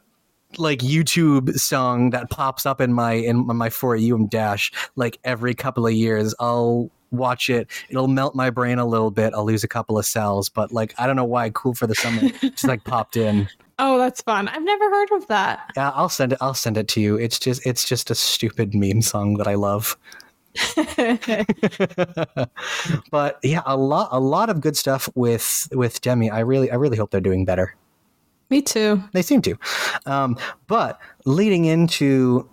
[0.58, 5.54] like YouTube song that pops up in my in my for you dash like every
[5.54, 6.34] couple of years.
[6.40, 7.68] I'll watch it.
[7.90, 9.34] It'll melt my brain a little bit.
[9.34, 11.96] I'll lose a couple of cells, but like I don't know why cool for the
[11.96, 13.48] summer just like popped in.
[13.80, 14.48] oh, that's fun.
[14.48, 15.72] I've never heard of that.
[15.76, 16.40] Yeah, I'll send it.
[16.42, 17.16] I'll send it to you.
[17.16, 19.98] It's just it's just a stupid meme song that I love.
[23.12, 26.30] but yeah, a lot a lot of good stuff with with Demi.
[26.30, 27.76] I really I really hope they're doing better.
[28.50, 29.04] Me too.
[29.12, 29.58] They seem to.
[30.06, 32.50] Um, but leading into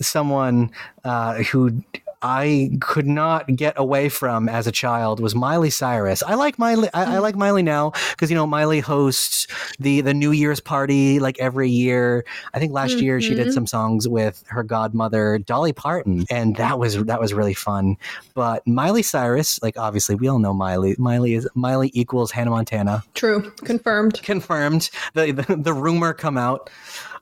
[0.00, 0.70] someone
[1.04, 1.82] uh, who
[2.22, 6.22] I could not get away from as a child was Miley Cyrus.
[6.22, 6.88] I like Miley.
[6.92, 9.46] I, I like Miley now because you know Miley hosts
[9.78, 12.24] the the New Year's party like every year.
[12.54, 13.52] I think last year she did Mhm.
[13.52, 17.96] some songs with her godmother Dolly Parton, and that was that was really fun.
[18.34, 20.96] But Miley Cyrus, like obviously we all know Miley.
[20.98, 23.50] Miley is Miley equals Hannah Montana True.
[23.64, 24.22] Confirmed.
[24.22, 26.68] confirmed the, the the rumor come out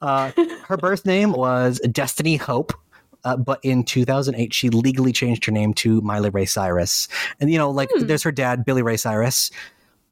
[0.02, 0.30] uh,
[0.66, 2.72] her birth name was destiny hope
[3.26, 7.08] uh, but in 2008 she legally changed her name to miley ray cyrus
[7.40, 8.06] and you know like Hmm.
[8.06, 9.50] there's her dad billy ray cyrus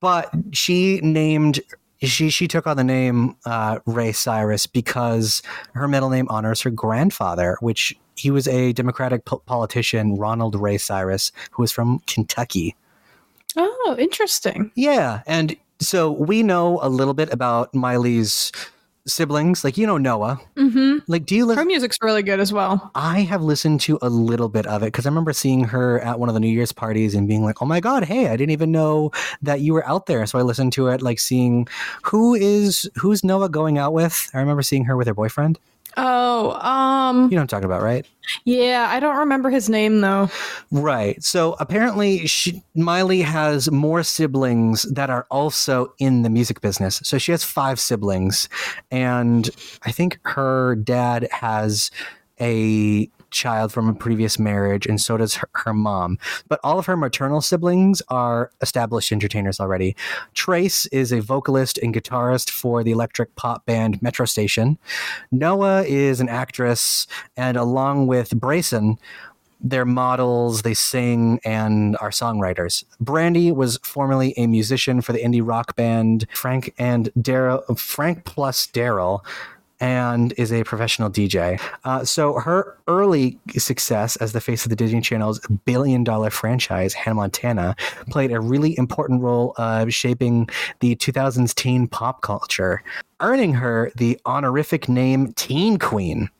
[0.01, 1.61] but she named
[2.03, 5.41] she she took on the name uh, ray cyrus because
[5.73, 10.77] her middle name honors her grandfather which he was a democratic po- politician ronald ray
[10.77, 12.74] cyrus who was from kentucky
[13.57, 14.73] Oh, interesting.
[14.74, 18.51] yeah, and so we know a little bit about Miley's
[19.06, 19.64] siblings.
[19.64, 20.40] Like you know Noah.
[20.56, 20.98] Mm-hmm.
[21.06, 22.90] Like, do you Her music's really good as well.
[22.94, 26.18] I have listened to a little bit of it because I remember seeing her at
[26.18, 28.52] one of the New Year's parties and being like, "Oh my god, hey, I didn't
[28.52, 29.10] even know
[29.43, 31.68] that you were out there." So I listened to it, like seeing
[32.02, 34.31] who is who's Noah going out with.
[34.35, 35.59] I remember seeing her with her boyfriend.
[35.97, 38.07] Oh, um, You know what I'm talking about, right?
[38.45, 40.31] yeah, I don't remember his name though.
[40.73, 41.23] Right.
[41.23, 47.01] So apparently, she, Miley has more siblings that are also in the music business.
[47.05, 48.49] So she has five siblings,
[48.91, 49.49] and
[49.85, 51.91] I think her dad has
[52.41, 56.19] a child from a previous marriage, and so does her, her mom.
[56.48, 59.94] But all of her maternal siblings are established entertainers already.
[60.32, 64.78] Trace is a vocalist and guitarist for the electric pop band Metro Station.
[65.31, 67.06] Noah is an actress,
[67.36, 68.98] and along with Braison,
[69.61, 72.85] they're models, they sing, and are songwriters.
[73.02, 78.66] Brandi was formerly a musician for the indie rock band Frank and Derol, Frank plus
[78.66, 79.24] Derol,
[79.85, 81.61] and is a professional DJ.
[81.85, 86.94] Uh, so her early success as the face of the Disney Channel's billion dollar franchise,
[86.94, 87.77] Hannah Montana,
[88.09, 90.48] played a really important role of shaping
[90.81, 92.82] the 2000s teen pop culture,
[93.20, 96.31] earning her the honorific name Teen Queen.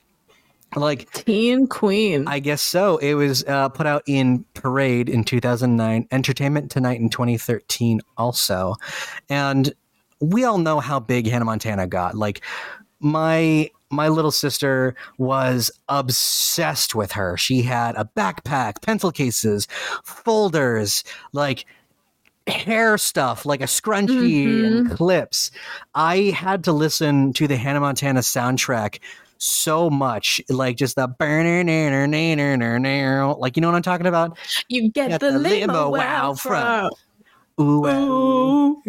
[0.75, 2.27] Like, Teen Queen.
[2.27, 2.97] I guess so.
[2.97, 8.75] It was uh, put out in Parade in 2009, Entertainment Tonight in 2013, also.
[9.29, 9.75] And
[10.21, 12.17] we all know how big Hannah Montana got.
[12.17, 12.41] Like,
[13.05, 17.37] my my little sister was obsessed with her.
[17.37, 19.69] She had a backpack, pencil cases,
[20.03, 21.65] folders, like
[22.47, 24.95] hair stuff, like a scrunchie and mm-hmm.
[24.95, 25.51] clips.
[25.95, 28.99] I had to listen to the Hannah Montana soundtrack
[29.39, 31.69] so much, like just the burn.
[33.39, 34.37] like you know what I'm talking about?
[34.69, 36.91] you get, Get the, the limo, limo wow wow from.
[37.61, 38.83] Ooh, Ooh.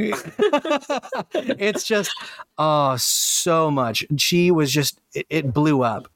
[1.34, 2.12] it's just
[2.58, 4.06] oh so much.
[4.18, 6.08] She was just it, it blew up.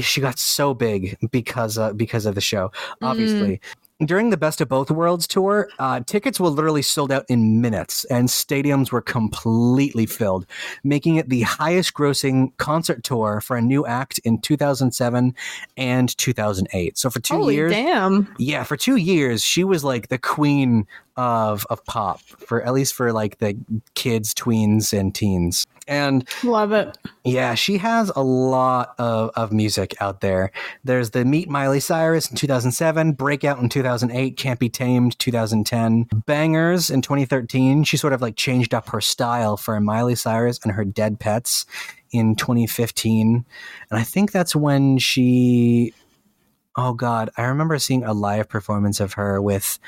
[0.00, 2.72] She got so big because uh, because of the show.
[3.02, 3.60] Obviously,
[4.04, 8.04] during the Best of Both Worlds tour, uh, tickets were literally sold out in minutes,
[8.06, 10.46] and stadiums were completely filled,
[10.84, 15.34] making it the highest grossing concert tour for a new act in 2007
[15.76, 16.98] and 2008.
[16.98, 18.32] So for two Holy years, damn.
[18.38, 22.94] yeah, for two years, she was like the queen of of pop for at least
[22.94, 23.56] for like the
[23.94, 25.66] kids, tweens, and teens.
[25.88, 26.96] And Love it.
[27.24, 30.52] yeah, she has a lot of, of music out there.
[30.84, 36.88] There's the Meet Miley Cyrus in 2007, Breakout in 2008, Can't Be Tamed 2010, Bangers
[36.88, 37.82] in 2013.
[37.82, 41.66] She sort of like changed up her style for Miley Cyrus and her Dead Pets
[42.12, 43.44] in 2015,
[43.90, 45.92] and I think that's when she.
[46.76, 49.78] Oh God, I remember seeing a live performance of her with.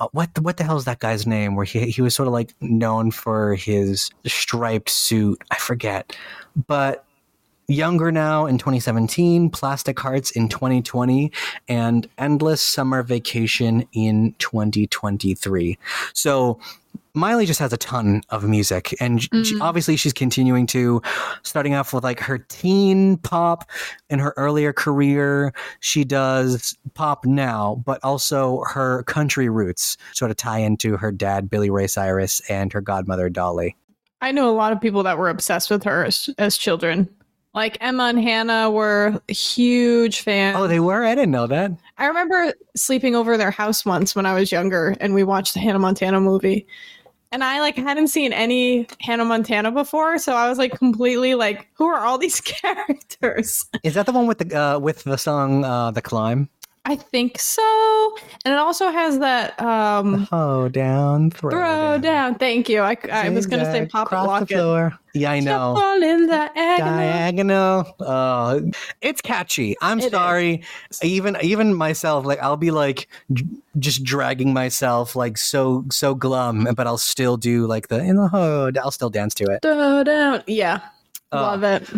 [0.00, 1.56] Uh, what the, what the hell is that guy's name?
[1.56, 5.42] Where he he was sort of like known for his striped suit.
[5.50, 6.16] I forget,
[6.66, 7.04] but
[7.70, 11.30] Younger Now in 2017, Plastic Hearts in 2020,
[11.68, 15.78] and Endless Summer Vacation in 2023.
[16.14, 16.58] So
[17.18, 19.60] Miley just has a ton of music, and she, Mhm.
[19.60, 21.02] obviously she's continuing to,
[21.42, 23.68] starting off with like her teen pop
[24.08, 25.52] in her earlier career.
[25.80, 31.50] She does pop now, but also her country roots sort of tie into her dad,
[31.50, 33.76] Billy Ray Cyrus, and her godmother, Dolly.
[34.20, 37.08] I know a lot of people that were obsessed with her as, as children.
[37.54, 40.56] Like Emma and Hannah were huge fans.
[40.58, 41.04] Oh, they were?
[41.04, 41.72] I didn't know that.
[41.96, 45.60] I remember sleeping over their house once when I was younger and we watched the
[45.60, 46.66] Hannah Montana movie.
[47.30, 51.68] And I like hadn't seen any Hannah Montana before, so I was like completely like,
[51.74, 53.66] who are all these characters?
[53.82, 56.48] Is that the one with the uh, with the song uh, "The Climb"?
[56.90, 58.16] I think so.
[58.46, 62.36] And it also has that um Oh, down, throw, throw down.
[62.36, 62.80] Thank you.
[62.80, 64.58] I, I was gonna say pop cross lock the it.
[64.58, 64.98] floor.
[65.12, 65.74] Yeah, I know.
[65.76, 66.96] Shuffle in the diagonal.
[66.96, 67.96] Diagonal.
[68.00, 68.70] Oh,
[69.02, 69.76] it's catchy.
[69.82, 70.10] I'm It is.
[70.12, 70.62] sorry.
[71.02, 73.08] Even even myself, like I'll be like
[73.78, 78.28] just dragging myself, like so so glum, but I'll still do like the in the
[78.28, 78.78] hood.
[78.78, 79.60] I'll still dance to it.
[79.60, 80.42] Throw down.
[80.46, 80.80] Yeah.
[81.32, 81.36] Oh.
[81.42, 81.90] Love it.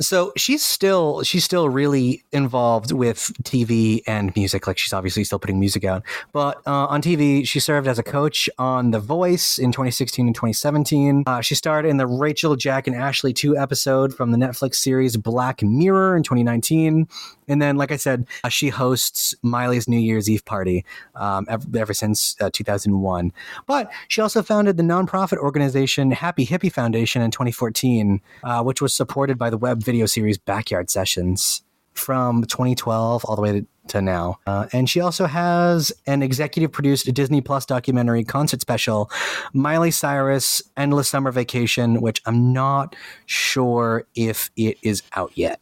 [0.00, 4.66] So she's still she's still really involved with TV and music.
[4.66, 6.02] Like she's obviously still putting music out.
[6.32, 10.34] But uh, on TV, she served as a coach on The Voice in 2016 and
[10.34, 11.24] 2017.
[11.26, 15.16] Uh, she starred in the Rachel, Jack, and Ashley Too episode from the Netflix series
[15.18, 17.06] Black Mirror in 2019.
[17.48, 21.66] And then, like I said, uh, she hosts Miley's New Year's Eve party um, ever,
[21.76, 23.32] ever since uh, 2001.
[23.66, 28.94] But she also founded the nonprofit organization Happy Hippie Foundation in 2014, uh, which was
[28.94, 34.00] supported by the web video series Backyard Sessions from 2012 all the way to, to
[34.00, 34.38] now.
[34.46, 39.10] Uh, and she also has an executive produced Disney Plus documentary concert special,
[39.52, 42.96] Miley Cyrus Endless Summer Vacation, which I'm not
[43.26, 45.60] sure if it is out yet,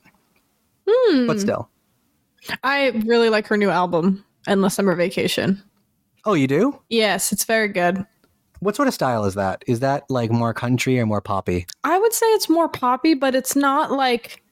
[0.89, 1.27] Hmm.
[1.27, 1.69] but still.
[2.63, 5.63] I really like her new album, Endless Summer Vacation.
[6.25, 6.81] Oh, you do?
[6.91, 8.07] Yes, it's very good.
[8.61, 9.65] What sort of style is that?
[9.67, 11.67] Is that like more country or more poppy?
[11.85, 14.43] I would say it's more poppy, but it's not like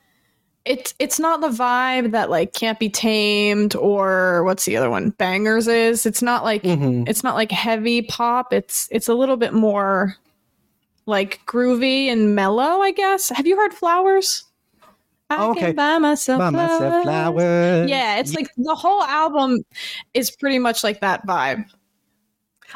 [0.64, 5.10] it's it's not the vibe that like can't be tamed or what's the other one?
[5.10, 6.04] Bangers is.
[6.06, 7.04] It's not like Mm-hmm.
[7.06, 8.52] it's not like heavy pop.
[8.52, 10.14] It's it's a little bit more
[11.06, 13.30] like groovy and mellow, I guess.
[13.30, 14.44] Have you heard Flowers?
[15.30, 15.60] I okay.
[15.60, 17.02] can buy myself, Buy myself flowers.
[17.02, 17.90] flowers.
[17.90, 19.58] Yeah, it's like the whole album
[20.14, 21.66] is pretty much like that vibe.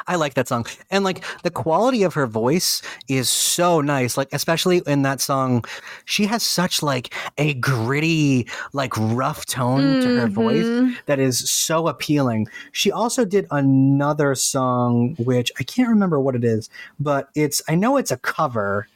[0.07, 0.65] I like that song.
[0.91, 4.17] And like the quality of her voice is so nice.
[4.17, 5.65] Like especially in that song,
[6.05, 10.95] she has such like a gritty, like rough tone to her voice Mhm.
[11.05, 12.47] that is so appealing.
[12.71, 17.75] She also did another song which I can't remember what it is, but it's I
[17.75, 18.87] know it's a cover.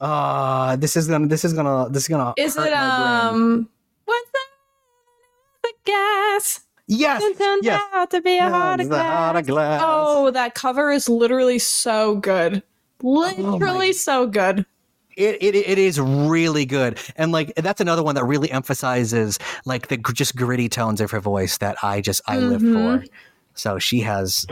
[0.00, 3.68] Uh this is gonna this is gonna this is gonna Is it um
[4.04, 4.46] what's that?
[5.62, 6.60] The gas.
[6.86, 7.22] Yes.
[7.38, 7.82] Turned Yes.
[7.92, 9.80] out to be a heart of The heart of glass.
[9.80, 9.82] glass.
[9.84, 12.62] Oh, that cover is literally so good.
[13.02, 14.66] Literally so good.
[15.16, 19.86] It, it it is really good, and like that's another one that really emphasizes like
[19.86, 22.72] the just gritty tones of her voice that I just I live Mhm.
[23.02, 23.06] for.
[23.54, 24.44] So she has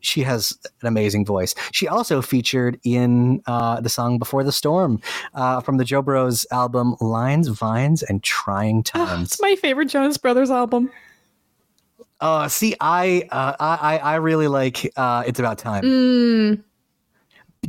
[0.00, 1.54] she has an amazing voice.
[1.70, 5.00] She also featured in uh, the song "Before the Storm"
[5.34, 10.16] uh, from the JoBros album "Lines, Vines, and Trying Oh, Times." it's my favorite Jonas
[10.18, 10.90] Brothers album.
[12.20, 16.62] Uh, see, I uh, I I really like uh, "It's About Time," Mm.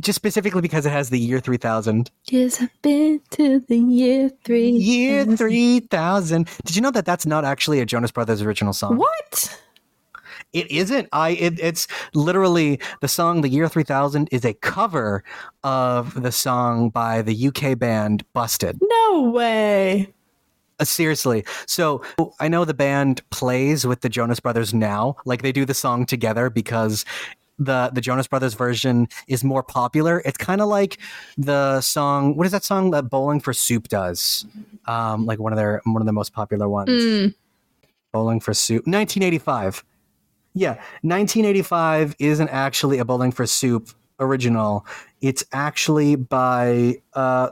[0.00, 2.10] just specifically because it has the year three thousand.
[2.26, 4.70] Yes, I've been to the year three.
[4.70, 6.48] Year 3000.
[6.64, 8.98] Did you know that that's not actually a Jonas Brothers original song?
[8.98, 9.58] What?
[10.52, 11.08] It isn't.
[11.12, 15.24] I it, it's literally the song The Year 3000 is a cover
[15.64, 18.78] of the song by the UK band Busted.
[18.82, 20.12] No way.
[20.88, 21.44] Seriously.
[21.66, 22.02] So
[22.40, 25.16] I know the band plays with the Jonas Brothers now.
[25.24, 27.04] Like they do the song together because
[27.58, 30.22] the the Jonas Brothers version is more popular.
[30.24, 30.98] It's kind of like
[31.36, 32.36] the song.
[32.36, 34.46] What is that song that Bowling for Soup does?
[34.86, 36.90] Um, like one of their one of the most popular ones.
[36.90, 37.34] Mm.
[38.12, 39.84] Bowling for Soup, 1985.
[40.54, 43.88] Yeah, 1985 isn't actually a Bowling for Soup
[44.20, 44.86] original.
[45.22, 47.50] It's actually by uh,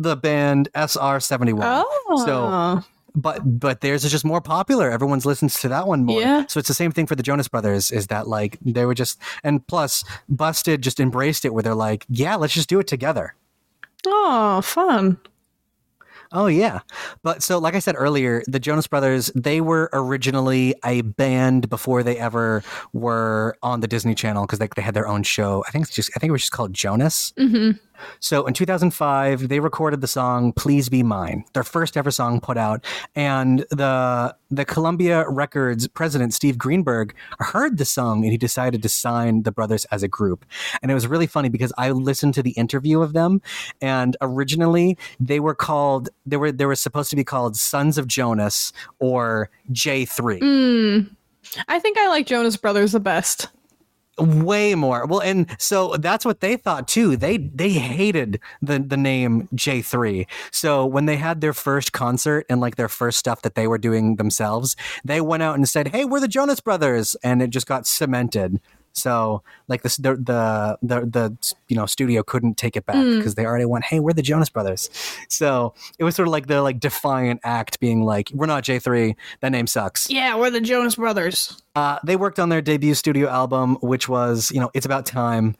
[0.00, 1.60] the band SR71.
[1.62, 2.24] Oh.
[2.26, 4.88] So- But but theirs is just more popular.
[4.88, 6.20] Everyone's listens to that one more.
[6.20, 6.46] Yeah.
[6.46, 7.90] So it's the same thing for the Jonas Brothers.
[7.90, 12.06] Is that like they were just and plus Busted just embraced it where they're like,
[12.08, 13.34] yeah, let's just do it together.
[14.06, 15.18] Oh, fun.
[16.32, 16.78] Oh yeah.
[17.24, 22.04] But so like I said earlier, the Jonas Brothers, they were originally a band before
[22.04, 22.62] they ever
[22.92, 25.64] were on the Disney Channel because they, they had their own show.
[25.66, 27.32] I think it's just I think it was just called Jonas.
[27.36, 27.72] hmm
[28.20, 32.56] So in 2005, they recorded the song "Please Be Mine," their first ever song put
[32.56, 38.82] out, and the the Columbia Records president Steve Greenberg heard the song and he decided
[38.82, 40.44] to sign the brothers as a group.
[40.82, 43.40] And it was really funny because I listened to the interview of them,
[43.80, 48.06] and originally they were called they were they were supposed to be called Sons of
[48.06, 50.40] Jonas or J3.
[50.40, 51.16] Mm.
[51.68, 53.48] I think I like Jonas Brothers the best.
[54.18, 55.06] Way more.
[55.06, 57.16] Well and so that's what they thought too.
[57.16, 62.60] They they hated the the name j3 so when they had their first concert and
[62.60, 66.04] like their first stuff that they were doing themselves they went out and said hey
[66.04, 68.60] we're the jonas brothers and it just got cemented
[68.92, 73.18] so like this the the the, the you know studio couldn't take it back Mm.
[73.18, 74.90] because they already went hey we're the jonas brothers
[75.28, 79.14] so it was sort of like the like defiant act being like we're not j3
[79.40, 81.62] that name sucks Yeah, we're the Jonas Brothers.
[81.76, 85.54] uh, they worked on their debut studio album, which was, you know, It's About Time.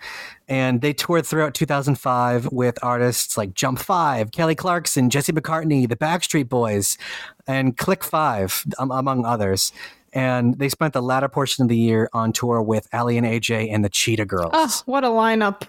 [0.48, 5.96] And they toured throughout 2005 with artists like Jump 5, Kelly Clarkson, Jesse McCartney, the
[5.96, 6.98] Backstreet Boys,
[7.46, 9.72] and Click 5, um, among others.
[10.12, 13.72] And they spent the latter portion of the year on tour with Aly and AJ
[13.72, 14.50] and the Cheetah Girls.
[14.52, 15.62] Oh, what a lineup.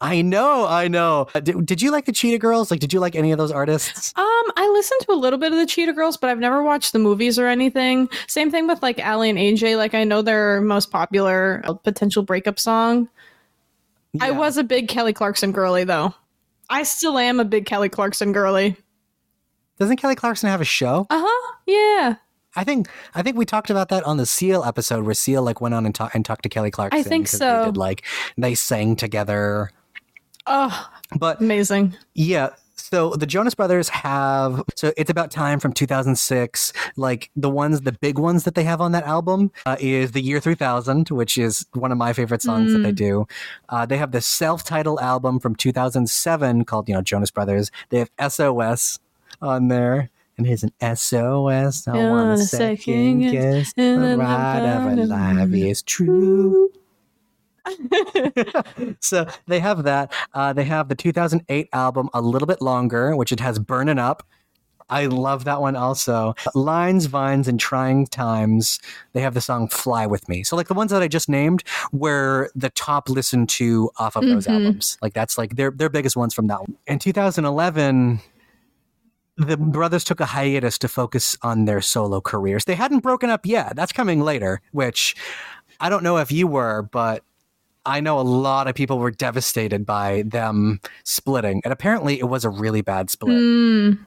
[0.00, 1.28] I know, I know.
[1.34, 2.70] Uh, Did, did you like the Cheetah Girls?
[2.70, 4.12] Like, did you like any of those artists?
[4.16, 4.24] Um,
[4.56, 6.98] I listened to a little bit of the Cheetah Girls, but I've never watched the
[6.98, 8.08] movies or anything.
[8.26, 9.76] Same thing with like Aly and AJ.
[9.78, 13.08] Like I know their most popular uh, potential breakup song.
[14.20, 16.14] I was a big Kelly Clarkson girly though.
[16.68, 18.76] I still am a big Kelly Clarkson girly.
[19.78, 21.06] Doesn't Kelly Clarkson have a show?
[21.10, 21.56] Uh huh.
[21.66, 22.16] Yeah.
[22.56, 25.60] I think I think we talked about that on the Seal episode where Seal like
[25.60, 26.98] went on and, ta- and talked to Kelly Clarkson.
[27.00, 27.60] I think so.
[27.60, 28.04] They did, like
[28.38, 29.70] they sang together,
[30.46, 31.96] Oh, but amazing.
[32.14, 32.50] yeah.
[32.76, 36.72] So the Jonas Brothers have so it's about time from 2006.
[36.96, 40.20] Like the ones, the big ones that they have on that album uh, is the
[40.20, 43.26] Year 3000, which is one of my favorite songs that they do.
[43.70, 47.70] Uh, they have the self-titled album from 2007 called you know Jonas Brothers.
[47.88, 48.98] They have SOS
[49.40, 50.10] on there.
[50.36, 51.86] And here's an SOS.
[51.86, 53.72] I want a second guess.
[53.74, 56.70] The ride of a life is true.
[59.00, 60.12] so they have that.
[60.34, 64.26] Uh, they have the 2008 album, a little bit longer, which it has "Burning Up."
[64.90, 66.34] I love that one also.
[66.54, 68.78] Lines, Vines, and Trying Times.
[69.14, 71.64] They have the song "Fly with Me." So like the ones that I just named
[71.92, 74.52] were the top listened to off of those Mhm.
[74.52, 74.98] albums.
[75.00, 76.76] Like that's like their their biggest ones from that one.
[76.86, 78.20] In 2011.
[79.36, 82.64] The brothers took a hiatus to focus on their solo careers.
[82.66, 83.74] They hadn't broken up yet.
[83.74, 85.16] That's coming later, which
[85.80, 87.24] I don't know if you were, but
[87.86, 92.44] I know a lot of people were devastated by them splitting, and apparently it was
[92.44, 93.36] a really bad split.
[93.36, 94.06] Mm.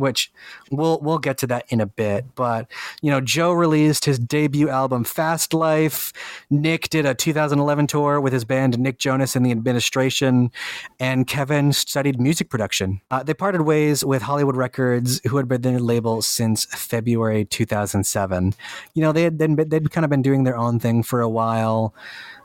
[0.00, 0.32] Which
[0.70, 2.24] we'll we'll get to that in a bit.
[2.34, 2.70] But
[3.02, 6.12] you know, Joe released his debut album "Fast Life."
[6.48, 10.50] Nick did a 2011 tour with his band Nick Jonas and the Administration,
[10.98, 13.00] and Kevin studied music production.
[13.10, 18.54] Uh, they parted ways with Hollywood Records, who had been their label since February 2007.
[18.94, 21.94] You know, they had they'd kind of been doing their own thing for a while,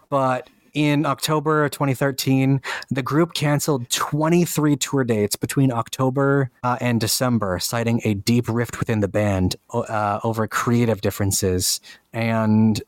[0.09, 2.61] but in October of 2013,
[2.91, 8.77] the group canceled 23 tour dates between October uh, and December, citing a deep rift
[8.79, 11.79] within the band uh, over creative differences.
[12.13, 12.83] And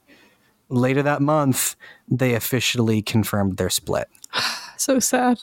[0.69, 1.75] later that month,
[2.09, 4.07] they officially confirmed their split.
[4.79, 5.39] So sad.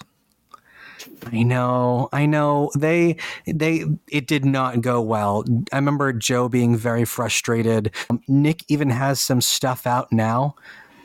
[1.33, 2.71] I know, I know.
[2.79, 3.17] They,
[3.49, 5.45] they, it did not go well.
[5.73, 7.91] I remember Joe being very frustrated.
[8.11, 10.55] Um, Nick even has some stuff out now.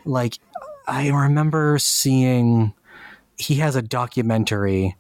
[0.05, 0.37] Like,
[0.89, 2.73] I remember seeing
[3.37, 4.95] he has a documentary.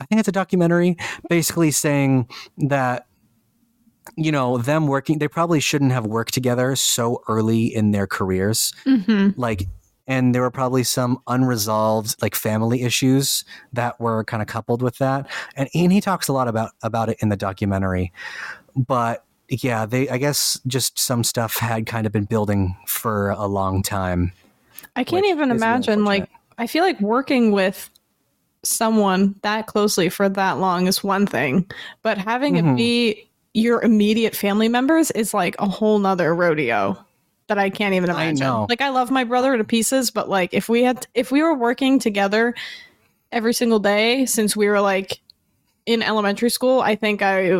[0.00, 0.96] I think it's a documentary
[1.28, 2.28] basically saying
[2.58, 3.06] that
[4.16, 8.72] you know them working they probably shouldn't have worked together so early in their careers.
[8.84, 9.66] Hmm like
[10.06, 14.98] and there were probably some unresolved like family issues that were kind of coupled with
[14.98, 15.28] that.
[15.56, 18.12] And, and he talks a lot about about it in the documentary.
[18.76, 23.46] But yeah they i guess just some stuff had kind of been building for a
[23.46, 24.32] long time
[24.94, 26.04] I can't even imagine.
[26.04, 26.28] Like.
[26.58, 27.90] I feel like working with
[28.62, 31.70] someone that closely for that long is one thing,
[32.02, 32.72] but having Mhm.
[32.72, 36.96] it be your immediate family members is like a whole nother rodeo
[37.48, 38.38] that I can't even I imagine.
[38.40, 38.66] know.
[38.70, 41.54] Like, I love my brother to pieces, but like, if we had, if we were
[41.54, 42.54] working together
[43.32, 45.20] every single day since we were like
[45.84, 47.52] in elementary school, I think I.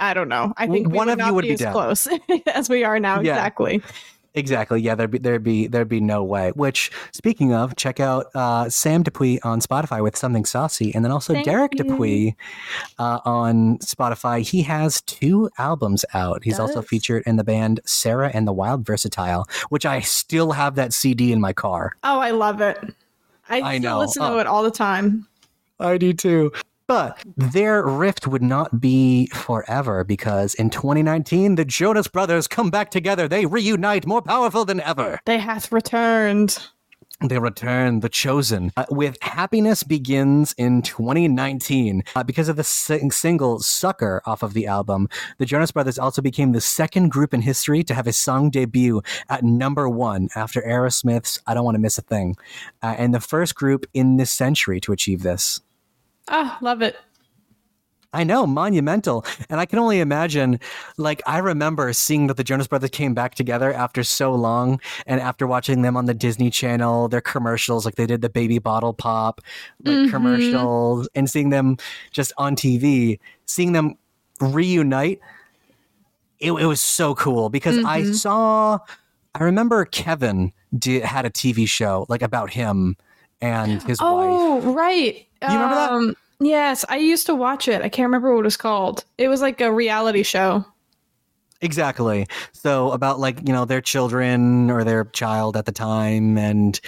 [0.00, 0.52] I don't know.
[0.56, 1.72] I think One of you would be be as down.
[1.72, 2.06] close
[2.54, 3.20] as we are now.
[3.20, 3.32] Yeah.
[3.32, 3.82] Exactly.
[4.34, 4.80] Exactly.
[4.80, 6.50] Yeah, there'd be there'd be there'd be no way.
[6.54, 11.10] Which, speaking of, check out uh, Sam Dupuis on Spotify with something saucy, and then
[11.10, 11.84] also Thank Derek you.
[11.84, 12.32] Dupuis
[12.98, 14.42] uh, on Spotify.
[14.46, 16.44] He has two albums out.
[16.44, 20.74] He's also featured in the band Sarah and the Wild Versatile, which I still have
[20.76, 21.92] that CD in my car.
[22.04, 22.78] Oh, I love it.
[23.48, 23.98] I, I still know.
[24.00, 24.34] listen Oh.
[24.34, 25.26] to it all the time.
[25.80, 26.52] I do too.
[26.88, 32.90] But their rift would not be forever because in 2019, the Jonas Brothers come back
[32.90, 33.28] together.
[33.28, 35.20] They reunite more powerful than ever.
[35.26, 36.58] They hath returned.
[37.20, 38.72] They return, the chosen.
[38.76, 42.04] Uh, with Happiness Begins in 2019.
[42.14, 45.08] Uh, because of the sing- single Sucker off of the album,
[45.38, 49.02] the Jonas Brothers also became the second group in history to have a song debut
[49.28, 52.36] at number one after Aerosmith's I Don't Want to Miss a Thing,
[52.82, 55.60] uh, and the first group in this century to achieve this.
[56.28, 56.96] Ah, love it.
[58.14, 59.24] I know, monumental.
[59.50, 60.60] And I can only imagine,
[60.96, 65.20] like, I remember seeing that the Jonas Brothers came back together after so long, and
[65.20, 68.94] after watching them on the Disney Channel, their commercials, like they did the baby bottle
[68.94, 69.42] pop
[69.84, 70.10] like Mhm.
[70.10, 71.76] commercials, and seeing them
[72.10, 73.96] just on TV, seeing them
[74.40, 75.20] reunite,
[76.40, 78.14] it, it was so cool because I Mhm.
[78.14, 78.78] saw,
[79.34, 82.96] I remember Kevin did, had a TV show, like, about him
[83.42, 84.40] and his wife.
[84.40, 85.27] Oh, right.
[85.42, 85.90] You remember that?
[85.90, 87.82] Um, Yes, I used to watch it.
[87.82, 89.04] I can't remember what it was called.
[89.16, 90.64] It was like a reality show.
[91.60, 92.26] Exactly.
[92.52, 96.80] So about like you know their children or their child at the time, and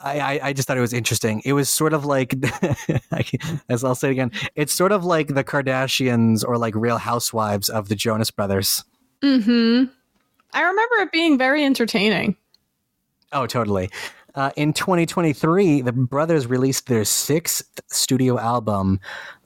[0.00, 1.40] I, I, I just thought it was interesting.
[1.46, 2.34] It was sort of like,
[3.70, 7.70] as I'll say it again, it's sort of like the Kardashians or like Real Housewives
[7.70, 8.84] of the Jonas Brothers.
[9.22, 9.90] Mm-hmm.
[10.52, 12.36] I remember it being very entertaining.
[13.32, 13.90] Oh, totally.
[14.36, 19.00] Uh, in 2023, the brothers released their sixth studio album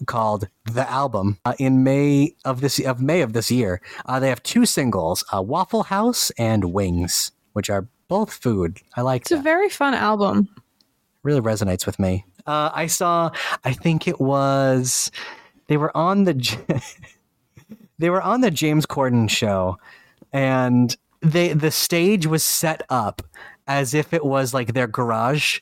[0.06, 3.80] called "The Album" uh, in May of this of May of this year.
[4.06, 8.80] Uh, they have two singles, uh, "Waffle House" and "Wings," which are both food.
[8.96, 10.48] I like It's a very fun album.
[11.22, 12.24] really resonates with me.
[12.44, 13.30] Uh, I saw,
[13.64, 15.12] I think it was,
[15.68, 16.34] they were on the,
[17.98, 19.78] they were on the James Corden show,
[20.32, 23.22] and they the stage was set up
[23.70, 25.60] as if it was like their garage,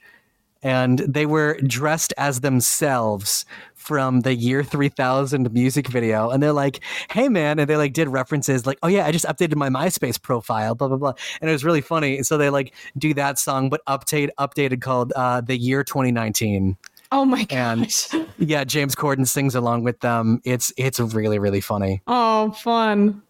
[0.62, 3.44] and they were dressed as themselves
[3.74, 6.80] from the year 3000 music video and they're like
[7.12, 10.20] hey man and they like did references like oh yeah i just updated my myspace
[10.20, 13.70] profile blah blah blah and it was really funny so they like do that song
[13.70, 16.76] but update updated called uh the year 2019
[17.10, 17.78] Oh my god.
[18.12, 23.22] And- yeah james corden sings along with them it's it's really really funny Oh, fun.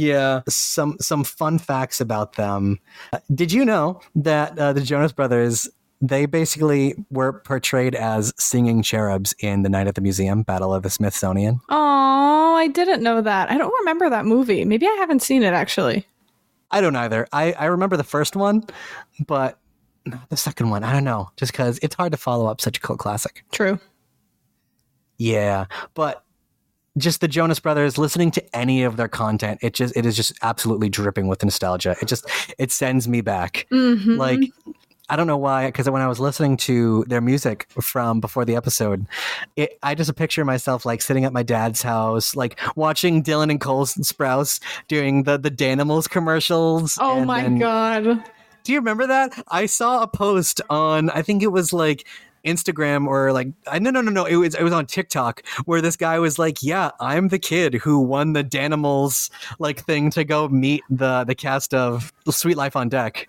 [0.00, 2.78] Yeah some some fun facts about them
[3.12, 5.68] Uh, did you know that uh, the jonas brothers
[6.00, 10.82] they basically were portrayed as singing cherubs in the night at the museum battle of
[10.82, 13.50] the smithsonian Oh, I didn't know that.
[13.50, 14.64] I don't remember that movie.
[14.64, 16.06] Maybe I haven't seen it actually.
[16.70, 17.26] I don't either.
[17.32, 18.64] I, I remember the first one,
[19.26, 19.58] but
[20.06, 20.84] not the second one.
[20.84, 21.30] I don't know.
[21.36, 23.44] Just because it's hard to follow up such a cult classic.
[23.52, 23.78] True.
[25.18, 25.66] Yeah.
[25.94, 26.24] But
[26.98, 30.32] just the Jonas Brothers, listening to any of their content, it just it is just
[30.42, 31.96] absolutely dripping with nostalgia.
[32.02, 32.26] It just
[32.58, 33.66] it sends me back.
[33.72, 34.18] Mhm.
[34.18, 34.40] Like
[35.08, 38.56] I don't know why, because when I was listening to their music from before the
[38.56, 39.04] episode,
[39.56, 43.60] it, I just picture myself like sitting at my dad's house, like watching Dylan and
[43.60, 46.96] Cole Sprouse doing the the Danimals commercials.
[47.00, 48.24] oh my then- god.
[48.64, 49.32] Do you remember that?
[49.48, 52.06] I saw a post on I think it was like
[52.44, 55.80] Instagram or like I no no no no it was it was on TikTok where
[55.80, 60.24] this guy was like, "Yeah, I'm the kid who won the Danimals like thing to
[60.24, 63.28] go meet the the cast of Suite Life on Deck."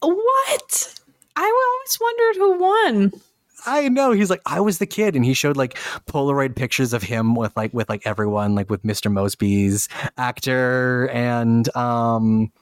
[0.00, 1.00] What?
[1.36, 3.20] I always wondered who won.
[3.66, 4.12] I know.
[4.12, 5.74] He's like, I was the kid, and he showed like
[6.06, 9.10] Polaroid pictures of him with like with like everyone, like with Mr.
[9.10, 9.88] Moseby's
[10.18, 12.52] actor and um,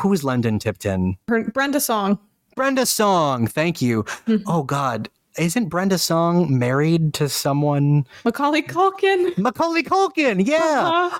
[0.00, 1.16] who was London Tipton?
[1.28, 2.18] Her, Brenda Song.
[2.58, 3.46] Brenda Song.
[3.46, 4.02] Thank you.
[4.26, 4.42] Mhm.
[4.46, 5.08] Oh God,
[5.38, 8.04] isn't Brenda Song married to someone?
[8.24, 9.38] Macaulay Culkin.
[9.38, 10.44] Macaulay Culkin.
[10.44, 10.58] Yeah.
[10.60, 11.18] Uh-huh.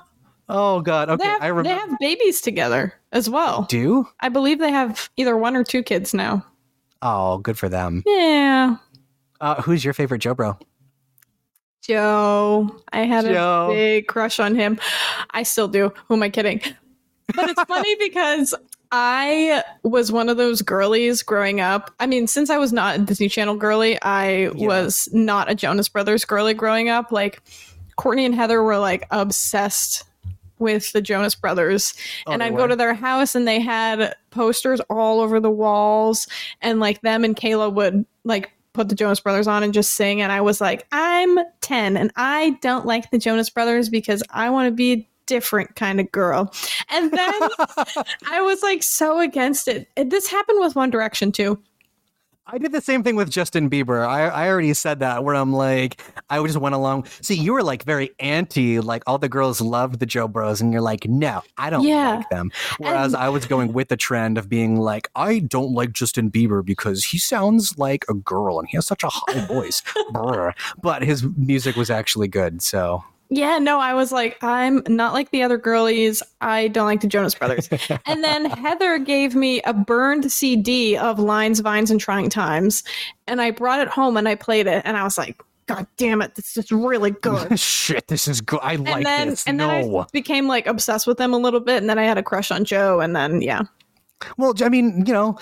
[0.49, 1.07] Oh God.
[1.09, 1.69] They, Okay, have, I remember.
[1.69, 3.63] they have babies together as well.
[3.69, 4.05] Do?
[4.19, 6.45] I believe they have either one or two kids now.
[7.01, 8.03] Oh, good for them.
[8.05, 8.75] Yeah.
[9.39, 10.59] Uh, who's your favorite JoBro?
[11.81, 12.75] Joe.
[12.91, 13.69] I had Joe.
[13.71, 14.79] a big crush on him.
[15.31, 15.93] I still do.
[16.07, 16.61] Who am I kidding?
[17.35, 18.53] But it's funny because
[18.91, 21.91] I was one of those girlies growing up.
[21.99, 24.67] I mean, since I was not a Disney Channel girly, I Yeah.
[24.67, 27.11] was not a Jonas Brothers girly growing up.
[27.11, 27.41] Like
[27.97, 30.05] Courtney and Heather were like obsessed
[30.57, 31.93] with the Jonas Brothers.
[32.27, 36.27] Oh, and I'd go to their house and they had posters all over the walls
[36.61, 40.21] and like them and Kayla would like put the Jonas Brothers on and just sing
[40.21, 44.49] and I was like I'm 10 and I don't like the Jonas Brothers because I
[44.49, 46.53] want to be different kind of girl.
[46.89, 47.33] And then
[48.29, 49.87] I was like so against it.
[49.95, 51.61] This happened with One Direction too.
[52.51, 54.03] I did the same thing with Justin Bieber.
[54.07, 56.01] I, I already said that where I'm like,
[56.31, 57.05] I just went along.
[57.21, 60.81] See, you were like very anti, like all the girls loved the JoBros, and you're
[60.81, 62.15] like, no, I don't Yeah.
[62.15, 62.49] like them.
[62.79, 66.31] Whereas And- I was going with the trend of being like, I don't like Justin
[66.31, 69.83] Bieber because he sounds like a girl and he has such a high voice.
[70.81, 72.63] But his music was actually good.
[72.63, 76.23] So Yeah, no, I was like, I'm not like the other girlies.
[76.41, 77.69] I don't like the Jonas Brothers.
[78.07, 82.83] and then Heather gave me a burned CD of Lines, Vines, and Trying Times.
[83.27, 84.81] And I brought it home and I played it.
[84.83, 87.59] And I was like, God damn it, this is really good.
[87.59, 88.59] shit, this is good.
[88.63, 89.45] I like and then, this.
[89.45, 89.67] and no.
[89.67, 91.77] then I became like obsessed with them a little bit.
[91.77, 92.99] And then I had a crush on Joe.
[92.99, 93.61] And then, yeah.
[94.37, 95.37] Well, I mean, you know,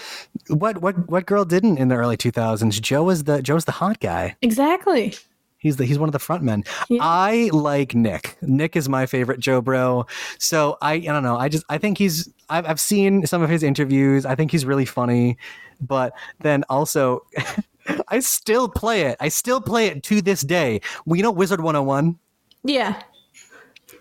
[0.49, 2.81] what what what girl didn't in the early 2000s?
[2.81, 4.35] Joe was the Joe's the hot guy.
[4.41, 5.15] Exactly.
[5.57, 6.63] He's the he's one of the front men.
[6.89, 6.99] Yeah.
[7.01, 8.37] I like Nick.
[8.41, 10.07] Nick is my favorite JoBro.
[10.39, 11.37] So I I don't know.
[11.37, 14.25] I just I think he's I've I've seen some of his interviews.
[14.25, 15.37] I think he's really funny.
[15.81, 17.25] But then also
[18.07, 19.17] I still play it.
[19.19, 20.81] I still play it to this day.
[21.05, 22.17] Well, you know Wizard 101?
[22.63, 23.01] Yeah.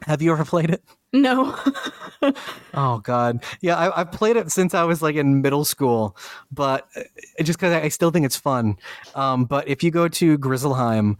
[0.02, 0.82] Have you ever played it?
[1.12, 1.56] No.
[2.74, 6.16] Oh God, yeah, I, I've played it since I was like in middle school,
[6.50, 7.02] but uh,
[7.42, 8.76] just because I, still think it's fun.
[9.14, 11.16] Um, but if you go to Grizzleheim,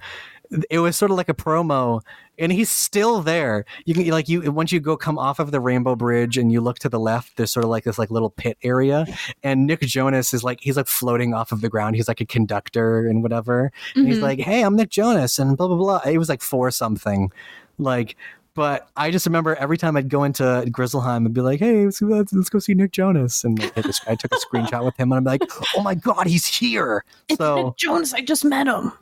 [0.70, 2.00] it was sort of like a promo,
[2.38, 3.66] and he's still there.
[3.84, 6.60] You can like you once you go come off of the Rainbow Bridge and you
[6.62, 9.06] look to the left, there's sort of like this like little pit area,
[9.42, 11.94] and Nick Jonas is like he's like floating off of the ground.
[11.96, 13.70] He's like a conductor and whatever.
[13.94, 14.22] And he's Mhm.
[14.22, 16.00] like, "Hey, I'm Nick Jonas," and blah blah blah.
[16.10, 17.30] It was like for something,
[17.78, 18.16] like.
[18.56, 22.00] But I just remember every time I'd go into Grizzleheim and be like, "Hey, let's,
[22.00, 25.18] let's, let's go see Nick Jonas," and I, I took a screenshot with him, and
[25.18, 25.42] I'm like,
[25.76, 28.14] "Oh my god, he's here!" It's So, Nick Jonas.
[28.14, 28.92] I just met him.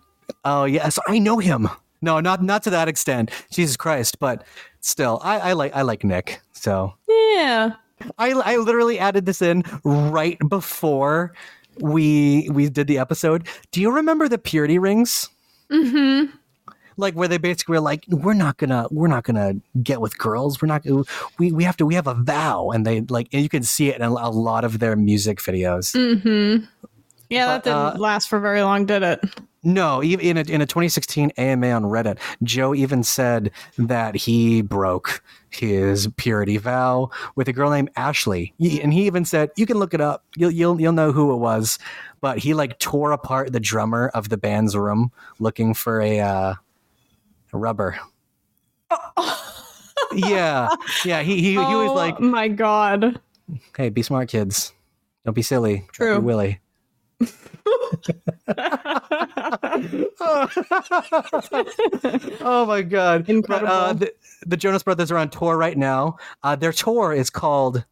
[0.45, 1.69] oh yes, I know him.
[2.03, 4.45] No, not not to that extent, Jesus Christ, but
[4.81, 6.41] still, I, I like I like Nick.
[6.53, 7.75] So Yeah.
[8.19, 11.33] I I literally added this in right before
[11.79, 13.47] we we did the episode.
[13.71, 15.31] Do you remember the purity rings?
[15.71, 16.37] Mm-hmm.
[16.97, 20.61] Like where they basically were like we're not gonna we're not gonna get with girls.
[20.61, 20.85] We're not
[21.39, 22.71] we we have to we have a vow.
[22.71, 25.95] And they like and you can see it in a lot of their music videos.
[25.95, 26.65] Mm-hmm.
[27.31, 29.21] Yeah, that didn't uh, last for very long, did it?
[29.67, 34.61] no even in a, in a 2016 ama on reddit joe even said that he
[34.61, 35.23] broke
[35.55, 38.53] his purity vow with a girl named ashley.
[38.61, 40.25] And he even said you can look it up.
[40.37, 41.79] You'll you'll, you'll know who it was.
[42.21, 46.55] But he like tore apart the drummer of the band's room looking for a uh
[46.55, 46.57] a
[47.55, 47.99] rubber
[50.15, 50.69] yeah
[51.05, 53.21] yeah he he, he was Oh like my god.
[53.77, 54.73] hey be smart kids
[55.25, 56.21] don't be silly True.
[56.21, 56.61] willy
[62.41, 63.67] oh my god Incredible.
[63.67, 64.15] But, uh, the,
[64.47, 67.85] the jonas brothers are on tour right now uh, their tour is called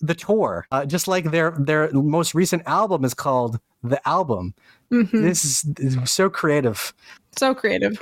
[0.00, 4.54] the tour uh, just like their their most recent album is called the album
[4.92, 5.24] Mhm.
[5.24, 6.92] is, this is so creative
[7.38, 7.98] So creative.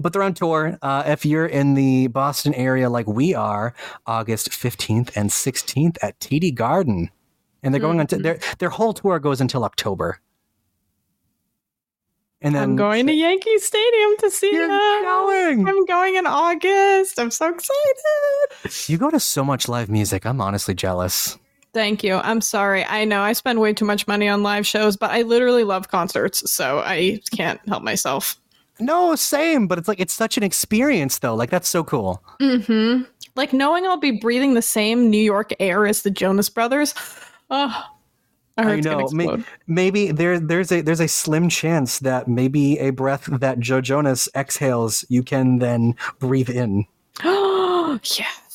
[0.00, 0.78] But they're on tour.
[0.82, 3.74] Uh, if you're in the Boston area like we are,
[4.06, 7.10] August 15th and 16th at TD Garden.
[7.62, 8.16] And they're going on Mm-hmm.
[8.16, 10.18] to their their whole tour goes until October.
[12.42, 14.68] And then I'm going to Yankee Stadium to see them.
[14.70, 15.68] going.
[15.68, 17.18] I'm going in August.
[17.18, 18.88] I'm so excited.
[18.88, 20.24] You go to so much live music.
[20.24, 21.36] I'm honestly jealous.
[21.74, 22.14] Thank you.
[22.14, 22.82] I'm sorry.
[22.86, 25.88] I know I spend way too much money on live shows, but I literally love
[25.88, 28.40] concerts, so I can't help myself.
[28.80, 31.34] No, same, but it's like it's such an experience though.
[31.34, 32.22] Like that's so cool.
[32.40, 33.04] Mm-hmm.
[33.36, 36.94] Like knowing I'll be breathing the same New York air as the Jonas Brothers.
[37.50, 37.84] Oh,
[38.56, 39.08] I, know.
[39.12, 43.80] May- maybe there there's a there's a slim chance that maybe a breath that Joe
[43.80, 46.86] Jonas exhales, you can then breathe in.
[47.22, 48.49] yes.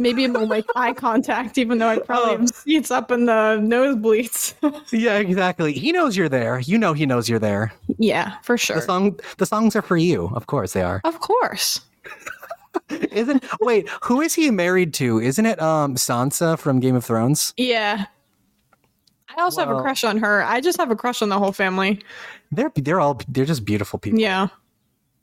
[0.00, 2.38] Maybe it will make eye contact, even though I probably Oh.
[2.38, 4.54] have seats up in the nosebleeds.
[4.92, 5.72] Yeah, exactly.
[5.74, 6.58] He knows you're there.
[6.60, 7.72] You know he knows you're there.
[7.98, 8.76] yeah, for sure.
[8.76, 10.30] The song the songs are for you.
[10.34, 11.00] Of course they are.
[11.04, 11.80] Of course.
[12.88, 15.20] Isn't wait, who is he married to?
[15.20, 17.52] Isn't it um Sansa from Game of Thrones?
[17.56, 18.06] Yeah.
[19.36, 20.42] I also have a crush on her.
[20.42, 22.00] I just have a crush on the whole family.
[22.50, 24.18] They're they're all they're just beautiful people.
[24.18, 24.48] Yeah.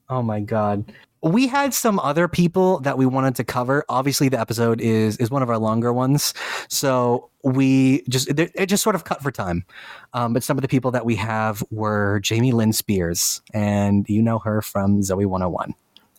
[0.09, 0.85] Oh my god.
[1.23, 3.83] We had some other people that we wanted to cover.
[3.89, 6.33] Obviously, the episode is is one of our longer ones,
[6.67, 9.65] so we just it it just sort of cut for time.
[10.13, 14.21] Um, but some of the people that we have were Jamie Lynn Spears, and you
[14.21, 15.73] know her from Zoey 101.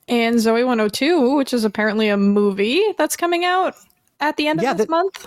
[0.09, 3.75] And Zoey 102, which is apparently a movie that's coming out
[4.21, 5.27] at the end of Yeah, this that- month.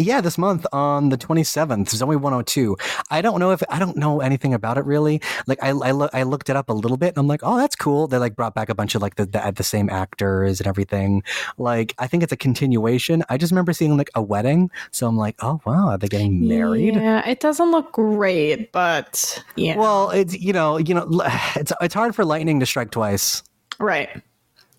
[0.00, 2.76] Yeah, this month on the 27th, Zoey 102.
[3.10, 5.20] I don't know if I don't know anything about it really.
[5.48, 7.56] Like I I, lo- I looked it up a little bit and I'm like, "Oh,
[7.56, 10.60] that's cool." They like brought back a bunch of like the, the the same actors
[10.60, 11.24] and everything.
[11.58, 13.24] Like I think it's a continuation.
[13.28, 16.46] I just remember seeing like a wedding, so I'm like, "Oh, wow, are they getting
[16.46, 19.76] married?" Yeah, it doesn't look great, but yeah.
[19.76, 21.08] Well, it's you know, you know,
[21.56, 23.42] it's it's hard for lightning to strike twice.
[23.80, 24.10] right.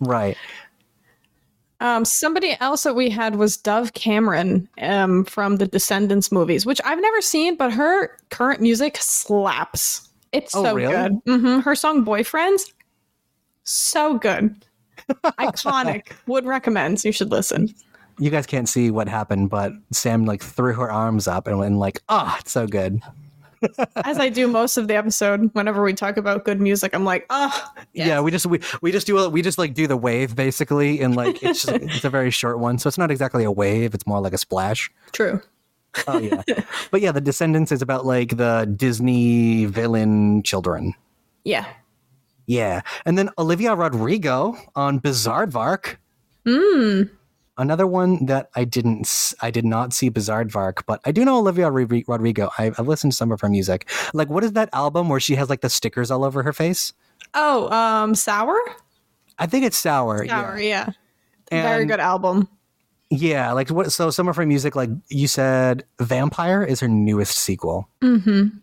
[0.02, 0.38] Right.
[1.82, 6.82] Um, somebody else that we had was Dove Cameron um, from the Descendants movies, which
[6.84, 10.10] I've never seen, but her current music slaps.
[10.34, 10.94] It's Oh, so really?
[10.94, 11.14] good.
[11.26, 12.74] hmm Her song "Boyfriends,"
[13.64, 14.56] so good,
[15.24, 16.12] iconic.
[16.28, 17.04] Would recommend.
[17.04, 17.74] You should listen.
[18.20, 21.78] You guys can't see what happened, but Sam like threw her arms up and went
[21.78, 23.02] like, "Ah, it's so good."
[23.96, 27.26] As I do most of the episode, whenever we talk about good music, I'm like,
[27.30, 28.08] oh, yes.
[28.08, 31.02] Yeah, we just we, we just do a, we just like do the wave basically,
[31.02, 33.94] and like it's just, it's a very short one, so it's not exactly a wave;
[33.94, 34.90] it's more like a splash.
[35.12, 35.42] true.
[36.08, 36.44] Oh yeah,
[36.92, 40.94] but yeah, the Descendants is about like the Disney villain children.
[41.44, 41.66] Yeah.
[42.46, 45.98] Yeah, and then Olivia Rodrigo on Bizaardvark.
[46.48, 47.10] Mm.
[47.60, 51.70] Another one that I didn't, I did not see Bizaardvark, but I do know Olivia
[51.70, 52.50] Ri- Rodrigo.
[52.58, 53.88] I, I've listened to some of her music.
[54.14, 56.94] Like, what is that album where she has like the stickers all over her face?
[57.34, 58.58] Oh, um, Sour?
[59.38, 60.26] I think it's Sour.
[60.26, 60.92] Sour, Yeah.
[61.52, 61.62] yeah.
[61.62, 62.48] Very good album.
[63.10, 63.92] Yeah, like what?
[63.92, 67.90] So some of her music, like you said, Vampire is her newest sequel.
[68.02, 68.58] Mm-hmm.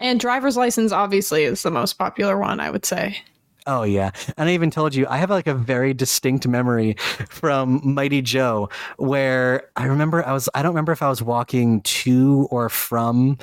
[0.00, 3.18] And driver's license obviously is the most popular one, I would say.
[3.66, 6.94] Oh yeah, and I even told you I have like a very distinct memory
[7.28, 11.80] from Mighty Joe where I remember I was I don't remember if I was walking
[11.82, 13.38] to or from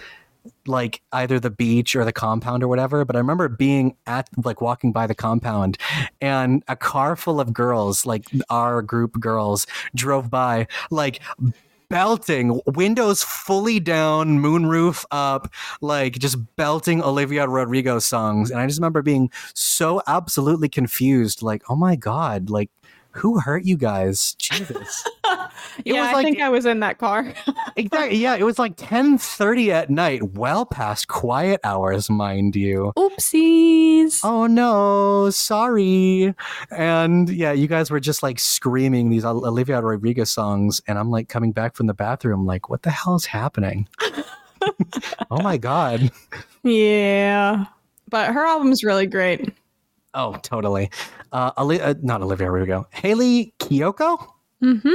[0.66, 4.62] like either the beach or the compound or whatever, but I remember being at like
[4.62, 5.78] walking by the compound
[6.22, 11.22] and a car full of girls, like our group girls, drove by like
[11.94, 18.50] belting windows fully down moonroof up like just belting olivia rodrigo songs.
[18.50, 22.72] And i just remember being so absolutely confused like oh my god like
[23.16, 25.04] who hurt you guys jesus
[25.86, 27.34] yeah, was I like- think I was in that car.
[27.76, 34.20] exactly yeah it was like 10:30 at night well past quiet hours mind you Oopsies.
[34.24, 36.34] oh no sorry
[36.72, 41.30] and yeah you guys were just like screaming these olivia rodrigo songs and i'm like
[41.30, 43.88] coming back from the bathroom like what the hell is happening
[45.32, 46.12] oh my god
[46.64, 47.66] Yeah.
[48.10, 49.52] But her album's really great.
[50.14, 50.90] Oh totally
[51.32, 54.28] uh, Oli- uh not olivia rodrigo hayley kiyoko
[54.64, 54.90] Mm-hmm.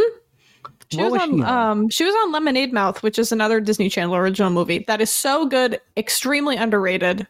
[0.91, 1.71] She What was, on, she on?
[1.83, 5.11] um she was on Lemonade Mouth, which is another Disney Channel original movie that is
[5.11, 7.27] so good, extremely underrated.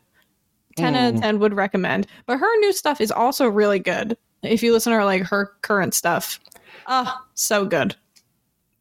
[0.77, 1.16] 10 out Mm.
[1.16, 2.06] of 10 would recommend.
[2.27, 4.16] But her new stuff is also really good.
[4.44, 6.39] If you listen to her like her current stuff.
[6.86, 7.97] Ah, so good.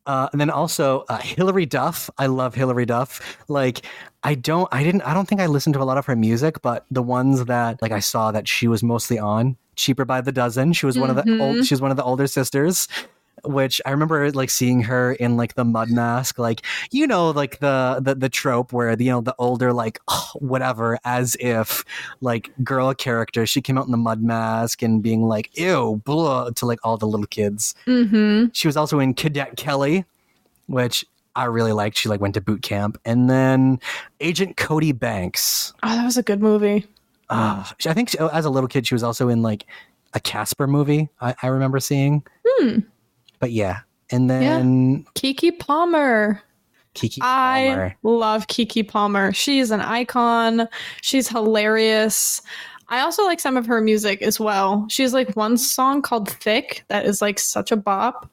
[0.06, 2.08] Uh, and then also uh, Hilary Duff.
[2.20, 3.44] I love Hilary Duff.
[3.48, 3.82] Like
[4.28, 6.62] I don't, I didn't, I don't think I listened to a lot of her music,
[6.62, 10.34] but the ones that like I saw that she was mostly on, Cheaper by the
[10.34, 10.74] Dozen.
[10.74, 12.90] She was one of the old, she was one of the older sisters.
[13.46, 17.60] Which I remember like seeing her in like the mud mask, like you know, like
[17.60, 20.00] the the the trope where you know the older like
[20.36, 21.86] whatever, as if
[22.20, 23.46] like girl character.
[23.46, 26.98] She came out in the mud mask and being like ew, blah, to like all
[26.98, 27.76] the little kids.
[27.86, 28.48] Mm-hmm.
[28.52, 30.04] She was also in Cadet Kelly,
[30.66, 31.06] which
[31.38, 31.98] I really liked.
[31.98, 33.80] She like went to boot camp, and then
[34.20, 35.72] Agent Cody Banks.
[35.84, 36.86] Oh, that was a good movie.
[37.30, 39.66] Uh, I think she, as a little kid, she was also in like
[40.14, 41.10] a Casper movie.
[41.22, 42.26] I, I remember seeing.
[42.46, 42.80] Hmm.
[43.40, 46.42] But yeah, and then Keke Palmer.
[46.96, 49.32] Kiki I love Keke Palmer.
[49.32, 50.68] She's an icon.
[51.02, 52.42] She's hilarious.
[52.90, 54.88] I also like some of her music as well.
[54.90, 58.28] She has like one song called Thick that is like such a bop.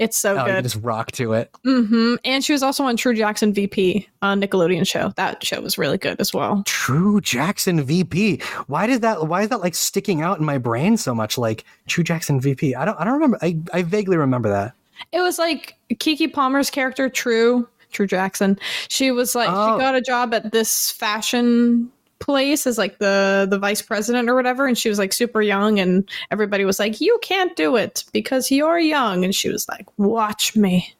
[0.00, 0.62] It's so Oh, you good.
[0.64, 1.50] just rock to it.
[1.62, 5.12] hmm And she was also on True Jackson VP on Nickelodeon show.
[5.16, 6.62] That show was really good as well.
[6.66, 8.40] True Jackson VP.
[8.66, 9.28] Why did that?
[9.28, 11.36] Why is that like sticking out in my brain so much?
[11.36, 12.74] Like True Jackson VP.
[12.74, 12.98] I don't.
[12.98, 13.38] I don't remember.
[13.42, 14.72] I, I vaguely remember that.
[15.12, 18.58] It was like Keke Palmer's character, True, True Jackson.
[18.88, 19.76] She was like Oh.
[19.76, 21.90] she got a job at this fashion
[22.20, 25.80] place as like the the vice president or whatever, and she was like super young,
[25.80, 29.86] and everybody was like, "You can't do it because you're young," and she was like,
[29.98, 30.94] "Watch me."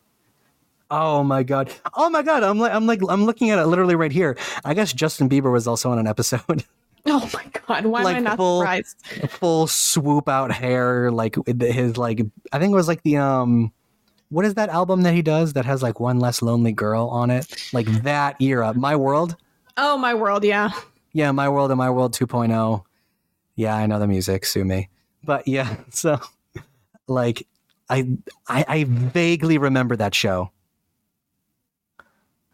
[0.90, 1.72] Oh my god.
[1.94, 2.42] Oh my god.
[2.42, 4.36] I'm like I'm like I'm looking at it literally right here.
[4.64, 6.64] I guess Justin Bieber was also on an episode.
[7.06, 9.06] Oh my god, why Like am I not full- surprised?
[9.30, 12.20] Full swoop out hair, like his like
[12.52, 13.72] I think it was like the um
[14.28, 17.30] what is that album that he does that has like one less lonely girl on
[17.30, 17.46] it?
[17.72, 18.74] Like that era.
[18.74, 19.34] My World?
[19.78, 20.72] Oh my world, yeah.
[21.12, 22.84] Yeah, My World and My World 2.0.
[23.56, 24.88] Yeah, I know the music, sue me.
[25.24, 26.20] But yeah, so
[27.06, 27.46] like
[27.88, 28.08] I
[28.48, 30.50] I, I vaguely remember that show.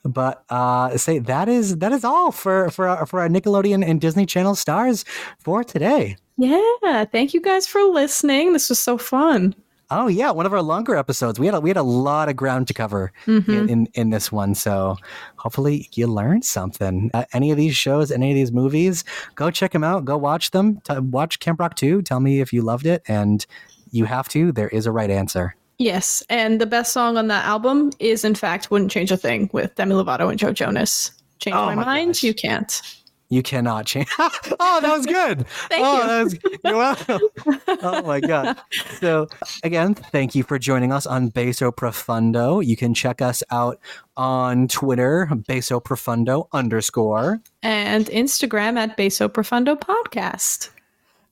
[0.04, 4.00] But uh, say that is that is all for for our, for our Nickelodeon and
[4.00, 5.04] Disney Channel stars
[5.38, 6.16] for today.
[6.36, 7.04] Yeah.
[7.04, 8.52] Thank you guys for listening.
[8.52, 9.54] This was so fun.
[9.90, 11.38] Oh yeah, one of our longer episodes.
[11.38, 13.48] We had a, we had a lot of ground to cover Mhm.
[13.48, 14.54] in, in in this one.
[14.54, 14.96] So
[15.36, 17.10] hopefully you learned something.
[17.14, 19.04] Uh, any of these shows, any of these movies,
[19.36, 20.04] go check them out.
[20.04, 20.80] Go watch them.
[20.82, 22.02] T- watch Camp Rock 2.
[22.02, 23.46] Tell me if you loved it, and
[23.92, 24.50] you have to.
[24.50, 25.54] There is a right answer.
[25.78, 26.22] Yes.
[26.30, 29.74] And the best song on that album is, in fact, Wouldn't Change a Thing with
[29.76, 31.12] Demi Lovato and Joe Jonas.
[31.38, 32.08] Change Oh my, my mind?
[32.14, 32.22] gosh.
[32.24, 32.80] You can't.
[33.28, 34.08] You cannot change.
[34.18, 35.46] oh, that was good.
[35.68, 36.06] Thank oh, you.
[36.06, 36.76] That was, you're
[37.68, 37.80] welcome.
[37.82, 38.58] oh my god.
[39.00, 39.28] So
[39.62, 42.64] again, thank you for joining us on Beso Profundo.
[42.64, 43.80] You can check us out
[44.16, 47.40] on Twitter, Beso Profundo underscore.
[47.62, 50.70] And Instagram at Beso Profundo Podcast.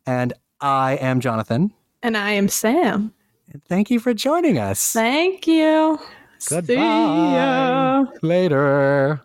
[0.06, 1.72] And I am Jonathan.
[2.02, 3.12] And I am Sam.
[3.68, 4.92] Thank you for joining us.
[4.92, 5.98] Thank you.
[6.48, 6.66] Goodbye.
[6.66, 8.04] See ya.
[8.22, 9.22] Later.